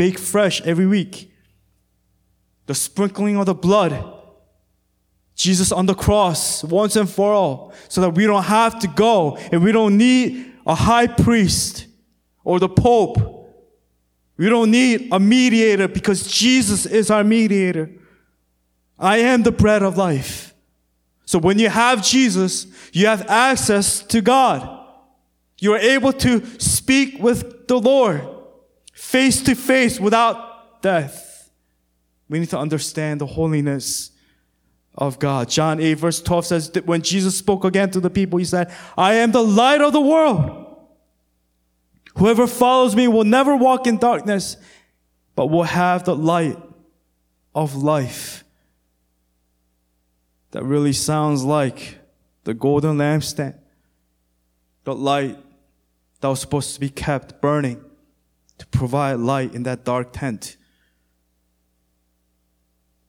baked 0.00 0.18
fresh 0.18 0.62
every 0.62 0.86
week, 0.86 1.30
the 2.64 2.74
sprinkling 2.74 3.36
of 3.36 3.44
the 3.44 3.54
blood, 3.54 3.92
Jesus 5.34 5.70
on 5.70 5.84
the 5.84 5.94
cross 5.94 6.64
once 6.64 6.96
and 6.96 7.06
for 7.06 7.34
all, 7.34 7.74
so 7.90 8.00
that 8.00 8.14
we 8.14 8.24
don't 8.24 8.44
have 8.44 8.78
to 8.78 8.88
go 8.88 9.36
and 9.52 9.62
we 9.62 9.72
don't 9.72 9.98
need 9.98 10.54
a 10.66 10.74
high 10.74 11.06
priest 11.06 11.86
or 12.44 12.58
the 12.58 12.66
pope. 12.66 13.18
We 14.38 14.48
don't 14.48 14.70
need 14.70 15.08
a 15.12 15.20
mediator 15.20 15.86
because 15.86 16.26
Jesus 16.26 16.86
is 16.86 17.10
our 17.10 17.22
mediator. 17.22 17.90
I 18.98 19.18
am 19.18 19.42
the 19.42 19.52
bread 19.52 19.82
of 19.82 19.98
life. 19.98 20.54
So 21.26 21.38
when 21.38 21.58
you 21.58 21.68
have 21.68 22.02
Jesus, 22.02 22.66
you 22.94 23.04
have 23.04 23.28
access 23.28 24.02
to 24.04 24.22
God. 24.22 24.66
You 25.58 25.74
are 25.74 25.78
able 25.78 26.14
to 26.14 26.42
speak 26.58 27.18
with 27.22 27.68
the 27.68 27.78
Lord 27.78 28.29
face 29.10 29.42
to 29.42 29.56
face 29.56 29.98
without 29.98 30.82
death. 30.82 31.50
We 32.28 32.38
need 32.38 32.50
to 32.50 32.58
understand 32.58 33.20
the 33.20 33.26
holiness 33.26 34.12
of 34.94 35.18
God. 35.18 35.48
John 35.48 35.80
8 35.80 35.94
verse 35.94 36.22
12 36.22 36.46
says 36.46 36.70
that 36.70 36.86
when 36.86 37.02
Jesus 37.02 37.36
spoke 37.36 37.64
again 37.64 37.90
to 37.90 37.98
the 37.98 38.08
people, 38.08 38.38
he 38.38 38.44
said, 38.44 38.72
I 38.96 39.14
am 39.14 39.32
the 39.32 39.42
light 39.42 39.80
of 39.80 39.92
the 39.92 40.00
world. 40.00 40.76
Whoever 42.18 42.46
follows 42.46 42.94
me 42.94 43.08
will 43.08 43.24
never 43.24 43.56
walk 43.56 43.88
in 43.88 43.98
darkness, 43.98 44.56
but 45.34 45.46
will 45.46 45.64
have 45.64 46.04
the 46.04 46.14
light 46.14 46.58
of 47.52 47.74
life. 47.74 48.44
That 50.52 50.62
really 50.62 50.92
sounds 50.92 51.42
like 51.42 51.98
the 52.44 52.54
golden 52.54 52.98
lampstand, 52.98 53.58
the 54.84 54.94
light 54.94 55.36
that 56.20 56.28
was 56.28 56.40
supposed 56.40 56.74
to 56.74 56.80
be 56.80 56.90
kept 56.90 57.40
burning 57.40 57.84
to 58.60 58.66
provide 58.66 59.14
light 59.14 59.54
in 59.54 59.62
that 59.62 59.86
dark 59.86 60.12
tent 60.12 60.58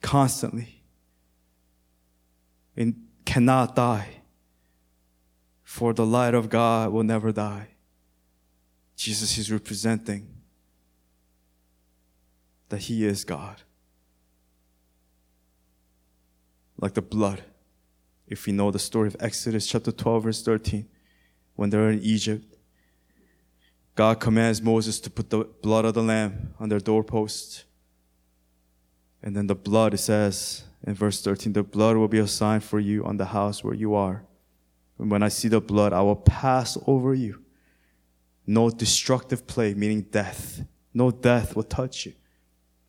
constantly 0.02 0.82
and 2.78 2.96
cannot 3.26 3.76
die. 3.76 4.08
For 5.62 5.94
the 5.94 6.06
light 6.06 6.34
of 6.34 6.50
God 6.50 6.94
will 6.94 7.04
never 7.04 7.34
die. 7.34 7.68
Jesus 8.96 9.38
is 9.38 9.52
representing 9.52 10.26
that 12.70 12.80
He 12.84 13.06
is 13.06 13.26
God. 13.26 13.62
Like 16.80 16.94
the 16.94 17.02
blood. 17.02 17.44
If 18.26 18.46
we 18.46 18.54
know 18.54 18.72
the 18.72 18.80
story 18.80 19.10
of 19.10 19.18
Exodus 19.20 19.68
chapter 19.68 19.92
12, 19.92 20.24
verse 20.24 20.42
13, 20.44 20.88
when 21.56 21.70
they're 21.72 21.90
in 21.90 22.02
Egypt, 22.02 22.51
God 23.96 24.20
commands 24.20 24.62
Moses 24.62 25.00
to 25.02 25.10
put 25.10 25.30
the 25.30 25.46
blood 25.62 25.86
of 25.86 25.94
the 25.94 26.04
lamb 26.04 26.54
on 26.60 26.70
their 26.70 26.80
doorpost. 26.80 27.66
And 29.22 29.36
then 29.36 29.48
the 29.48 29.56
blood, 29.56 29.94
it 29.94 30.00
says 30.00 30.64
in 30.86 30.94
verse 30.94 31.22
13, 31.22 31.54
the 31.54 31.64
blood 31.64 31.98
will 31.98 32.08
be 32.08 32.20
a 32.20 32.28
sign 32.28 32.62
for 32.62 32.80
you 32.80 33.04
on 33.06 33.18
the 33.18 33.26
house 33.26 33.64
where 33.64 33.74
you 33.74 33.94
are. 33.94 34.24
And 34.98 35.12
when 35.12 35.24
I 35.24 35.28
see 35.30 35.48
the 35.48 35.62
blood, 35.62 35.94
I 35.94 36.02
will 36.02 36.16
pass 36.16 36.78
over 36.88 37.14
you. 37.14 37.44
No 38.48 38.70
destructive 38.70 39.46
plague, 39.46 39.78
meaning 39.78 40.02
death. 40.02 40.64
No 40.94 41.12
death 41.12 41.56
will 41.56 41.64
touch 41.64 42.06
you 42.06 42.14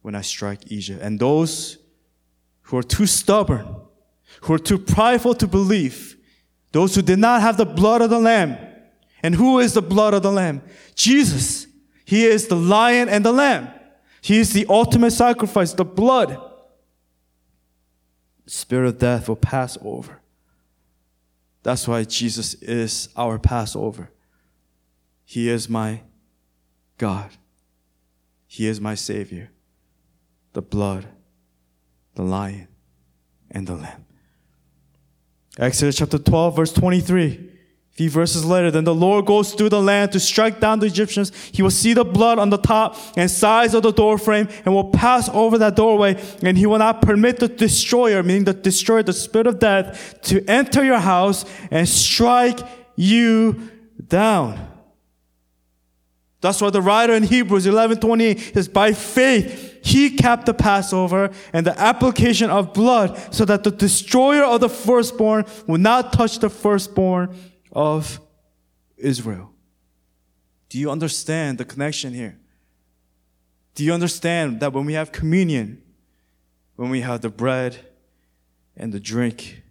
when 0.02 0.14
I 0.14 0.22
strike 0.22 0.70
Egypt. 0.70 1.00
And 1.02 1.18
those 1.18 1.78
who 2.62 2.78
are 2.78 2.82
too 2.82 3.06
stubborn, 3.06 3.66
who 4.42 4.54
are 4.54 4.58
too 4.58 4.78
prideful 4.78 5.34
to 5.34 5.46
believe, 5.46 6.16
those 6.72 6.94
who 6.94 7.02
did 7.02 7.18
not 7.18 7.42
have 7.42 7.56
the 7.56 7.66
blood 7.66 8.00
of 8.00 8.10
the 8.10 8.18
Lamb, 8.18 8.56
and 9.22 9.34
who 9.34 9.58
is 9.58 9.74
the 9.74 9.82
blood 9.82 10.14
of 10.14 10.22
the 10.22 10.32
Lamb? 10.32 10.62
Jesus. 10.94 11.66
He 12.04 12.26
is 12.26 12.48
the 12.48 12.56
lion 12.56 13.08
and 13.08 13.24
the 13.24 13.32
lamb. 13.32 13.68
He 14.20 14.38
is 14.38 14.52
the 14.52 14.66
ultimate 14.68 15.12
sacrifice, 15.12 15.72
the 15.72 15.84
blood. 15.84 16.38
Spirit 18.46 18.88
of 18.88 18.98
death 18.98 19.28
will 19.28 19.36
pass 19.36 19.78
over. 19.82 20.20
That's 21.62 21.86
why 21.86 22.04
Jesus 22.04 22.54
is 22.54 23.08
our 23.16 23.38
Passover. 23.38 24.10
He 25.24 25.48
is 25.48 25.68
my 25.68 26.02
God. 26.98 27.30
He 28.46 28.66
is 28.66 28.80
my 28.80 28.94
Savior. 28.94 29.50
The 30.52 30.62
blood, 30.62 31.06
the 32.14 32.22
lion, 32.22 32.68
and 33.50 33.66
the 33.66 33.76
lamb. 33.76 34.04
Exodus 35.58 35.96
chapter 35.96 36.18
12, 36.18 36.56
verse 36.56 36.72
23 36.72 37.51
few 37.92 38.08
verses 38.08 38.44
later, 38.44 38.70
then 38.70 38.84
the 38.84 38.94
Lord 38.94 39.26
goes 39.26 39.52
through 39.52 39.68
the 39.68 39.82
land 39.82 40.12
to 40.12 40.20
strike 40.20 40.60
down 40.60 40.80
the 40.80 40.86
Egyptians. 40.86 41.30
He 41.52 41.62
will 41.62 41.70
see 41.70 41.92
the 41.92 42.06
blood 42.06 42.38
on 42.38 42.48
the 42.48 42.56
top 42.56 42.96
and 43.16 43.30
sides 43.30 43.74
of 43.74 43.82
the 43.82 43.92
doorframe 43.92 44.48
and 44.64 44.74
will 44.74 44.90
pass 44.90 45.28
over 45.28 45.58
that 45.58 45.76
doorway 45.76 46.20
and 46.42 46.56
he 46.56 46.64
will 46.64 46.78
not 46.78 47.02
permit 47.02 47.38
the 47.38 47.48
destroyer, 47.48 48.22
meaning 48.22 48.44
the 48.44 48.54
destroyer, 48.54 49.02
the 49.02 49.12
spirit 49.12 49.46
of 49.46 49.58
death, 49.58 50.18
to 50.22 50.42
enter 50.48 50.82
your 50.82 51.00
house 51.00 51.44
and 51.70 51.86
strike 51.86 52.60
you 52.96 53.68
down. 54.08 54.68
That's 56.40 56.60
why 56.60 56.70
the 56.70 56.82
writer 56.82 57.12
in 57.12 57.22
Hebrews 57.22 57.66
11:28 57.66 58.54
says, 58.54 58.68
"By 58.68 58.94
faith 58.94 59.78
he 59.82 60.10
kept 60.10 60.46
the 60.46 60.54
Passover 60.54 61.30
and 61.52 61.64
the 61.64 61.78
application 61.80 62.50
of 62.50 62.72
blood, 62.72 63.16
so 63.30 63.44
that 63.44 63.62
the 63.62 63.70
destroyer 63.70 64.42
of 64.44 64.60
the 64.60 64.68
firstborn 64.68 65.44
will 65.68 65.78
not 65.78 66.12
touch 66.12 66.40
the 66.40 66.50
firstborn 66.50 67.28
of 67.72 68.20
Israel. 68.96 69.50
Do 70.68 70.78
you 70.78 70.90
understand 70.90 71.58
the 71.58 71.64
connection 71.64 72.14
here? 72.14 72.38
Do 73.74 73.84
you 73.84 73.92
understand 73.92 74.60
that 74.60 74.72
when 74.72 74.84
we 74.84 74.92
have 74.92 75.12
communion, 75.12 75.82
when 76.76 76.90
we 76.90 77.00
have 77.00 77.20
the 77.22 77.30
bread 77.30 77.78
and 78.76 78.92
the 78.92 79.00
drink, 79.00 79.62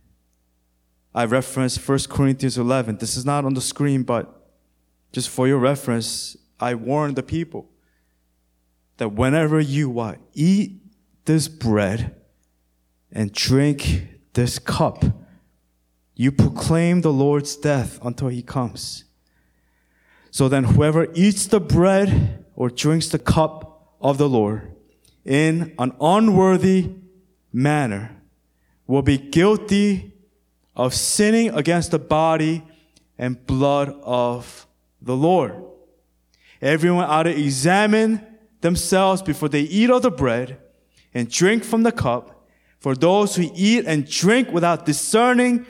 I 1.14 1.26
reference 1.26 1.78
1 1.78 1.99
Corinthians 2.10 2.58
11. 2.58 2.97
This 2.97 3.18
is 3.18 3.26
not 3.26 3.45
on 3.45 3.54
the 3.54 3.62
screen, 3.62 4.04
but 4.04 4.49
just 5.12 5.30
for 5.30 5.47
your 5.47 5.60
reference, 5.60 6.38
I 6.60 6.76
warn 6.76 7.16
the 7.16 7.24
people 7.24 7.70
that 8.97 9.10
whenever 9.10 9.60
you 9.60 9.89
what, 9.89 10.20
eat 10.34 10.80
this 11.26 11.47
bread 11.47 12.16
and 13.12 13.32
drink 13.34 14.08
this 14.34 14.58
cup, 14.60 15.04
you 16.22 16.32
proclaim 16.32 17.01
the 17.01 17.11
Lord's 17.11 17.55
death 17.55 17.97
until 18.03 18.28
he 18.28 18.43
comes. 18.43 19.05
So 20.30 20.47
then 20.47 20.65
whoever 20.65 21.07
eats 21.15 21.47
the 21.47 21.59
bread 21.59 22.45
or 22.55 22.69
drinks 22.69 23.07
the 23.07 23.17
cup 23.17 23.95
of 23.99 24.19
the 24.19 24.30
Lord 24.30 24.72
in 25.26 25.74
an 25.80 25.93
unworthy 25.99 26.91
manner 27.51 28.22
will 28.86 29.01
be 29.01 29.17
guilty 29.17 30.13
of 30.76 30.93
sinning 30.93 31.55
against 31.55 31.89
the 31.89 31.97
body 31.97 32.61
and 33.17 33.43
blood 33.47 33.89
of 34.03 34.67
the 35.01 35.15
Lord. 35.15 35.55
Everyone 36.61 37.05
ought 37.05 37.24
to 37.24 37.36
examine 37.36 38.24
themselves 38.61 39.24
before 39.24 39.49
they 39.49 39.61
eat 39.61 39.89
of 39.89 40.03
the 40.03 40.11
bread 40.11 40.59
and 41.15 41.32
drink 41.32 41.63
from 41.63 41.82
the 41.82 41.91
cup. 41.91 42.47
For 42.78 42.93
those 42.93 43.38
who 43.38 43.49
eat 43.55 43.86
and 43.88 44.07
drink 44.07 44.51
without 44.51 44.86
discerning 44.86 45.65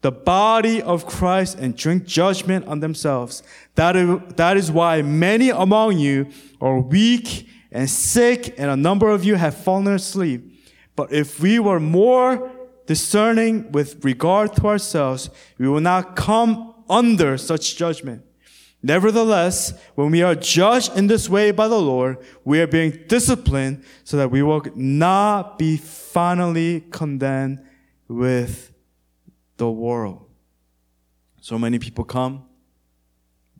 the 0.00 0.12
body 0.12 0.80
of 0.80 1.06
Christ 1.06 1.58
and 1.58 1.76
drink 1.76 2.04
judgment 2.04 2.66
on 2.66 2.80
themselves. 2.80 3.42
That 3.74 3.96
is, 3.96 4.20
that 4.36 4.56
is 4.56 4.70
why 4.70 5.02
many 5.02 5.50
among 5.50 5.98
you 5.98 6.28
are 6.60 6.80
weak 6.80 7.48
and 7.70 7.90
sick, 7.90 8.54
and 8.58 8.70
a 8.70 8.76
number 8.76 9.10
of 9.10 9.24
you 9.24 9.34
have 9.34 9.56
fallen 9.56 9.88
asleep. 9.88 10.54
But 10.96 11.12
if 11.12 11.40
we 11.40 11.58
were 11.58 11.80
more 11.80 12.50
discerning 12.86 13.70
with 13.72 14.02
regard 14.04 14.54
to 14.56 14.66
ourselves, 14.66 15.30
we 15.58 15.68
will 15.68 15.80
not 15.80 16.16
come 16.16 16.74
under 16.88 17.36
such 17.36 17.76
judgment. 17.76 18.24
Nevertheless, 18.82 19.74
when 19.96 20.12
we 20.12 20.22
are 20.22 20.34
judged 20.34 20.96
in 20.96 21.08
this 21.08 21.28
way 21.28 21.50
by 21.50 21.68
the 21.68 21.80
Lord, 21.80 22.18
we 22.44 22.60
are 22.60 22.66
being 22.66 23.04
disciplined 23.08 23.84
so 24.04 24.16
that 24.16 24.30
we 24.30 24.42
will 24.42 24.62
not 24.74 25.58
be 25.58 25.76
finally 25.76 26.84
condemned 26.90 27.60
with 28.06 28.72
the 29.58 29.70
world. 29.70 30.24
So 31.40 31.58
many 31.58 31.78
people 31.78 32.04
come, 32.04 32.44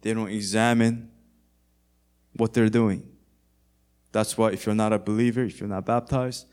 they 0.01 0.15
don't 0.15 0.31
examine 0.31 1.11
what 2.35 2.55
they're 2.55 2.69
doing. 2.69 3.07
That's 4.13 4.39
why 4.39 4.53
if 4.53 4.65
you're 4.65 4.75
not 4.75 4.93
a 4.93 4.99
believer, 4.99 5.43
if 5.43 5.61
you're 5.61 5.69
not 5.69 5.85
baptized, 5.85 6.47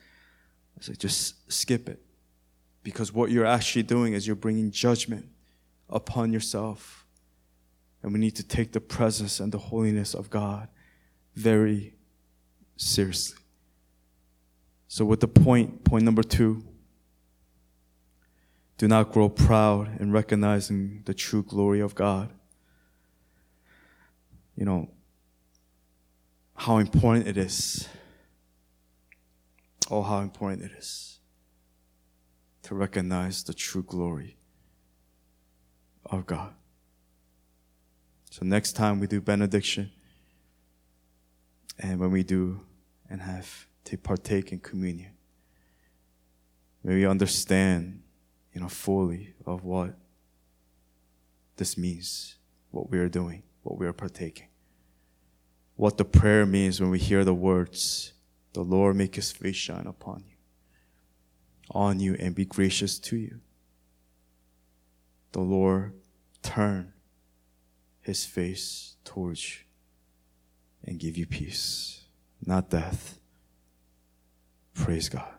I 0.78 0.84
say 0.84 0.94
just 0.94 1.52
skip 1.52 1.88
it. 1.88 2.02
Because 2.84 3.14
what 3.14 3.32
you're 3.32 3.46
actually 3.46 3.84
doing 3.84 4.14
is 4.14 4.28
you're 4.28 4.36
bringing 4.36 4.72
judgment 4.72 5.28
upon 5.90 6.34
yourself. 6.34 7.06
And 8.04 8.14
we 8.14 8.20
need 8.20 8.36
to 8.36 8.44
take 8.44 8.72
the 8.72 8.82
presence 8.82 9.40
and 9.40 9.52
the 9.52 9.58
holiness 9.58 10.14
of 10.14 10.30
God 10.30 10.68
very 11.34 11.96
seriously. 12.78 13.40
So, 14.88 15.06
with 15.06 15.20
the 15.20 15.28
point, 15.28 15.84
point 15.84 16.04
number 16.04 16.24
two, 16.24 16.64
do 18.78 18.88
not 18.88 19.12
grow 19.12 19.30
proud 19.30 20.00
in 20.00 20.12
recognizing 20.12 21.02
the 21.06 21.14
true 21.14 21.44
glory 21.44 21.80
of 21.80 21.96
God. 21.96 22.30
You 24.56 24.66
know, 24.66 24.90
how 26.56 26.78
important 26.78 27.28
it 27.28 27.38
is. 27.38 27.88
Oh, 29.90 30.02
how 30.02 30.20
important 30.20 30.64
it 30.64 30.72
is 30.78 31.20
to 32.64 32.74
recognize 32.74 33.44
the 33.44 33.54
true 33.54 33.84
glory 33.84 34.36
of 36.06 36.26
God. 36.26 36.54
So, 38.32 38.44
next 38.44 38.74
time 38.74 39.00
we 39.00 39.08
do 39.08 39.22
benediction, 39.22 39.92
and 41.78 42.00
when 42.00 42.12
we 42.12 42.24
do 42.24 42.62
and 43.10 43.22
have 43.22 43.68
to 43.86 43.98
partake 43.98 44.52
in 44.52 44.60
communion, 44.60 45.12
may 46.84 46.96
we 46.96 47.06
understand 47.06 48.02
you 48.56 48.62
know, 48.62 48.70
fully 48.70 49.36
of 49.46 49.66
what 49.66 49.96
this 51.58 51.78
means, 51.78 52.38
what 52.72 52.90
we 52.90 52.98
are 52.98 53.10
doing, 53.10 53.44
what 53.64 53.78
we 53.78 53.86
are 53.86 53.94
partaking. 53.94 54.48
What 55.76 55.98
the 55.98 56.06
prayer 56.06 56.46
means 56.46 56.80
when 56.80 56.90
we 56.90 57.00
hear 57.00 57.26
the 57.26 57.34
words, 57.34 58.14
the 58.54 58.64
Lord 58.64 58.96
make 58.96 59.16
his 59.16 59.34
face 59.34 59.58
shine 59.58 59.86
upon 59.86 60.24
you. 60.26 60.36
on 61.72 62.00
you 62.00 62.16
and 62.20 62.34
be 62.34 62.46
gracious 62.46 63.00
to 63.00 63.18
you. 63.18 63.42
The 65.34 65.42
Lord 65.42 65.94
turn 66.42 66.94
his 68.02 68.24
face 68.26 68.96
towards 69.04 69.58
you 69.58 69.66
and 70.86 71.00
give 71.00 71.18
you 71.18 71.26
peace, 71.26 72.06
not 72.46 72.70
death. 72.70 73.20
Praise 74.74 75.10
God. 75.10 75.34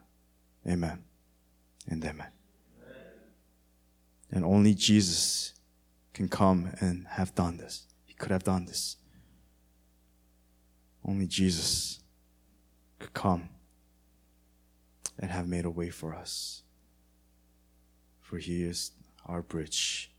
Amen 0.68 1.04
and 1.88 2.04
amen. 2.04 2.35
And 4.30 4.44
only 4.44 4.74
Jesus 4.74 5.54
can 6.12 6.28
come 6.28 6.70
and 6.80 7.06
have 7.08 7.34
done 7.34 7.58
this. 7.58 7.86
He 8.04 8.14
could 8.14 8.30
have 8.30 8.44
done 8.44 8.66
this. 8.66 8.96
Only 11.04 11.26
Jesus 11.26 12.00
could 12.98 13.12
come 13.12 13.48
and 15.18 15.30
have 15.30 15.46
made 15.46 15.64
a 15.64 15.70
way 15.70 15.90
for 15.90 16.14
us. 16.14 16.62
For 18.20 18.38
he 18.38 18.64
is 18.64 18.92
our 19.24 19.42
bridge 19.42 20.10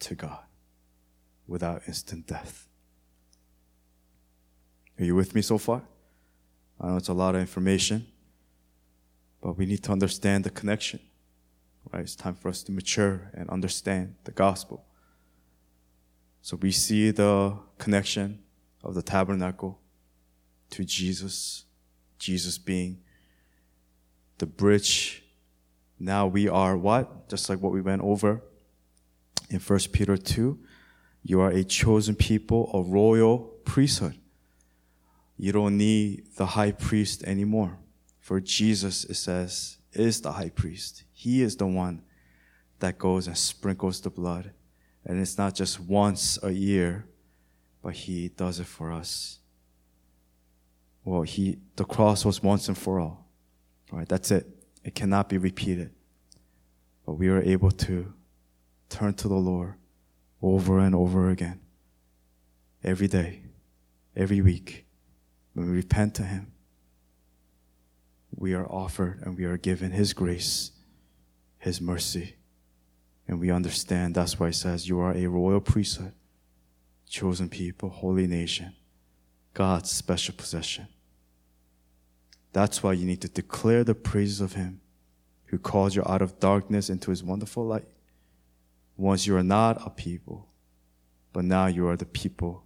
to 0.00 0.14
God 0.14 0.40
without 1.46 1.82
instant 1.86 2.26
death. 2.26 2.66
Are 4.98 5.04
you 5.04 5.14
with 5.14 5.34
me 5.34 5.42
so 5.42 5.58
far? 5.58 5.82
I 6.80 6.88
know 6.88 6.96
it's 6.96 7.08
a 7.08 7.14
lot 7.14 7.34
of 7.34 7.40
information, 7.40 8.06
but 9.40 9.56
we 9.56 9.66
need 9.66 9.82
to 9.84 9.92
understand 9.92 10.44
the 10.44 10.50
connection. 10.50 11.00
Right? 11.92 12.02
It's 12.02 12.16
time 12.16 12.34
for 12.34 12.48
us 12.48 12.62
to 12.64 12.72
mature 12.72 13.30
and 13.34 13.48
understand 13.50 14.14
the 14.24 14.32
gospel. 14.32 14.84
So 16.42 16.56
we 16.56 16.72
see 16.72 17.10
the 17.10 17.56
connection 17.78 18.40
of 18.82 18.94
the 18.94 19.02
tabernacle 19.02 19.80
to 20.70 20.84
Jesus, 20.84 21.64
Jesus 22.18 22.58
being 22.58 23.00
the 24.38 24.46
bridge. 24.46 25.22
Now 25.98 26.26
we 26.26 26.48
are 26.48 26.76
what? 26.76 27.28
Just 27.28 27.48
like 27.50 27.60
what 27.60 27.72
we 27.72 27.80
went 27.80 28.02
over 28.02 28.42
in 29.50 29.60
1 29.60 29.78
Peter 29.92 30.16
2. 30.16 30.58
You 31.22 31.40
are 31.40 31.50
a 31.50 31.64
chosen 31.64 32.14
people, 32.14 32.70
a 32.72 32.82
royal 32.82 33.38
priesthood. 33.64 34.18
You 35.36 35.52
don't 35.52 35.76
need 35.76 36.36
the 36.36 36.46
high 36.46 36.72
priest 36.72 37.22
anymore. 37.24 37.78
For 38.18 38.40
Jesus, 38.40 39.04
it 39.04 39.14
says, 39.14 39.78
is 39.92 40.20
the 40.20 40.32
high 40.32 40.50
priest. 40.50 41.04
He 41.12 41.42
is 41.42 41.56
the 41.56 41.66
one 41.66 42.02
that 42.78 42.98
goes 42.98 43.26
and 43.26 43.36
sprinkles 43.36 44.00
the 44.00 44.10
blood. 44.10 44.52
And 45.04 45.20
it's 45.20 45.38
not 45.38 45.54
just 45.54 45.80
once 45.80 46.38
a 46.42 46.50
year, 46.50 47.06
but 47.82 47.94
he 47.94 48.28
does 48.28 48.60
it 48.60 48.66
for 48.66 48.92
us. 48.92 49.38
Well, 51.04 51.22
he, 51.22 51.58
the 51.76 51.84
cross 51.84 52.24
was 52.24 52.42
once 52.42 52.68
and 52.68 52.76
for 52.76 53.00
all. 53.00 53.26
Right? 53.90 54.08
That's 54.08 54.30
it. 54.30 54.46
It 54.84 54.94
cannot 54.94 55.28
be 55.28 55.38
repeated. 55.38 55.90
But 57.06 57.14
we 57.14 57.28
are 57.28 57.42
able 57.42 57.70
to 57.70 58.12
turn 58.88 59.14
to 59.14 59.28
the 59.28 59.34
Lord 59.34 59.74
over 60.42 60.78
and 60.78 60.94
over 60.94 61.30
again. 61.30 61.60
Every 62.82 63.08
day, 63.08 63.42
every 64.16 64.40
week, 64.40 64.86
when 65.54 65.66
we 65.66 65.76
repent 65.76 66.14
to 66.16 66.22
Him, 66.22 66.49
we 68.34 68.54
are 68.54 68.66
offered 68.66 69.20
and 69.22 69.36
we 69.36 69.44
are 69.44 69.56
given 69.56 69.90
His 69.90 70.12
grace, 70.12 70.72
His 71.58 71.80
mercy. 71.80 72.36
And 73.28 73.38
we 73.38 73.50
understand 73.50 74.14
that's 74.14 74.40
why 74.40 74.48
it 74.48 74.54
says, 74.54 74.88
You 74.88 75.00
are 75.00 75.16
a 75.16 75.26
royal 75.26 75.60
priesthood, 75.60 76.12
chosen 77.08 77.48
people, 77.48 77.88
holy 77.88 78.26
nation, 78.26 78.74
God's 79.54 79.90
special 79.90 80.34
possession. 80.36 80.88
That's 82.52 82.82
why 82.82 82.94
you 82.94 83.06
need 83.06 83.20
to 83.20 83.28
declare 83.28 83.84
the 83.84 83.94
praises 83.94 84.40
of 84.40 84.54
Him 84.54 84.80
who 85.46 85.58
called 85.58 85.94
you 85.94 86.02
out 86.06 86.22
of 86.22 86.40
darkness 86.40 86.90
into 86.90 87.10
His 87.10 87.22
wonderful 87.22 87.64
light. 87.64 87.88
Once 88.96 89.26
you 89.26 89.36
are 89.36 89.42
not 89.42 89.80
a 89.86 89.90
people, 89.90 90.48
but 91.32 91.44
now 91.44 91.66
you 91.66 91.86
are 91.86 91.96
the 91.96 92.04
people 92.04 92.64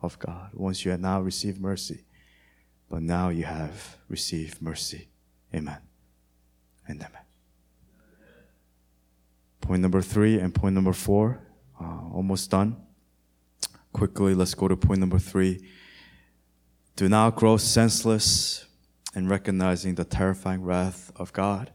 of 0.00 0.18
God. 0.18 0.50
Once 0.54 0.84
you 0.84 0.90
had 0.90 1.00
now 1.00 1.20
received 1.20 1.60
mercy, 1.60 2.05
but 2.88 3.02
now 3.02 3.28
you 3.28 3.44
have 3.44 3.96
received 4.08 4.62
mercy. 4.62 5.08
Amen 5.54 5.78
and 6.86 7.00
amen. 7.00 7.22
Point 9.60 9.82
number 9.82 10.00
three 10.00 10.38
and 10.38 10.54
point 10.54 10.74
number 10.74 10.92
four, 10.92 11.40
uh, 11.80 12.08
almost 12.12 12.50
done. 12.50 12.76
Quickly, 13.92 14.34
let's 14.34 14.54
go 14.54 14.68
to 14.68 14.76
point 14.76 15.00
number 15.00 15.18
three. 15.18 15.66
Do 16.94 17.08
not 17.08 17.36
grow 17.36 17.56
senseless 17.56 18.66
in 19.14 19.28
recognizing 19.28 19.94
the 19.94 20.04
terrifying 20.04 20.62
wrath 20.62 21.10
of 21.16 21.32
God. 21.32 21.72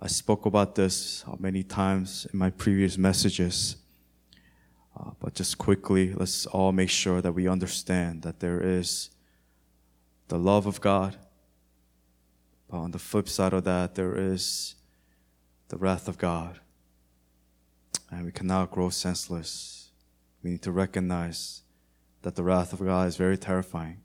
I 0.00 0.06
spoke 0.08 0.44
about 0.44 0.74
this 0.74 1.24
uh, 1.26 1.36
many 1.38 1.62
times 1.62 2.26
in 2.32 2.38
my 2.38 2.50
previous 2.50 2.98
messages. 2.98 3.76
Uh, 4.98 5.10
but 5.20 5.34
just 5.34 5.58
quickly, 5.58 6.12
let's 6.14 6.46
all 6.46 6.72
make 6.72 6.90
sure 6.90 7.20
that 7.20 7.32
we 7.32 7.48
understand 7.48 8.22
that 8.22 8.40
there 8.40 8.60
is 8.60 9.10
the 10.28 10.38
love 10.38 10.66
of 10.66 10.80
God. 10.80 11.16
But 12.68 12.78
on 12.78 12.90
the 12.90 12.98
flip 12.98 13.28
side 13.28 13.52
of 13.52 13.64
that, 13.64 13.94
there 13.94 14.16
is 14.16 14.74
the 15.68 15.76
wrath 15.76 16.08
of 16.08 16.18
God. 16.18 16.60
And 18.10 18.24
we 18.24 18.32
cannot 18.32 18.70
grow 18.70 18.90
senseless. 18.90 19.90
We 20.42 20.50
need 20.50 20.62
to 20.62 20.72
recognize 20.72 21.62
that 22.22 22.36
the 22.36 22.42
wrath 22.42 22.72
of 22.72 22.80
God 22.80 23.08
is 23.08 23.16
very 23.16 23.36
terrifying. 23.36 24.00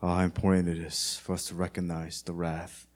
How 0.00 0.18
important 0.20 0.68
it 0.68 0.78
is 0.78 1.20
for 1.22 1.34
us 1.34 1.46
to 1.48 1.54
recognize 1.54 2.22
the 2.22 2.32
wrath 2.32 2.86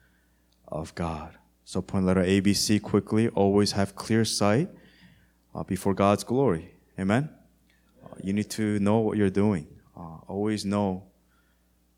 of 0.69 0.95
God. 0.95 1.37
So, 1.65 1.83
point 1.83 2.07
letter 2.07 2.23
ABC 2.23 2.81
quickly 2.81 3.29
always 3.29 3.73
have 3.73 3.95
clear 3.95 4.25
sight 4.25 4.69
uh, 5.55 5.63
before 5.65 5.95
God's 5.95 6.25
glory. 6.25 6.75
Amen? 6.99 7.31
Uh, 8.03 8.15
you 8.23 8.33
need 8.33 8.51
to 8.51 8.79
know 8.81 8.99
what 8.99 9.17
you're 9.17 9.31
doing. 9.31 9.67
Uh, 9.97 10.19
always 10.29 10.65
know 10.65 11.05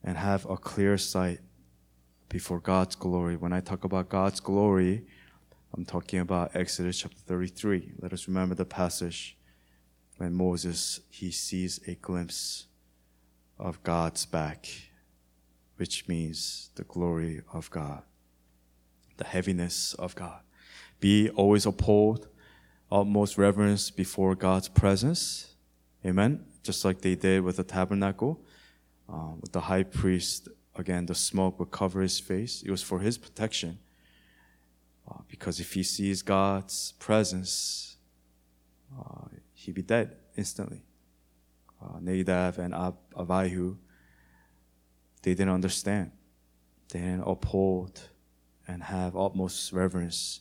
and 0.06 0.16
have 0.16 0.48
a 0.48 0.56
clear 0.56 0.96
sight 0.96 1.40
before 2.28 2.60
God's 2.60 2.94
glory. 2.94 3.36
When 3.36 3.52
I 3.52 3.60
talk 3.60 3.84
about 3.84 4.08
God's 4.08 4.40
glory, 4.40 5.04
I'm 5.74 5.84
talking 5.84 6.20
about 6.20 6.54
Exodus 6.54 7.00
chapter 7.00 7.18
33. 7.26 7.94
Let 8.00 8.12
us 8.12 8.28
remember 8.28 8.54
the 8.54 8.64
passage 8.64 9.36
when 10.16 10.32
Moses 10.32 11.00
he 11.10 11.30
sees 11.32 11.80
a 11.86 11.96
glimpse 11.96 12.68
of 13.58 13.82
God's 13.82 14.24
back, 14.24 14.68
which 15.76 16.06
means 16.08 16.70
the 16.76 16.84
glory 16.84 17.42
of 17.52 17.68
God, 17.70 18.02
the 19.16 19.24
heaviness 19.24 19.92
of 19.94 20.14
God. 20.14 20.40
Be 21.00 21.28
always 21.30 21.66
uphold 21.66 22.28
utmost 22.90 23.36
reverence 23.36 23.90
before 23.90 24.36
God's 24.36 24.68
presence. 24.68 25.56
Amen. 26.04 26.44
Just 26.62 26.84
like 26.84 27.00
they 27.00 27.16
did 27.16 27.42
with 27.42 27.56
the 27.56 27.64
tabernacle, 27.64 28.40
uh, 29.08 29.32
with 29.40 29.52
the 29.52 29.62
high 29.62 29.82
priest. 29.82 30.48
Again, 30.74 31.06
the 31.06 31.14
smoke 31.14 31.58
would 31.58 31.70
cover 31.70 32.02
his 32.02 32.20
face. 32.20 32.62
It 32.62 32.70
was 32.70 32.82
for 32.82 33.00
his 33.00 33.16
protection. 33.16 33.78
Uh, 35.08 35.20
because 35.28 35.60
if 35.60 35.72
he 35.72 35.82
sees 35.82 36.22
God's 36.22 36.92
presence, 36.98 37.96
uh, 38.98 39.28
he'd 39.54 39.74
be 39.74 39.82
dead 39.82 40.16
instantly. 40.36 40.82
Uh, 41.80 41.98
Nadab 42.00 42.58
and 42.58 42.74
Ab- 42.74 42.96
Abihu, 43.16 43.76
they 45.22 45.34
didn't 45.34 45.54
understand. 45.54 46.10
They 46.90 47.00
didn't 47.00 47.24
uphold 47.26 48.00
and 48.66 48.82
have 48.82 49.16
utmost 49.16 49.72
reverence 49.72 50.40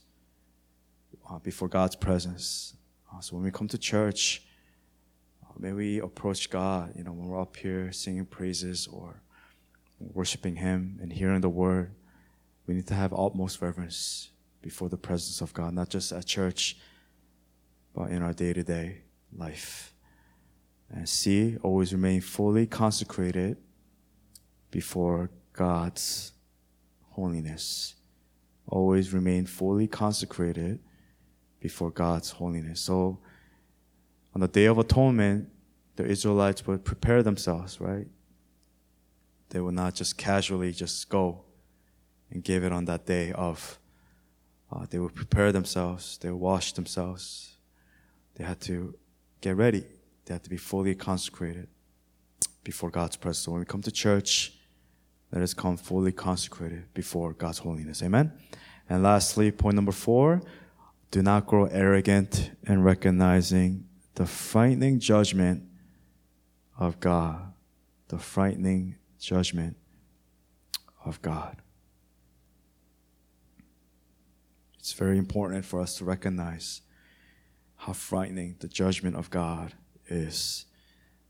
uh, 1.30 1.40
before 1.40 1.68
God's 1.68 1.96
presence. 1.96 2.76
Uh, 3.12 3.20
so 3.20 3.36
when 3.36 3.44
we 3.44 3.52
come 3.52 3.68
to 3.68 3.78
church, 3.78 4.44
may 5.60 5.74
we 5.74 6.00
approach 6.00 6.50
God, 6.50 6.94
you 6.96 7.04
know, 7.04 7.12
when 7.12 7.28
we're 7.28 7.42
up 7.42 7.56
here 7.56 7.92
singing 7.92 8.26
praises 8.26 8.88
or 8.88 9.22
worshiping 10.00 10.56
Him 10.56 11.00
and 11.02 11.12
hearing 11.12 11.42
the 11.42 11.50
word, 11.50 11.94
we 12.68 12.74
need 12.74 12.88
to 12.88 12.94
have 12.94 13.14
utmost 13.14 13.62
reverence 13.62 14.30
before 14.62 14.90
the 14.90 14.98
presence 14.98 15.42
of 15.42 15.54
God, 15.54 15.74
not 15.74 15.90
just 15.90 16.12
at 16.12 16.26
church, 16.26 16.78
but 17.94 18.10
in 18.10 18.22
our 18.22 18.34
day 18.34 18.54
to 18.54 18.64
day 18.64 19.04
life. 19.36 19.94
And 20.90 21.08
C, 21.08 21.58
always 21.64 21.94
remain 21.94 22.22
fully 22.22 22.66
consecrated 22.66 23.58
before 24.72 25.30
God's 25.54 26.34
holiness. 27.12 27.96
Always 28.68 29.14
remain 29.14 29.46
fully 29.46 29.88
consecrated 29.88 30.80
before 31.60 31.92
God's 31.92 32.32
holiness. 32.32 32.82
So, 32.82 33.20
on 34.36 34.42
the 34.42 34.50
Day 34.50 34.66
of 34.66 34.78
Atonement, 34.78 35.50
the 35.96 36.06
Israelites 36.06 36.68
would 36.68 36.84
prepare 36.84 37.24
themselves, 37.24 37.80
right? 37.80 38.08
They 39.50 39.62
would 39.62 39.76
not 39.76 39.96
just 39.96 40.18
casually 40.18 40.74
just 40.74 41.10
go 41.10 41.46
and 42.30 42.44
give 42.44 42.66
it 42.66 42.74
on 42.74 42.86
that 42.86 43.06
day 43.06 43.32
of. 43.32 43.80
Uh, 44.70 44.86
they 44.90 45.00
would 45.00 45.16
prepare 45.16 45.54
themselves. 45.54 46.18
They 46.18 46.30
would 46.30 46.42
wash 46.42 46.74
themselves. 46.74 47.56
They 48.36 48.44
had 48.44 48.60
to 48.62 48.96
get 49.40 49.56
ready. 49.56 49.86
They 50.26 50.34
had 50.34 50.44
to 50.44 50.50
be 50.50 50.58
fully 50.58 50.96
consecrated 50.96 51.70
before 52.64 52.90
God's 52.90 53.16
presence. 53.16 53.46
So 53.46 53.52
when 53.52 53.62
we 53.62 53.66
come 53.66 53.84
to 53.84 53.92
church, 53.92 54.54
let 55.32 55.42
us 55.44 55.54
come 55.54 55.78
fully 55.78 56.12
consecrated 56.12 56.94
before 56.94 57.32
God's 57.34 57.60
holiness. 57.60 58.04
Amen. 58.04 58.34
And 58.90 59.02
lastly, 59.02 59.52
point 59.52 59.76
number 59.76 59.94
four 59.94 60.42
do 61.12 61.22
not 61.22 61.46
grow 61.46 61.66
arrogant 61.66 62.52
in 62.64 62.84
recognizing 62.84 63.85
the 64.16 64.26
frightening 64.26 65.00
judgment 65.00 65.64
of 66.78 67.00
God. 67.00 67.54
The 68.08 68.18
frightening 68.18 68.96
judgment 69.20 69.78
of 71.04 71.22
God. 71.22 71.62
It's 74.80 74.94
very 74.94 75.18
important 75.18 75.66
for 75.66 75.82
us 75.82 75.98
to 75.98 76.06
recognize 76.06 76.82
how 77.76 77.94
frightening 77.94 78.56
the 78.60 78.68
judgment 78.68 79.16
of 79.16 79.30
God 79.30 79.74
is. 80.08 80.66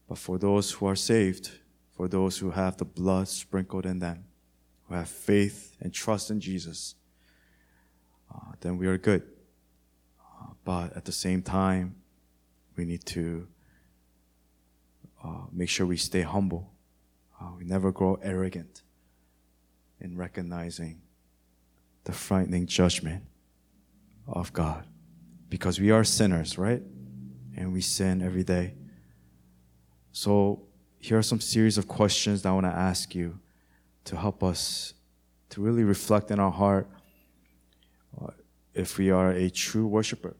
But 0.08 0.18
for 0.18 0.38
those 0.38 0.72
who 0.72 0.86
are 0.86 0.96
saved, 0.96 1.52
for 1.92 2.08
those 2.08 2.38
who 2.38 2.52
have 2.52 2.78
the 2.78 2.86
blood 2.86 3.28
sprinkled 3.28 3.86
in 3.86 4.00
them, 4.00 4.26
who 4.84 4.96
have 4.96 5.10
faith 5.10 5.76
and 5.80 5.94
trust 5.94 6.30
in 6.30 6.40
Jesus, 6.40 6.96
uh, 8.34 8.52
then 8.60 8.78
we 8.78 8.88
are 8.88 8.98
good. 8.98 9.24
Uh, 10.20 10.50
but 10.64 10.96
at 10.96 11.06
the 11.06 11.12
same 11.12 11.42
time, 11.42 11.96
we 12.76 12.86
need 12.86 13.06
to 13.06 13.48
uh, 15.24 15.46
make 15.52 15.70
sure 15.70 15.86
we 15.86 15.98
stay 15.98 16.22
humble. 16.22 16.72
Uh, 17.40 17.52
we 17.58 17.66
never 17.66 17.92
grow 17.92 18.20
arrogant 18.22 18.82
in 20.00 20.18
recognizing 20.18 21.02
the 22.04 22.12
frightening 22.12 22.68
judgment 22.68 23.24
of 24.28 24.54
God. 24.54 24.86
Because 25.50 25.80
we 25.80 25.92
are 25.92 26.04
sinners, 26.04 26.58
right? 26.58 26.82
And 27.56 27.72
we 27.72 27.82
sin 27.82 28.22
every 28.22 28.44
day. 28.44 28.74
So, 30.12 30.64
here 31.00 31.18
are 31.18 31.24
some 31.24 31.40
series 31.40 31.78
of 31.78 31.88
questions 31.88 32.42
that 32.42 32.50
I 32.50 32.54
want 32.54 32.66
to 32.66 32.72
ask 32.72 33.14
you 33.14 33.40
to 34.06 34.16
help 34.16 34.44
us 34.44 34.94
to 35.50 35.62
really 35.62 35.84
reflect 35.84 36.32
in 36.32 36.40
our 36.40 36.52
heart 36.52 36.90
uh, 38.20 38.32
if 38.74 38.98
we 38.98 39.12
are 39.12 39.32
a 39.32 39.50
true 39.50 39.86
worshiper 39.86 40.36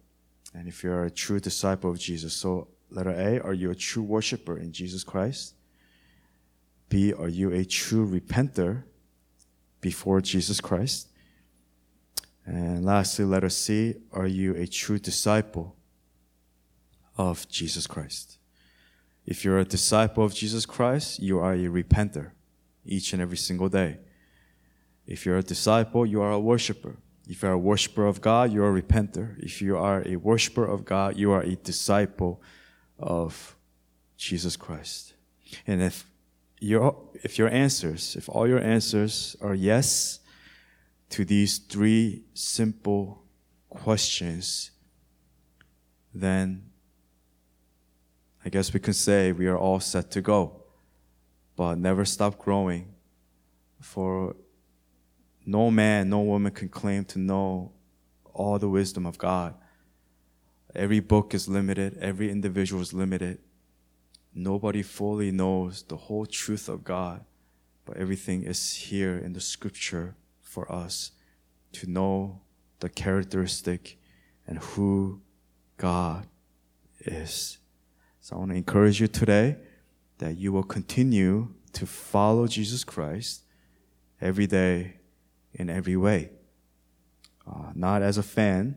and 0.56 0.70
if 0.70 0.84
you're 0.84 1.04
a 1.04 1.12
true 1.12 1.40
disciple 1.40 1.92
of 1.92 2.00
Jesus. 2.00 2.34
So, 2.34 2.70
letter 2.90 3.12
A, 3.12 3.40
are 3.42 3.54
you 3.54 3.72
a 3.72 3.76
true 3.76 4.04
worshiper 4.04 4.58
in 4.58 4.72
Jesus 4.72 5.04
Christ? 5.04 5.54
B, 6.88 7.12
are 7.14 7.28
you 7.28 7.52
a 7.52 7.66
true 7.66 8.08
repenter 8.08 8.84
before 9.82 10.22
Jesus 10.22 10.62
Christ? 10.62 11.10
And 12.46 12.86
lastly, 12.86 13.26
letter 13.26 13.50
C, 13.50 13.96
are 14.14 14.28
you 14.28 14.56
a 14.56 14.66
true 14.66 15.00
disciple 15.00 15.76
of 17.18 17.48
Jesus 17.50 17.86
Christ? 17.86 18.38
If 19.26 19.44
you're 19.44 19.60
a 19.60 19.66
disciple 19.66 20.24
of 20.24 20.34
Jesus 20.34 20.66
Christ, 20.66 21.20
you 21.20 21.40
are 21.40 21.54
a 21.54 21.66
repenter 21.66 22.32
each 22.86 23.12
and 23.12 23.22
every 23.22 23.38
single 23.38 23.68
day. 23.68 23.98
If 25.06 25.26
you're 25.26 25.38
a 25.38 25.44
disciple, 25.44 26.06
you 26.06 26.22
are 26.22 26.32
a 26.32 26.40
worshiper. 26.40 26.98
If 27.28 27.42
you 27.42 27.50
are 27.50 27.54
a 27.54 27.58
worshiper 27.58 28.06
of 28.06 28.22
God, 28.22 28.54
you 28.54 28.64
are 28.64 28.76
a 28.76 28.82
repenter. 28.82 29.38
If 29.40 29.62
you 29.62 29.78
are 29.78 30.04
a 30.06 30.16
worshiper 30.16 30.66
of 30.66 30.86
God, 30.86 31.18
you 31.18 31.32
are 31.32 31.42
a 31.42 31.56
disciple 31.56 32.42
of 33.00 33.56
Jesus 34.18 34.56
Christ. 34.56 35.14
And 35.66 35.82
if 35.82 36.06
your 36.60 36.96
if 37.24 37.38
your 37.38 37.50
answers, 37.50 38.16
if 38.16 38.30
all 38.30 38.48
your 38.48 38.62
answers 38.62 39.36
are 39.42 39.56
yes 39.56 40.20
to 41.10 41.26
these 41.26 41.58
three 41.58 42.24
simple 42.34 43.24
questions, 43.70 44.72
then 46.14 46.64
I 48.44 48.50
guess 48.50 48.74
we 48.74 48.80
can 48.80 48.94
say 48.94 49.32
we 49.32 49.48
are 49.48 49.58
all 49.58 49.80
set 49.80 50.12
to 50.12 50.22
go. 50.22 50.62
But 51.56 51.78
never 51.78 52.06
stop 52.06 52.38
growing. 52.38 52.94
For 53.80 54.36
no 55.46 55.70
man, 55.70 56.10
no 56.10 56.22
woman 56.22 56.52
can 56.52 56.70
claim 56.70 57.06
to 57.06 57.20
know 57.20 57.72
all 58.34 58.60
the 58.60 58.70
wisdom 58.70 59.06
of 59.06 59.18
God. 59.18 59.56
Every 60.76 61.00
book 61.00 61.34
is 61.34 61.48
limited, 61.48 61.98
every 62.02 62.30
individual 62.32 62.82
is 62.82 62.94
limited. 62.94 63.40
Nobody 64.34 64.82
fully 64.82 65.32
knows 65.32 65.84
the 65.84 65.96
whole 65.96 66.26
truth 66.26 66.68
of 66.68 66.84
God, 66.84 67.24
but 67.86 67.96
everything 67.96 68.44
is 68.44 68.74
here 68.74 69.18
in 69.18 69.32
the 69.32 69.40
scripture 69.40 70.16
for 70.42 70.70
us 70.70 71.12
to 71.74 71.90
know 71.90 72.42
the 72.80 72.90
characteristic 72.90 73.98
and 74.46 74.60
who 74.60 75.22
God 75.78 76.28
is. 77.00 77.60
So 78.20 78.36
I 78.36 78.40
want 78.40 78.52
to 78.52 78.58
encourage 78.58 79.00
you 79.00 79.08
today 79.08 79.58
that 80.18 80.38
you 80.38 80.52
will 80.52 80.64
continue 80.64 81.54
to 81.74 81.86
follow 81.86 82.48
Jesus 82.48 82.84
Christ 82.84 83.44
every 84.20 84.48
day 84.48 84.96
in 85.56 85.70
every 85.70 85.96
way. 85.96 86.30
Uh, 87.48 87.72
not 87.74 88.02
as 88.02 88.18
a 88.18 88.24
fan, 88.24 88.76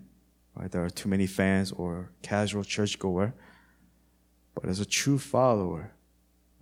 right? 0.54 0.70
There 0.70 0.84
are 0.84 0.90
too 0.90 1.08
many 1.08 1.26
fans 1.26 1.72
or 1.72 2.10
casual 2.22 2.64
churchgoer, 2.64 3.34
but 4.54 4.66
as 4.66 4.80
a 4.80 4.86
true 4.86 5.18
follower 5.18 5.92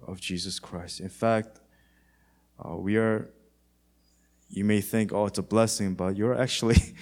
of 0.07 0.21
Jesus 0.21 0.59
Christ. 0.59 1.01
In 1.01 1.09
fact, 1.09 1.61
uh, 2.59 2.77
we 2.77 2.97
are, 2.97 3.31
you 4.49 4.65
may 4.65 4.81
think, 4.81 5.13
oh, 5.13 5.27
it's 5.27 5.39
a 5.39 5.43
blessing, 5.43 5.95
but 5.95 6.17
you're 6.17 6.39
actually, 6.39 6.95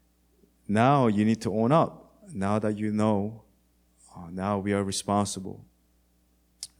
now 0.68 1.06
you 1.06 1.24
need 1.24 1.40
to 1.42 1.52
own 1.52 1.72
up. 1.72 2.12
Now 2.32 2.58
that 2.60 2.78
you 2.78 2.92
know, 2.92 3.42
uh, 4.14 4.28
now 4.30 4.58
we 4.58 4.72
are 4.72 4.84
responsible. 4.84 5.64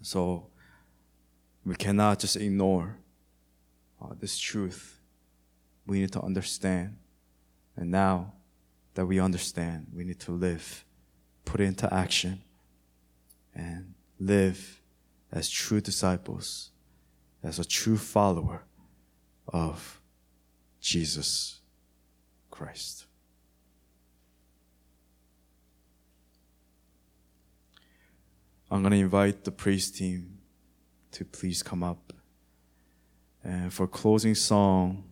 So 0.03 0.47
we 1.65 1.75
cannot 1.75 2.21
just 2.21 2.37
ignore 2.37 2.99
uh, 4.01 4.15
this 4.19 4.39
truth. 4.39 5.00
We 5.91 5.99
need 5.99 6.13
to 6.13 6.23
understand. 6.23 6.99
And 7.75 7.91
now 7.91 8.35
that 8.95 9.07
we 9.07 9.19
understand, 9.19 9.89
we 9.93 10.05
need 10.05 10.21
to 10.21 10.31
live, 10.31 10.85
put 11.45 11.61
it 11.61 11.65
into 11.65 11.93
action, 11.93 12.43
and 13.57 13.95
live 14.21 14.81
as 15.33 15.51
true 15.51 15.81
disciples, 15.81 16.71
as 17.43 17.59
a 17.59 17.65
true 17.65 17.97
follower 17.97 18.63
of 19.49 20.01
Jesus 20.81 21.59
Christ. 22.53 23.07
I'm 28.71 28.83
going 28.83 28.93
to 28.93 28.99
invite 28.99 29.43
the 29.43 29.51
praise 29.51 29.91
team 29.91 30.39
to 31.11 31.25
please 31.25 31.65
come 31.65 31.83
up. 31.83 32.13
And 33.43 33.73
for 33.73 33.89
closing 33.89 34.37
song, 34.37 35.03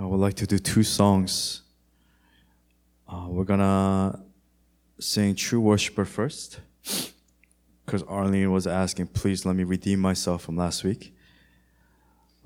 I 0.00 0.06
would 0.20 0.26
like 0.26 0.34
to 0.34 0.46
do 0.46 0.58
two 0.58 0.82
songs. 0.82 1.62
Uh, 3.08 3.24
we're 3.28 3.44
gonna 3.44 4.22
sing 4.98 5.34
True 5.34 5.62
Worshiper 5.62 6.04
first, 6.04 6.60
because 7.86 8.02
Arlene 8.02 8.52
was 8.52 8.66
asking, 8.66 9.06
please 9.06 9.46
let 9.46 9.56
me 9.56 9.64
redeem 9.64 9.98
myself 9.98 10.42
from 10.42 10.56
last 10.58 10.84
week. 10.84 11.14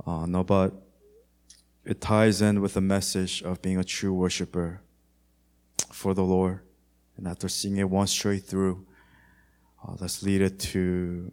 Uh, 0.06 0.24
no, 0.26 0.44
but 0.44 0.72
it 1.84 2.00
ties 2.00 2.40
in 2.40 2.60
with 2.60 2.74
the 2.74 2.80
message 2.80 3.42
of 3.42 3.60
being 3.60 3.76
a 3.76 3.82
true 3.82 4.14
worshiper 4.14 4.80
for 5.90 6.14
the 6.14 6.22
Lord. 6.22 6.60
And 7.16 7.26
after 7.26 7.48
seeing 7.48 7.78
it 7.78 7.90
one 7.90 8.06
straight 8.06 8.44
through, 8.44 8.86
uh, 9.82 9.96
let's 10.00 10.22
lead 10.22 10.42
it 10.42 10.60
to 10.60 11.32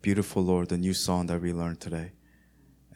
Beautiful 0.00 0.44
Lord, 0.44 0.68
the 0.68 0.78
new 0.78 0.94
song 0.94 1.26
that 1.26 1.42
we 1.42 1.52
learned 1.52 1.80
today. 1.80 2.12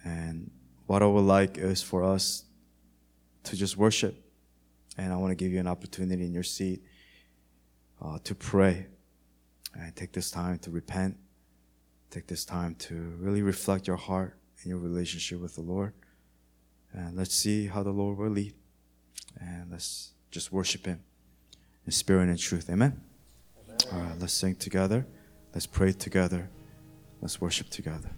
And 0.05 0.53
what 0.87 1.03
I 1.03 1.07
would 1.07 1.25
like 1.25 1.59
is 1.59 1.83
for 1.83 2.05
us 2.05 2.44
to 3.45 3.57
just 3.57 3.77
worship. 3.77 4.21
And 4.97 5.13
I 5.13 5.17
want 5.17 5.31
to 5.31 5.35
give 5.35 5.53
you 5.53 5.61
an 5.61 5.67
opportunity 5.67 6.25
in 6.25 6.33
your 6.33 6.43
seat 6.43 6.83
uh, 8.01 8.19
to 8.25 8.35
pray 8.35 8.87
and 9.75 9.95
take 9.97 10.13
this 10.13 10.31
time 10.31 10.59
to 10.61 10.71
repent. 10.71 11.17
Take 12.11 12.27
this 12.27 12.45
time 12.45 12.77
to 12.77 12.95
really 13.19 13.43
reflect 13.43 13.87
your 13.87 13.97
heart 13.97 14.37
and 14.63 14.71
your 14.71 14.79
relationship 14.79 15.41
with 15.41 15.55
the 15.57 15.63
Lord. 15.63 15.93
And 16.93 17.17
let's 17.17 17.35
see 17.35 17.67
how 17.67 17.83
the 17.83 17.91
Lord 17.91 18.19
will 18.19 18.31
lead. 18.31 18.55
And 19.41 19.71
let's 19.71 20.13
just 20.31 20.53
worship 20.53 20.87
Him 20.87 21.01
in 21.87 21.93
spirit 21.93 22.29
and 22.29 22.39
truth. 22.39 22.71
Amen? 22.71 23.01
Amen. 23.65 23.79
All 23.93 23.99
right, 23.99 24.21
let's 24.21 24.33
sing 24.33 24.55
together. 24.55 25.07
Let's 25.53 25.67
pray 25.67 25.93
together. 25.93 26.49
Let's 27.21 27.41
worship 27.41 27.69
together. 27.71 28.11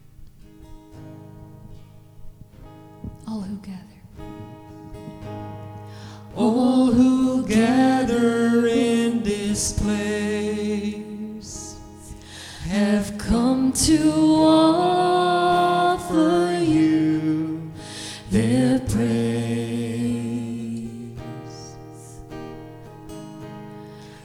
All 3.26 3.40
who 3.40 3.56
gather 3.56 3.95
all 6.36 6.92
who 6.92 7.46
gather 7.46 8.66
in 8.66 9.22
this 9.22 9.72
place 9.72 11.76
have 12.68 13.16
come 13.16 13.72
to 13.72 14.12
offer 15.16 16.58
you 16.62 17.72
their 18.30 18.78
praise. 18.80 19.06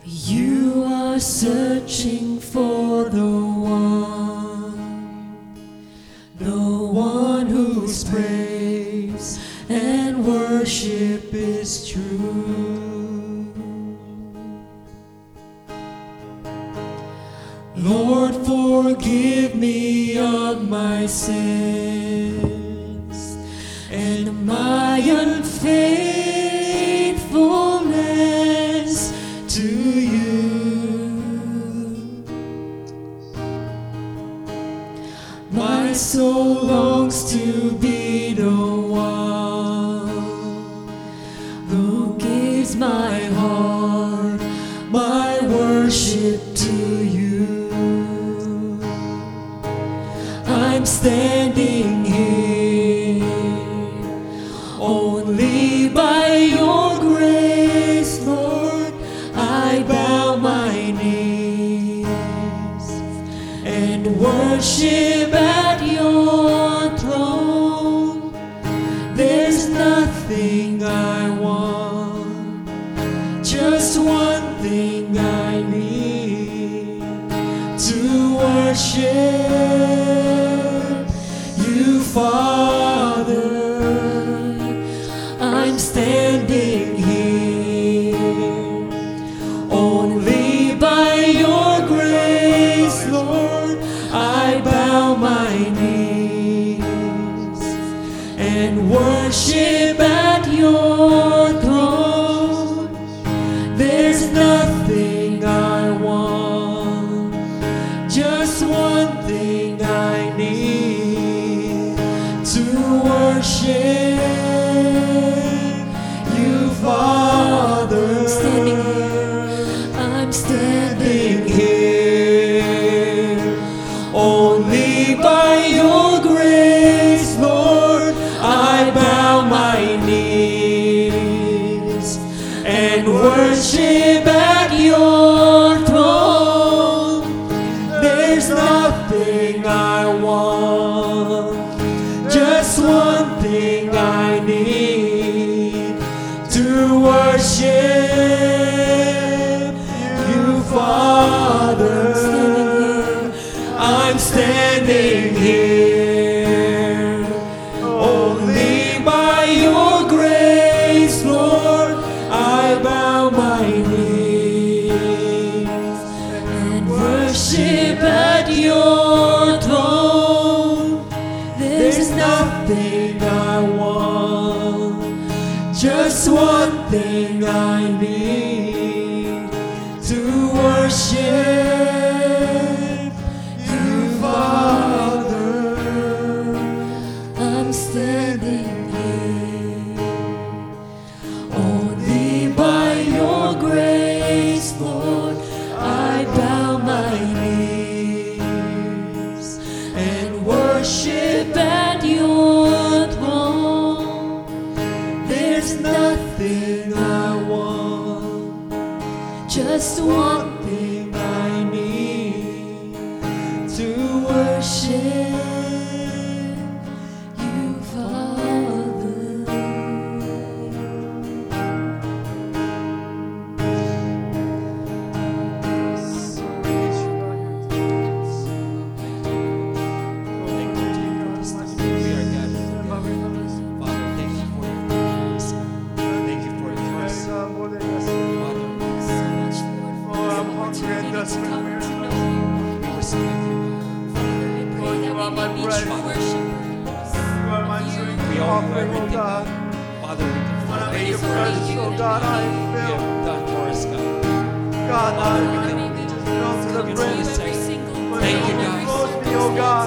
You 0.03 0.83
are 0.85 1.19
so. 1.19 1.70
vai 21.01 21.07
ser. 21.07 21.80
far. 82.03 82.80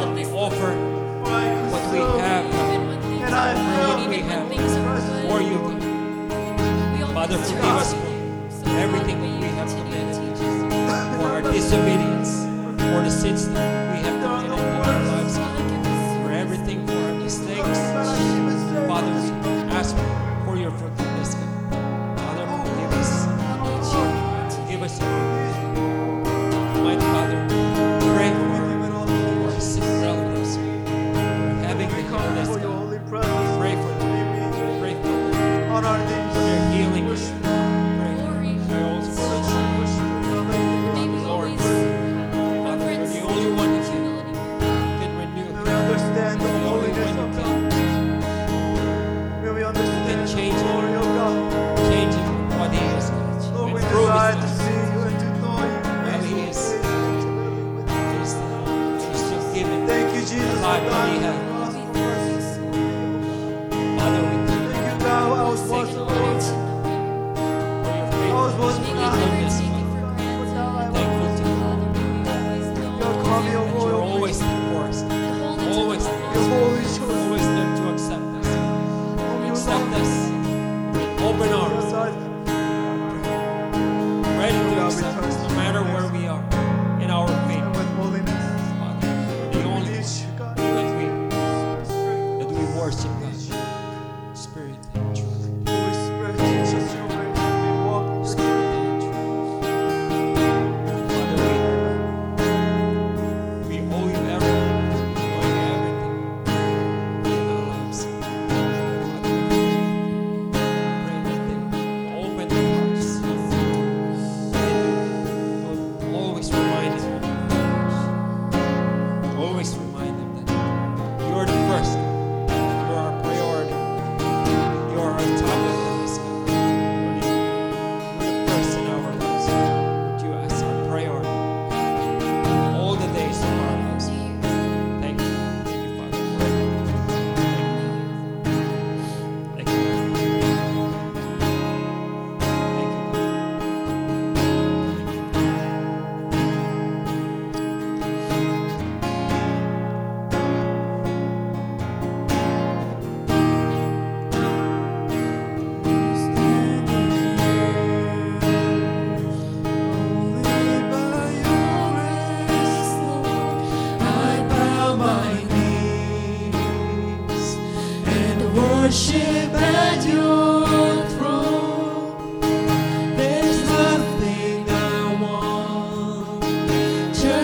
offer 0.02 0.74
what 1.70 1.92
we 1.92 1.98
have. 1.98 2.44
From 2.52 2.86
what 2.88 3.08
we 3.08 4.18
have. 4.18 4.48
For 5.28 5.40
you. 5.40 5.58
Father, 7.14 7.38
forgive 7.38 7.64
us 7.64 7.94
for 8.62 8.70
everything 8.70 9.20
we 9.20 9.46
have 9.46 9.68
committed, 9.68 10.36
for 11.16 11.26
our 11.28 11.42
disobedience, 11.42 12.42
for 12.76 13.02
the 13.02 13.10
sins 13.10 13.83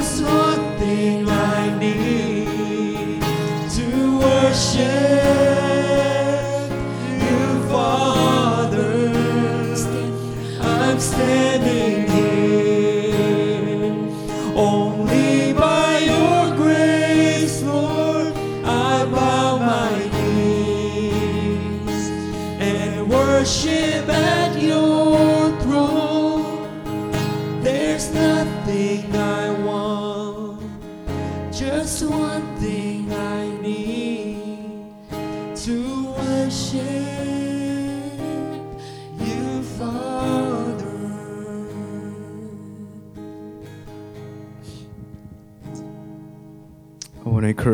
só 0.03 0.57
tenho 0.79 1.30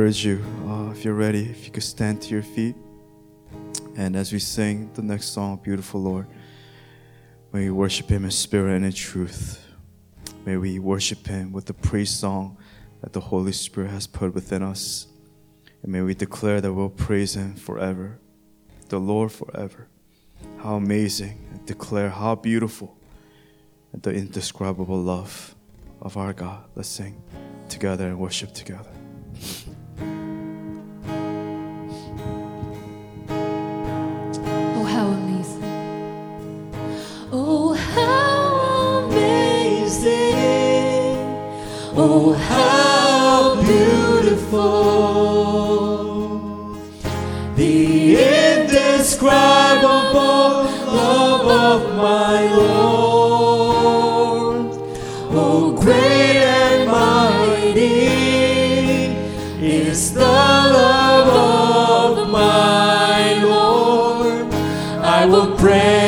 encourage 0.07 0.24
you, 0.24 0.45
uh, 0.69 0.91
if 0.93 1.05
you're 1.05 1.15
ready, 1.15 1.51
if 1.51 1.65
you 1.65 1.73
could 1.73 1.83
stand 1.83 2.23
to 2.23 2.28
your 2.28 2.43
feet. 2.43 2.77
And 3.97 4.15
as 4.15 4.33
we 4.33 4.39
sing 4.39 4.89
the 4.95 5.03
next 5.03 5.33
song, 5.33 5.59
Beautiful 5.65 6.01
Lord, 6.01 6.28
may 7.53 7.65
we 7.65 7.70
worship 7.73 8.09
Him 8.09 8.24
in 8.24 8.31
spirit 8.31 8.77
and 8.77 8.85
in 8.85 8.93
truth. 8.93 9.66
May 10.45 10.59
we 10.59 10.78
worship 10.78 11.27
Him 11.27 11.51
with 11.51 11.66
the 11.66 11.74
praise 11.74 12.11
song 12.11 12.57
that 13.01 13.12
the 13.12 13.19
Holy 13.19 13.51
Spirit 13.51 13.91
has 13.91 14.07
put 14.07 14.33
within 14.33 14.62
us. 14.62 15.09
And 15.83 15.91
may 15.91 16.03
we 16.03 16.15
declare 16.15 16.61
that 16.61 16.73
we'll 16.73 16.89
praise 16.89 17.35
Him 17.35 17.57
forever, 17.57 18.20
the 18.89 19.01
Lord 19.01 19.33
forever. 19.33 19.89
How 20.59 20.77
amazing! 20.77 21.37
And 21.51 21.66
declare 21.66 22.11
how 22.11 22.37
beautiful 22.37 22.97
and 23.93 24.01
the 24.03 24.12
indescribable 24.12 25.03
love 25.03 25.57
of 26.01 26.16
our 26.16 26.33
God. 26.33 26.62
Let's 26.77 26.89
sing 26.89 27.20
together 27.69 28.07
and 28.07 28.20
worship 28.20 28.55
together. 28.55 28.93
Oh, 42.09 42.35
how 42.35 43.61
beautiful 43.62 44.62
the 47.57 48.15
indescribable 48.15 49.35
love 50.87 51.47
of 51.49 51.97
my 51.97 52.43
Lord. 52.55 53.87
Oh, 55.33 55.73
great 55.81 56.37
and 56.37 56.89
mighty 56.89 58.07
is 59.66 60.15
the 60.15 60.20
love 60.20 61.28
of 62.23 62.31
my 62.31 63.43
Lord. 63.43 64.47
I 65.03 65.27
will 65.27 65.57
pray. 65.57 66.06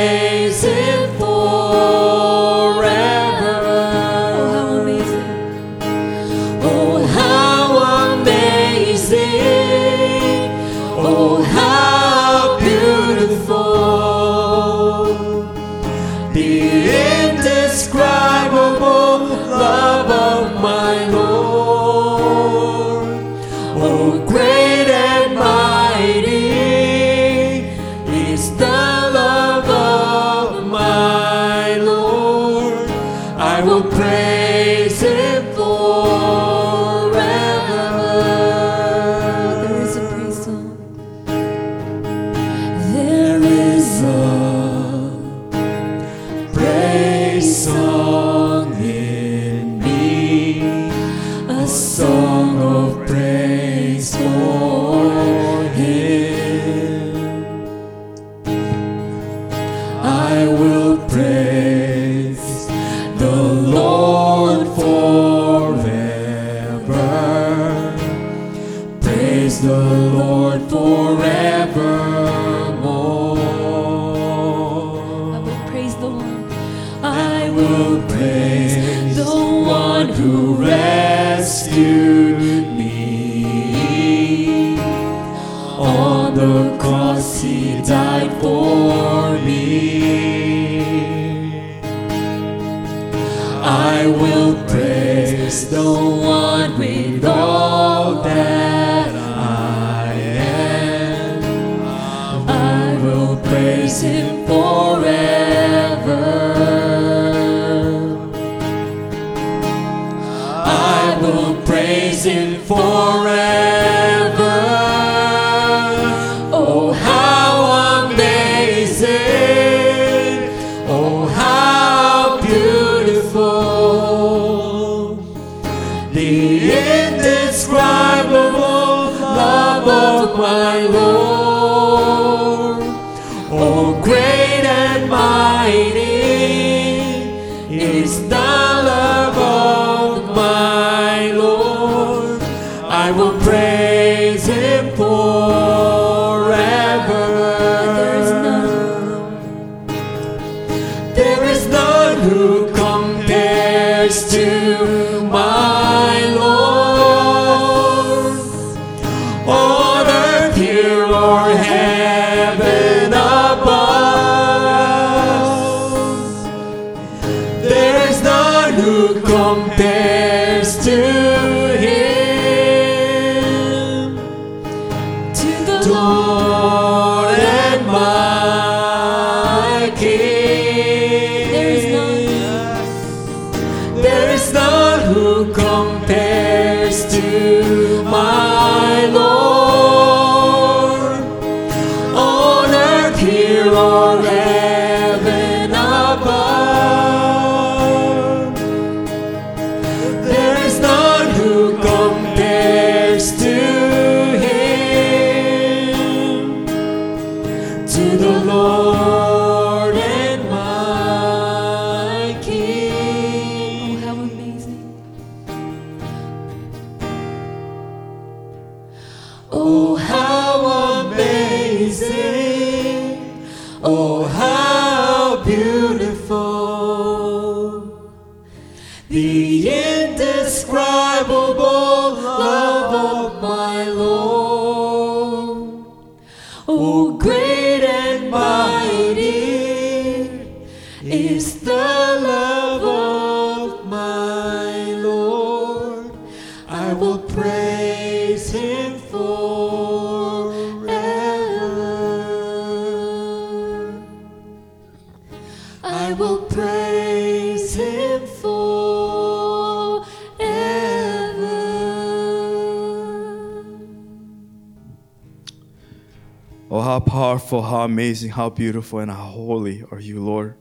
How 267.69 267.85
amazing, 267.85 268.31
how 268.31 268.51
beautiful, 268.51 268.99
and 268.99 269.11
how 269.11 269.17
holy 269.17 269.85
are 269.91 270.01
you, 270.01 270.21
Lord. 270.23 270.57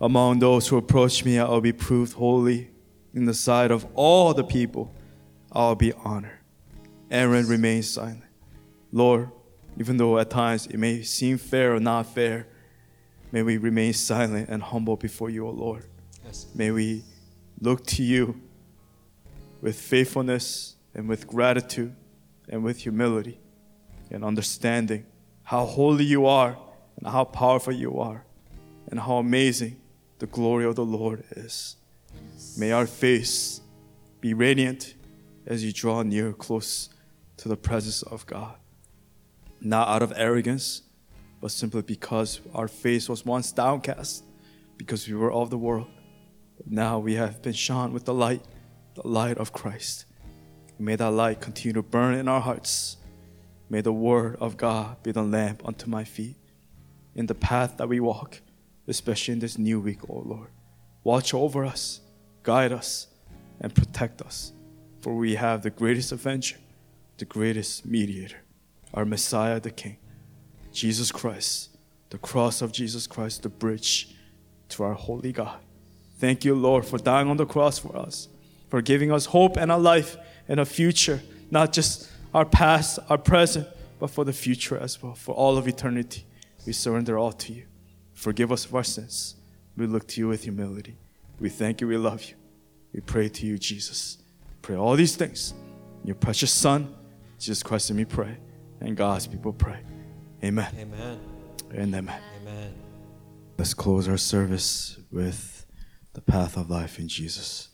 Among 0.00 0.38
those 0.38 0.66
who 0.66 0.76
approach 0.76 1.24
me, 1.24 1.38
I 1.38 1.48
will 1.48 1.60
be 1.60 1.72
proved 1.72 2.14
holy. 2.14 2.70
In 3.12 3.26
the 3.26 3.34
sight 3.34 3.70
of 3.70 3.86
all 3.94 4.32
the 4.32 4.44
people, 4.44 4.94
I 5.52 5.60
will 5.66 5.74
be 5.74 5.92
honored. 5.92 6.38
Aaron 7.10 7.46
remains 7.48 7.90
silent. 7.90 8.22
Lord, 8.92 9.30
even 9.78 9.96
though 9.96 10.18
at 10.18 10.30
times 10.30 10.66
it 10.66 10.78
may 10.78 11.02
seem 11.02 11.38
fair 11.38 11.74
or 11.74 11.80
not 11.80 12.06
fair, 12.06 12.46
may 13.32 13.42
we 13.42 13.56
remain 13.56 13.92
silent 13.92 14.48
and 14.48 14.62
humble 14.62 14.96
before 14.96 15.28
you, 15.30 15.46
O 15.46 15.50
Lord. 15.50 15.84
Yes. 16.24 16.46
May 16.54 16.70
we 16.70 17.04
look 17.60 17.84
to 17.86 18.02
you 18.02 18.40
with 19.60 19.78
faithfulness 19.78 20.76
and 20.94 21.08
with 21.08 21.26
gratitude 21.26 21.94
and 22.48 22.64
with 22.64 22.78
humility 22.78 23.40
and 24.10 24.24
understanding 24.24 25.04
how 25.50 25.64
holy 25.64 26.04
you 26.04 26.26
are 26.26 26.56
and 26.96 27.08
how 27.08 27.24
powerful 27.24 27.72
you 27.72 27.98
are 27.98 28.24
and 28.86 29.00
how 29.00 29.16
amazing 29.16 29.76
the 30.20 30.26
glory 30.28 30.64
of 30.64 30.76
the 30.76 30.84
Lord 30.84 31.24
is. 31.32 31.74
May 32.56 32.70
our 32.70 32.86
face 32.86 33.60
be 34.20 34.32
radiant 34.32 34.94
as 35.44 35.64
you 35.64 35.72
draw 35.72 36.02
near 36.02 36.32
close 36.32 36.90
to 37.38 37.48
the 37.48 37.56
presence 37.56 38.02
of 38.02 38.24
God. 38.26 38.54
Not 39.60 39.88
out 39.88 40.02
of 40.02 40.12
arrogance, 40.14 40.82
but 41.40 41.50
simply 41.50 41.82
because 41.82 42.40
our 42.54 42.68
face 42.68 43.08
was 43.08 43.26
once 43.26 43.50
downcast, 43.50 44.22
because 44.76 45.08
we 45.08 45.14
were 45.14 45.32
of 45.32 45.50
the 45.50 45.58
world. 45.58 45.88
But 46.58 46.70
now 46.70 47.00
we 47.00 47.14
have 47.14 47.42
been 47.42 47.54
shone 47.54 47.92
with 47.92 48.04
the 48.04 48.14
light, 48.14 48.44
the 48.94 49.04
light 49.04 49.36
of 49.36 49.52
Christ. 49.52 50.04
May 50.78 50.94
that 50.94 51.10
light 51.10 51.40
continue 51.40 51.72
to 51.72 51.82
burn 51.82 52.14
in 52.14 52.28
our 52.28 52.40
hearts. 52.40 52.98
May 53.70 53.80
the 53.80 53.92
word 53.92 54.36
of 54.40 54.56
God 54.56 55.00
be 55.04 55.12
the 55.12 55.22
lamp 55.22 55.62
unto 55.64 55.88
my 55.88 56.02
feet 56.02 56.34
in 57.14 57.26
the 57.26 57.36
path 57.36 57.76
that 57.76 57.88
we 57.88 58.00
walk, 58.00 58.40
especially 58.88 59.32
in 59.32 59.38
this 59.38 59.56
new 59.56 59.78
week, 59.80 60.10
O 60.10 60.24
Lord. 60.26 60.48
Watch 61.04 61.32
over 61.32 61.64
us, 61.64 62.00
guide 62.42 62.72
us, 62.72 63.06
and 63.60 63.72
protect 63.72 64.22
us, 64.22 64.52
for 65.00 65.14
we 65.14 65.36
have 65.36 65.62
the 65.62 65.70
greatest 65.70 66.10
avenger, 66.10 66.56
the 67.18 67.24
greatest 67.24 67.86
mediator, 67.86 68.38
our 68.92 69.04
Messiah, 69.04 69.60
the 69.60 69.70
King, 69.70 69.98
Jesus 70.72 71.12
Christ, 71.12 71.76
the 72.10 72.18
cross 72.18 72.62
of 72.62 72.72
Jesus 72.72 73.06
Christ, 73.06 73.44
the 73.44 73.48
bridge 73.48 74.16
to 74.70 74.82
our 74.82 74.94
holy 74.94 75.30
God. 75.30 75.60
Thank 76.18 76.44
you, 76.44 76.56
Lord, 76.56 76.84
for 76.84 76.98
dying 76.98 77.28
on 77.28 77.36
the 77.36 77.46
cross 77.46 77.78
for 77.78 77.96
us, 77.96 78.28
for 78.68 78.82
giving 78.82 79.12
us 79.12 79.26
hope 79.26 79.56
and 79.56 79.70
a 79.70 79.76
life 79.76 80.16
and 80.48 80.58
a 80.58 80.64
future, 80.64 81.22
not 81.52 81.72
just 81.72 82.09
our 82.32 82.44
past, 82.44 82.98
our 83.08 83.18
present, 83.18 83.66
but 83.98 84.10
for 84.10 84.24
the 84.24 84.32
future 84.32 84.78
as 84.78 85.02
well, 85.02 85.14
for 85.14 85.34
all 85.34 85.58
of 85.58 85.68
eternity. 85.68 86.24
We 86.66 86.72
surrender 86.72 87.18
all 87.18 87.32
to 87.32 87.52
you. 87.52 87.64
Forgive 88.12 88.52
us 88.52 88.64
of 88.66 88.74
our 88.74 88.84
sins. 88.84 89.36
We 89.76 89.86
look 89.86 90.06
to 90.08 90.20
you 90.20 90.28
with 90.28 90.44
humility. 90.44 90.96
We 91.38 91.48
thank 91.48 91.80
you, 91.80 91.88
we 91.88 91.96
love 91.96 92.24
you. 92.24 92.34
We 92.92 93.00
pray 93.00 93.28
to 93.28 93.46
you, 93.46 93.58
Jesus. 93.58 94.18
Pray 94.62 94.76
all 94.76 94.94
these 94.94 95.16
things 95.16 95.54
your 96.04 96.14
precious 96.14 96.50
Son, 96.50 96.94
Jesus 97.38 97.62
Christ 97.62 97.90
and 97.90 97.98
me 97.98 98.04
pray. 98.04 98.36
And 98.80 98.96
God's 98.96 99.26
people 99.26 99.52
pray. 99.52 99.80
Amen. 100.42 100.74
Amen. 100.78 101.20
And 101.70 101.94
amen. 101.94 102.20
Amen. 102.40 102.74
Let's 103.58 103.74
close 103.74 104.08
our 104.08 104.16
service 104.16 104.98
with 105.12 105.66
the 106.14 106.22
path 106.22 106.56
of 106.56 106.70
life 106.70 106.98
in 106.98 107.08
Jesus. 107.08 107.68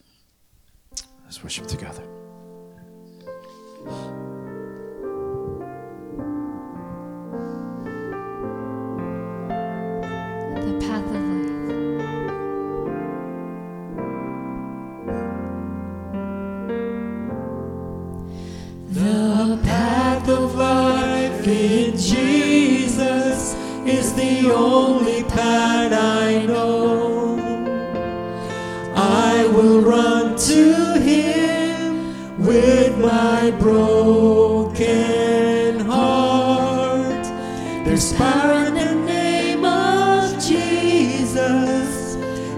Let's 1.24 1.42
worship 1.42 1.66
together. 1.66 2.02
The 10.66 10.72
path 10.80 11.06
of 11.06 11.22
life. 11.22 12.26
The 18.90 19.60
path 19.62 20.28
of 20.28 20.56
life 20.56 21.46
in 21.46 21.96
Jesus 21.96 23.54
is 23.86 24.12
the 24.14 24.50
only 24.52 25.22
path 25.22 25.92
I 25.92 26.44
know. 26.46 27.38
I 28.96 29.46
will 29.54 29.80
run 29.82 30.36
to 30.36 30.98
Him 30.98 32.44
with 32.44 32.98
my 32.98 33.52
broken 33.60 34.66
heart. 35.78 37.24
There's 37.84 38.12
power 38.14 38.64
in 38.64 39.05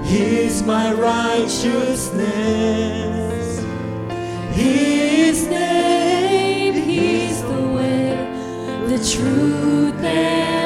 He's 0.08 0.62
my 0.62 0.94
righteousness. 0.94 2.08
His 4.54 5.46
name, 5.48 6.72
He's 6.72 7.42
the 7.42 7.62
way, 7.76 8.16
the 8.86 8.96
truth, 8.96 10.02
and 10.02 10.57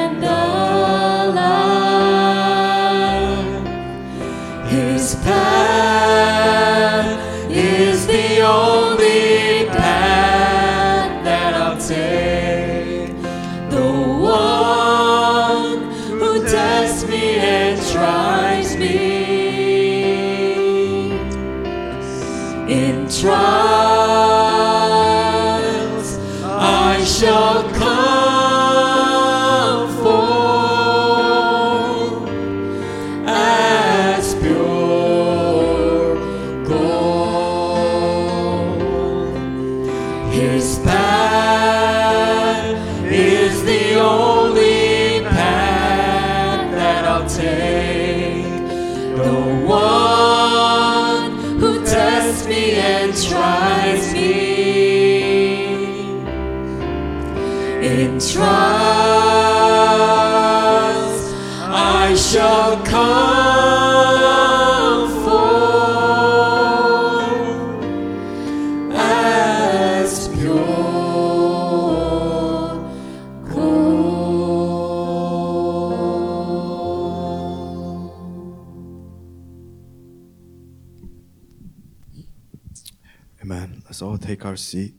our 84.53 84.57
seat. 84.57 84.93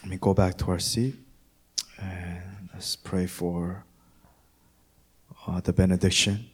Let 0.00 0.10
me 0.10 0.16
go 0.16 0.32
back 0.32 0.56
to 0.58 0.70
our 0.70 0.78
seat 0.78 1.14
and 2.00 2.70
let's 2.72 2.96
pray 2.96 3.26
for 3.26 3.84
uh, 5.46 5.60
the 5.60 5.74
benediction. 5.74 6.46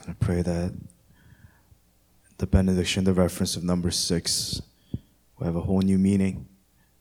And 0.00 0.10
I 0.10 0.24
pray 0.24 0.42
that 0.42 0.72
the 2.38 2.46
benediction, 2.46 3.02
the 3.02 3.12
reference 3.12 3.56
of 3.56 3.64
number 3.64 3.90
six, 3.90 4.62
will 5.36 5.46
have 5.46 5.56
a 5.56 5.62
whole 5.62 5.80
new 5.80 5.98
meaning, 5.98 6.46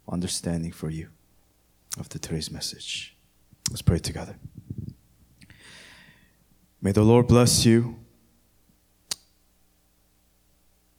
understanding 0.10 0.72
for 0.72 0.90
you 0.90 1.10
of 2.00 2.10
the 2.10 2.18
today's 2.18 2.50
message. 2.50 3.16
Let's 3.70 3.84
pray 3.84 4.00
together. 4.00 4.40
May 6.82 6.94
the 6.94 7.04
Lord 7.04 7.28
bless 7.28 7.64
you. 7.64 8.00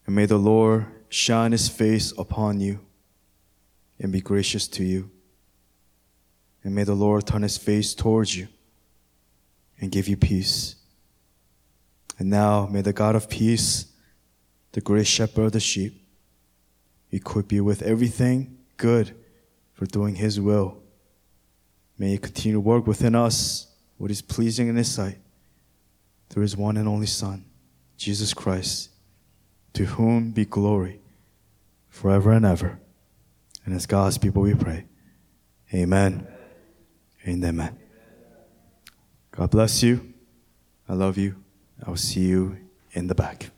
And 0.06 0.14
may 0.14 0.26
the 0.26 0.38
Lord 0.38 0.86
shine 1.08 1.52
his 1.52 1.68
face 1.68 2.12
upon 2.18 2.60
you 2.60 2.80
and 3.98 4.12
be 4.12 4.20
gracious 4.20 4.68
to 4.68 4.84
you. 4.84 5.10
And 6.62 6.74
may 6.74 6.84
the 6.84 6.94
Lord 6.94 7.26
turn 7.26 7.42
his 7.42 7.56
face 7.56 7.94
towards 7.94 8.36
you 8.36 8.48
and 9.80 9.92
give 9.92 10.08
you 10.08 10.16
peace. 10.16 10.76
And 12.18 12.30
now 12.30 12.66
may 12.66 12.80
the 12.80 12.92
God 12.92 13.14
of 13.14 13.28
peace, 13.28 13.86
the 14.72 14.80
great 14.80 15.06
shepherd 15.06 15.44
of 15.44 15.52
the 15.52 15.60
sheep, 15.60 16.02
equip 17.10 17.52
you 17.52 17.62
with 17.62 17.82
everything 17.82 18.58
good 18.76 19.14
for 19.72 19.86
doing 19.86 20.16
his 20.16 20.40
will. 20.40 20.82
May 21.98 22.10
he 22.10 22.18
continue 22.18 22.56
to 22.56 22.60
work 22.60 22.86
within 22.86 23.14
us 23.14 23.72
what 23.96 24.10
is 24.10 24.20
pleasing 24.20 24.68
in 24.68 24.76
his 24.76 24.90
sight 24.90 25.18
through 26.28 26.42
his 26.42 26.56
one 26.56 26.76
and 26.76 26.88
only 26.88 27.06
Son, 27.06 27.44
Jesus 27.96 28.34
Christ 28.34 28.90
to 29.76 29.84
whom 29.84 30.30
be 30.30 30.46
glory 30.46 30.98
forever 31.90 32.32
and 32.32 32.46
ever. 32.46 32.80
And 33.66 33.74
as 33.74 33.84
God's 33.84 34.16
people 34.16 34.40
we 34.40 34.54
pray. 34.54 34.86
Amen. 35.74 36.26
And 37.24 37.44
amen. 37.44 37.78
God 39.32 39.50
bless 39.50 39.82
you. 39.82 40.14
I 40.88 40.94
love 40.94 41.18
you. 41.18 41.36
I 41.84 41.90
will 41.90 41.98
see 41.98 42.22
you 42.22 42.56
in 42.92 43.08
the 43.08 43.14
back. 43.14 43.50